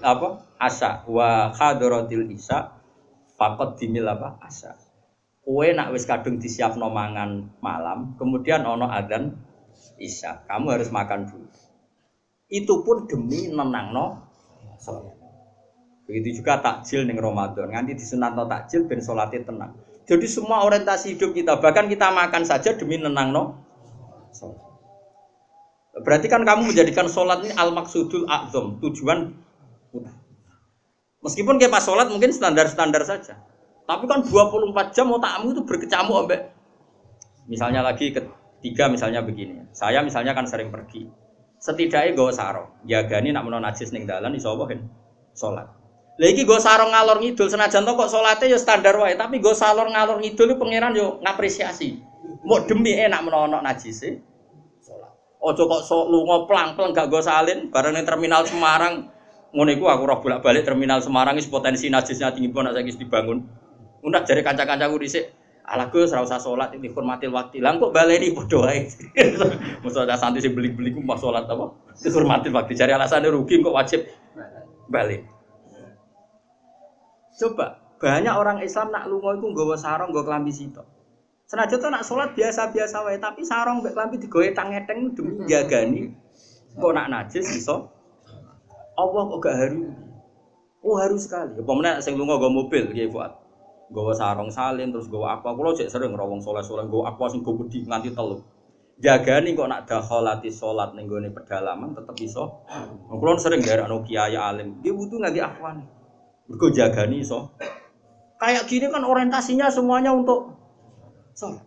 apa 0.00 0.28
asya 0.56 1.04
wa 1.10 1.52
hadaratil 1.52 2.30
isya 2.30 2.72
faqad 3.36 3.76
dimil 3.80 4.08
apa 4.08 4.40
asya. 4.44 4.76
Kue 5.40 5.72
nak 5.72 5.90
wis 5.96 6.04
kadung 6.04 6.36
disiapno 6.38 6.92
mangan 6.92 7.58
malam, 7.64 8.14
kemudian 8.20 8.62
ono 8.62 8.86
adzan 8.86 9.34
isya. 9.98 10.44
Kamu 10.46 10.76
harus 10.76 10.92
makan 10.92 11.26
dulu. 11.26 11.48
Itu 12.46 12.84
pun 12.86 13.08
demi 13.08 13.48
nenangno 13.50 14.20
sholat. 14.78 15.19
Begitu 16.10 16.42
juga 16.42 16.58
takjil 16.58 17.06
ning 17.06 17.14
Ramadan, 17.22 17.70
nganti 17.70 17.94
disunatno 17.94 18.50
takjil 18.50 18.90
ben 18.90 18.98
salate 18.98 19.46
tenang. 19.46 19.78
Jadi 20.10 20.26
semua 20.26 20.66
orientasi 20.66 21.14
hidup 21.14 21.30
kita, 21.30 21.62
bahkan 21.62 21.86
kita 21.86 22.10
makan 22.10 22.42
saja 22.42 22.74
demi 22.74 22.98
nenangno 22.98 23.62
sholat. 24.34 24.58
Berarti 26.02 26.26
kan 26.26 26.42
kamu 26.42 26.74
menjadikan 26.74 27.06
sholat 27.06 27.46
ini 27.46 27.54
al 27.54 27.70
maksudul 27.70 28.26
azam, 28.26 28.82
tujuan. 28.82 29.38
Meskipun 31.22 31.62
kayak 31.62 31.70
pas 31.70 31.86
sholat 31.86 32.10
mungkin 32.10 32.34
standar-standar 32.34 33.06
saja. 33.06 33.38
Tapi 33.86 34.10
kan 34.10 34.26
24 34.26 34.90
jam 34.90 35.14
otakmu 35.14 35.54
itu 35.54 35.62
berkecamuk 35.62 36.26
sampai 36.26 36.40
misalnya 37.46 37.86
lagi 37.86 38.10
ketiga 38.10 38.90
misalnya 38.90 39.22
begini. 39.22 39.70
Saya 39.70 40.02
misalnya 40.02 40.34
kan 40.34 40.50
sering 40.50 40.74
pergi 40.74 41.06
setidaknya 41.60 42.16
gue 42.16 42.32
sarong 42.32 42.68
jagani 42.88 43.36
nak 43.36 43.44
menon 43.44 43.60
najis 43.60 43.92
ning 43.92 44.08
dalan 44.08 44.32
iso 44.32 44.56
kan 44.64 44.80
salat 45.36 45.68
lagi 46.20 46.44
gue 46.44 46.60
sarong 46.60 46.92
ngalor 46.92 47.16
ngidul 47.24 47.48
senajan 47.48 47.88
to 47.88 47.96
kok 47.96 48.12
salate 48.12 48.44
ya 48.44 48.60
standar 48.60 48.92
wae 49.00 49.16
tapi 49.16 49.40
gue 49.40 49.56
salor 49.56 49.88
ngalor 49.88 50.20
ngidul 50.20 50.60
pangeran 50.60 50.92
yo 50.92 51.16
ngapresiasi 51.24 51.96
mau 52.44 52.60
demi 52.60 52.92
enak 52.92 53.24
menono 53.24 53.64
najis 53.64 54.04
e 54.04 54.10
salat 54.84 55.16
ojo 55.40 55.64
kok 55.64 55.80
so, 55.80 56.04
lunga 56.12 56.44
plang-plang 56.44 56.92
gak 56.92 57.08
gue 57.08 57.24
salin 57.24 57.72
bareng 57.72 57.96
ning 57.96 58.04
terminal 58.04 58.44
Semarang 58.44 59.08
ngono 59.56 59.72
aku 59.72 60.04
roh 60.04 60.20
bolak-balik 60.20 60.68
terminal 60.68 61.00
Semarang 61.00 61.40
is 61.40 61.48
potensi 61.48 61.88
najisnya 61.88 62.36
tinggi 62.36 62.52
banget 62.52 62.76
saiki 62.76 63.00
dibangun 63.00 63.40
udah 64.04 64.20
jadi 64.20 64.44
kanca-kancaku 64.44 65.00
dhisik 65.00 65.24
Ala 65.70 65.86
Gus 65.86 66.10
ora 66.10 66.26
usah 66.26 66.42
salat 66.42 66.74
ini 66.74 66.90
hormati 66.90 67.30
waktu. 67.30 67.62
Lah 67.62 67.78
kok 67.78 67.94
baleni 67.94 68.34
padha 68.34 68.58
wae. 68.58 68.90
Mosok 69.86 70.02
ada 70.02 70.18
santri 70.18 70.42
sing 70.42 70.50
beli-beli 70.50 70.90
ku 70.90 70.98
mas 70.98 71.22
salat 71.22 71.46
apa? 71.46 71.70
Dihormati 71.94 72.50
waktu. 72.50 72.74
Cari 72.74 72.90
alasannya 72.90 73.30
rugi 73.30 73.62
kok 73.62 73.70
wajib 73.70 74.02
balik. 74.90 75.22
Coba 77.40 77.80
banyak 77.96 78.34
orang 78.36 78.60
Islam 78.60 78.92
nak 78.92 79.08
lunga 79.08 79.40
iku 79.40 79.48
nggawa 79.56 79.76
sarung 79.80 80.12
nggawa 80.12 80.28
klambi 80.28 80.52
sitok. 80.52 80.84
Senajan 81.48 81.80
tuh 81.80 81.90
nak 81.90 82.04
sholat 82.04 82.36
biasa-biasa 82.36 83.02
wae, 83.02 83.18
tapi 83.18 83.42
sarung 83.42 83.80
mbek 83.80 83.96
klambi 83.96 84.20
digowe 84.20 84.46
tang-eteng 84.52 85.16
demi 85.16 85.48
jagani. 85.48 86.12
Kok 86.76 86.92
nak 86.92 87.08
najis 87.08 87.48
iso? 87.56 87.88
Allah 88.94 89.22
kok 89.24 89.40
gak 89.40 89.56
haru? 89.56 89.88
Oh 90.84 91.00
haru 91.00 91.16
sekali. 91.16 91.58
Apa 91.58 91.72
meneh 91.72 91.98
sing 92.04 92.14
lunga 92.20 92.36
nggawa 92.36 92.52
mobil 92.52 92.92
nggih 92.92 93.08
Fuad 93.08 93.40
gawa 93.90 94.14
sarung 94.14 94.50
salin 94.54 94.94
terus 94.94 95.10
gawa 95.10 95.38
apa 95.38 95.50
kulo 95.50 95.74
cek 95.74 95.90
sering 95.90 96.14
rawong 96.14 96.38
soleh 96.38 96.62
soleh 96.62 96.86
gawa 96.86 97.10
apa 97.10 97.26
sing 97.26 97.42
gede 97.42 97.90
nganti 97.90 98.14
telu 98.14 98.38
jaga 99.02 99.42
nih 99.42 99.58
kok 99.58 99.66
nak 99.66 99.82
dakholati 99.90 100.46
sholat 100.46 100.94
nih 100.94 101.10
gue 101.10 101.26
pedalaman 101.34 101.98
tetep 101.98 102.14
iso 102.22 102.62
kulo 103.10 103.34
sering 103.34 103.66
anu 103.66 104.06
kiai 104.06 104.38
alim 104.38 104.78
dia 104.78 104.94
butuh 104.94 105.18
nggak 105.18 105.42
apa 105.42 105.68
nih 106.50 106.56
gue 106.58 106.70
jaga 106.74 107.06
nih 107.06 107.22
iso 107.22 107.54
kayak 108.42 108.66
gini 108.66 108.90
kan 108.90 109.06
orientasinya 109.06 109.70
semuanya 109.70 110.10
untuk 110.10 110.58
sholat 111.38 111.62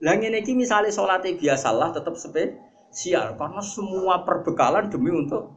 lah 0.00 0.14
ngene 0.16 0.44
iki 0.44 0.52
misale 0.52 0.92
salate 0.92 1.36
biasalah 1.40 1.96
tetap 1.96 2.16
spesial 2.20 3.36
karena 3.40 3.62
semua 3.64 4.24
perbekalan 4.28 4.92
demi 4.92 5.08
untuk 5.08 5.56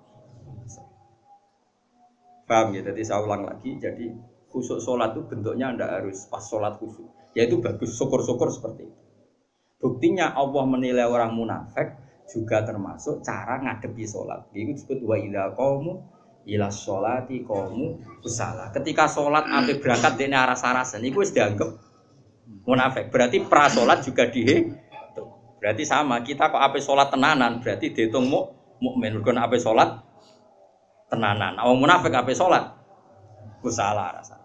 paham 2.47 2.75
ya 2.75 2.83
jadi 2.87 3.01
saya 3.03 3.23
ulang 3.23 3.47
lagi 3.47 3.79
jadi 3.79 4.11
khusyuk 4.53 4.77
sholat 4.77 5.17
itu 5.17 5.25
bentuknya 5.25 5.73
anda 5.73 5.89
harus 5.89 6.29
pas 6.29 6.45
sholat 6.45 6.77
khusyuk. 6.77 7.09
Yaitu 7.33 7.57
bagus, 7.57 7.97
syukur-syukur 7.97 8.53
seperti 8.53 8.85
itu. 8.85 8.99
Buktinya 9.81 10.37
Allah 10.37 10.63
menilai 10.69 11.09
orang 11.09 11.33
munafik 11.33 11.97
juga 12.29 12.61
termasuk 12.61 13.25
cara 13.25 13.57
ngadepi 13.65 14.05
sholat. 14.05 14.45
Itu 14.53 14.77
disebut 14.77 15.01
wa 15.01 15.17
idha 15.17 15.49
ila 16.43 16.67
sholati 16.67 17.43
qawmu 17.47 18.19
usalah. 18.23 18.71
Ketika 18.75 19.07
sholat 19.07 19.47
sampai 19.47 19.79
berangkat 19.79 20.13
dari 20.19 20.35
arah 20.35 20.57
sarasan, 20.57 21.03
itu 21.03 21.23
harus 21.23 21.31
dianggap 21.31 21.69
munafik. 22.67 23.07
Berarti 23.11 23.43
pra 23.43 23.71
sholat 23.71 24.03
juga 24.03 24.27
dihe. 24.27 24.75
Berarti 25.63 25.83
sama, 25.87 26.19
kita 26.19 26.51
kok 26.51 26.59
apa 26.59 26.75
sholat 26.83 27.07
tenanan, 27.07 27.63
berarti 27.63 27.95
dihitung 27.95 28.27
mu, 28.27 28.51
mukmin. 28.83 29.23
Apa 29.23 29.55
sholat 29.55 30.03
tenanan. 31.07 31.55
Awang 31.55 31.79
munafik 31.79 32.11
apa 32.11 32.31
sholat? 32.35 32.63
Usalah 33.63 34.19
rasa. 34.19 34.43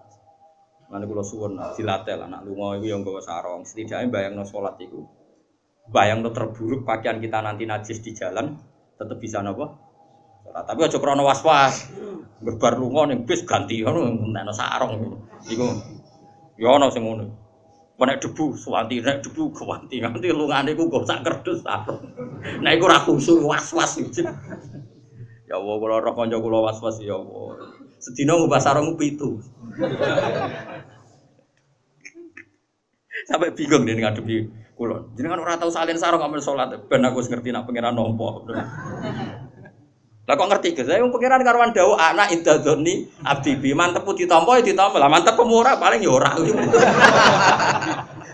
Nanti 0.89 1.05
kalau 1.05 1.27
suwon 1.27 1.61
dilatih 1.77 2.17
lah, 2.17 2.33
nak 2.33 2.49
lunga 2.49 2.81
itu 2.81 2.89
yang 2.89 3.05
bawa 3.05 3.21
sarong. 3.21 3.67
Setidaknya 3.67 4.09
bayang 4.09 4.41
no 4.41 4.45
sholat 4.47 4.81
itu, 4.81 5.05
bayang 5.91 6.25
no 6.25 6.33
terburuk 6.33 6.89
pakaian 6.89 7.21
kita 7.21 7.45
nanti 7.45 7.69
najis 7.69 8.01
di 8.01 8.17
jalan, 8.17 8.57
tetap 8.97 9.21
bisa 9.21 9.45
nopo. 9.45 9.88
Tapi 10.53 10.81
aja 10.85 10.99
krono 10.99 11.23
was 11.25 11.41
was, 11.45 11.87
berbar 12.43 12.79
lunga 12.79 13.11
nih 13.11 13.23
bis 13.23 13.43
ganti, 13.47 13.83
no 13.83 14.53
sarong. 14.53 15.23
Iku, 15.47 15.67
ya 16.59 16.77
no 16.77 16.91
semuanya. 16.91 17.27
Nek 17.99 18.23
debu, 18.23 18.55
suwanti 18.55 19.03
nek 19.03 19.27
debu 19.27 19.51
kuwanti 19.51 19.99
nganti 19.99 20.31
lungane 20.31 20.71
iku 20.71 20.87
gak 20.87 21.03
sak 21.03 21.21
kerdus 21.27 21.67
sarong. 21.67 21.99
Nek 22.63 22.79
iku 22.79 22.87
ora 22.87 23.03
khusus 23.03 23.43
was-was. 23.43 23.99
Ya 25.49 25.57
Allah, 25.57 25.75
kula 25.81 25.99
roh 25.99 26.13
kanca 26.15 26.39
kula 26.39 26.63
was-was 26.63 27.03
ya 27.03 27.19
Allah. 27.19 27.59
Sedina 27.99 28.39
ngubah 28.39 28.63
sarung 28.63 28.95
pitu. 28.95 29.43
Sampai 33.27 33.51
bingung 33.51 33.83
dia 33.83 33.99
ngadepi 33.99 34.47
kulon. 34.79 35.11
Jadi 35.19 35.27
kan 35.27 35.43
orang 35.43 35.59
tahu 35.59 35.75
salin 35.75 35.99
sarung 35.99 36.23
ambil 36.23 36.39
sholat. 36.39 36.71
Ben 36.87 37.03
aku 37.03 37.19
ngerti 37.27 37.51
nak 37.51 37.67
pangeran 37.67 37.99
nompo. 37.99 38.47
Lah 40.29 40.37
kok 40.37 40.45
ngerti 40.45 40.77
ke? 40.77 40.85
Saya 40.85 41.01
pangeran 41.09 41.41
karuan 41.41 41.73
dawu 41.73 41.97
anak 41.97 42.29
intadoni 42.37 43.09
abdi 43.25 43.57
bi 43.57 43.73
mantep 43.73 44.05
putih 44.05 44.29
tompo 44.29 44.53
ya 44.53 44.61
ditompo. 44.61 45.01
Lah 45.01 45.09
mantep 45.09 45.41
pemurah 45.41 45.81
paling 45.81 46.05
ya 46.05 46.13
ora. 46.13 46.37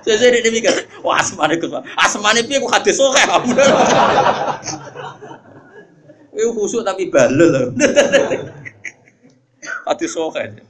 Saya 0.04 0.36
jadi 0.36 0.50
mikir, 0.52 0.74
wah 1.00 1.22
asmane 1.22 1.56
Gus. 1.56 1.72
Asmane 1.96 2.44
piye 2.44 2.58
ku 2.60 2.68
hadis 2.68 2.98
oke. 3.00 3.16
Iku 6.34 6.50
khusuk 6.50 6.82
tapi 6.82 7.08
balel. 7.08 7.72
Hati 9.86 10.06
soket. 10.10 10.60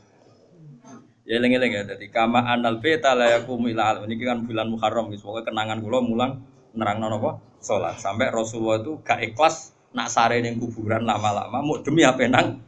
Ya 1.24 1.40
lengi-lengi 1.40 1.82
ya. 1.82 1.82
Jadi 1.96 2.14
kama 2.14 2.46
anal 2.46 2.78
beta 2.78 3.16
la 3.16 3.32
yakumu 3.34 3.72
ila 3.72 4.06
Ini 4.06 4.14
kan 4.22 4.44
bulan 4.46 4.70
Muharram. 4.70 5.10
Pokoknya 5.10 5.50
kenangan 5.50 5.82
kula 5.82 5.98
mulang 6.04 6.46
nerang 6.76 7.02
apa? 7.02 7.42
Salat. 7.58 7.98
Sampai 7.98 8.30
Rasulullah 8.30 8.84
itu 8.84 9.02
gak 9.02 9.18
ikhlas 9.24 9.73
nak 9.94 10.10
sare 10.10 10.42
ning 10.42 10.58
kuburan 10.58 11.06
lama-lama 11.06 11.62
mau 11.62 11.78
demi 11.78 12.02
apa 12.02 12.26
nang 12.26 12.58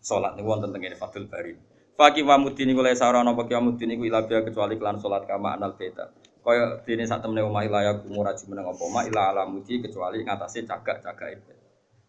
salat 0.00 0.34
niku 0.34 0.48
wonten 0.48 0.72
teng 0.72 0.82
Fathul 0.96 1.28
Bari. 1.28 1.52
Faki 1.98 2.22
wa 2.22 2.38
mudini 2.38 2.72
kula 2.72 2.94
sarana 2.94 3.34
apa 3.34 3.44
kiamuddin 3.44 3.98
iku 3.98 4.06
ila 4.06 4.22
kecuali 4.24 4.78
kelan 4.78 5.02
salat 5.02 5.26
kama 5.26 5.58
anal 5.58 5.74
beta. 5.74 6.08
Kaya 6.40 6.80
dene 6.86 7.04
sak 7.04 7.20
temene 7.20 7.44
omah 7.44 7.66
ila 7.66 7.84
yakumu 7.84 8.24
raju 8.24 8.44
meneng 8.48 8.72
apa 8.72 8.84
ma 8.88 9.00
ila 9.04 9.22
alamuti 9.34 9.82
kecuali 9.84 10.24
ngatasi 10.24 10.64
cagak-cagak 10.64 11.28
itu. 11.36 11.52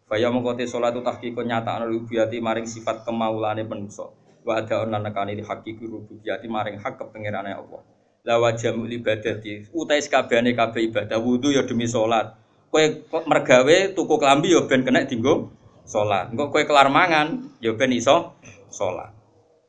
Faya 0.08 0.32
mengkote 0.32 0.64
tahqiqun 0.64 1.44
nyata 1.44 1.84
rububiyati 1.84 2.40
maring 2.40 2.64
sifat 2.64 3.04
kemaulane 3.04 3.68
manusa. 3.68 4.08
Wa 4.46 4.64
ada 4.64 4.86
onan 4.86 5.04
nekani 5.04 5.36
di 5.36 5.44
hakiki 5.44 5.84
rububiyati 5.84 6.48
maring 6.48 6.80
hak 6.80 6.96
kepengerane 6.96 7.52
Allah. 7.52 7.84
La 8.24 8.40
wajamul 8.40 8.88
ibadati 8.88 9.68
utai 9.76 10.00
sekabehane 10.00 10.56
kabeh 10.56 10.88
ibadah 10.88 11.18
wudu 11.20 11.52
ya 11.52 11.66
demi 11.68 11.84
sholat. 11.84 12.39
Kowe 12.70 12.84
mergawe 13.26 13.76
tuku 13.98 14.14
klambi 14.16 14.54
ya 14.54 14.62
ben 14.70 14.86
kena 14.86 15.02
dinggo 15.02 15.50
sholat. 15.84 16.30
Engko 16.30 16.54
kowe 16.54 16.62
kelar 16.62 16.86
mangan 16.86 17.58
ya 17.58 17.74
ben 17.74 17.90
iso 17.90 18.38
sholat. 18.70 19.10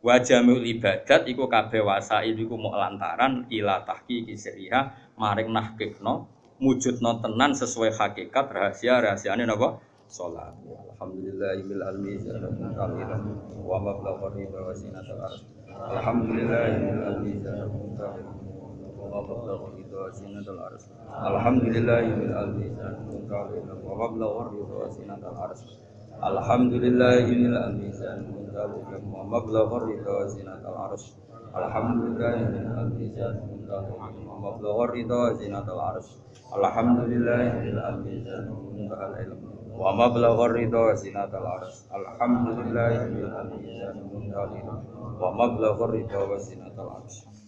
Wajamul 0.01 0.65
ibadat 0.65 1.29
iku 1.29 1.45
kabeh 1.45 1.81
wasail 1.85 2.33
iku 2.33 2.57
mau 2.57 2.73
lantaran 2.73 3.45
ila 3.53 3.85
tahqiqi 3.85 4.33
siriha 4.33 5.13
maring 5.13 5.53
nahqiqno 5.53 6.25
mujudno 6.61 7.21
tenan 7.21 7.53
sesuai 7.57 7.93
hakikat 7.93 8.49
rahasia 8.49 9.01
rahasiane 9.01 9.45
napa? 9.45 9.81
Salat 10.05 10.53
alhamdulillahil 11.01 11.81
kamilan 12.77 13.23
wa 13.65 13.77
mablagha 13.81 14.27
ridha 14.37 14.59
wa 14.61 14.69
alhamdulillahil 15.97 17.01
almizan 17.09 17.73
wa 19.01 19.07
mablagha 19.09 19.80
ridha 20.01 20.09
wa 20.09 20.17
sinatal 20.17 20.59
arsh 20.65 20.85
alhamdulillahil 21.29 22.33
almizan 22.33 22.95
kamilan 23.29 23.77
wa 23.85 23.93
mablagha 24.01 24.49
ridha 24.49 24.75
wa 24.81 24.89
sinatal 24.89 25.37
arsh 25.45 25.63
alhamdulillahil 26.25 27.53
almizan 27.53 28.19
kamilan 28.49 29.01
wa 29.13 29.21
mablagha 29.29 29.77
ridha 29.85 30.09
wa 30.09 30.25
sinatal 30.25 30.77
arsh 30.89 31.05
alhamdulillahil 31.53 32.65
almizan 32.81 33.35
kamilan 33.45 34.25
wa 34.25 34.37
mablagha 34.41 34.85
ridha 34.89 35.17
wa 35.21 35.37
sinatal 35.37 35.81
arsh 35.93 36.09
alhamdulillahil 36.49 37.77
almizan 37.77 38.45
kamilan 38.89 39.51
wa 39.81 39.95
mablaghar 39.97 40.51
ridha 40.53 40.93
zinatal 40.99 41.47
ars 41.47 41.87
alhamdulillahi 41.89 43.17
wa 45.17 45.29
mablaghar 45.33 45.89
ridha 45.95 46.21
wa 46.21 46.37
zinatal 46.37 47.01
ars 47.01 47.23
Thank 47.23 47.35
you. 47.35 47.40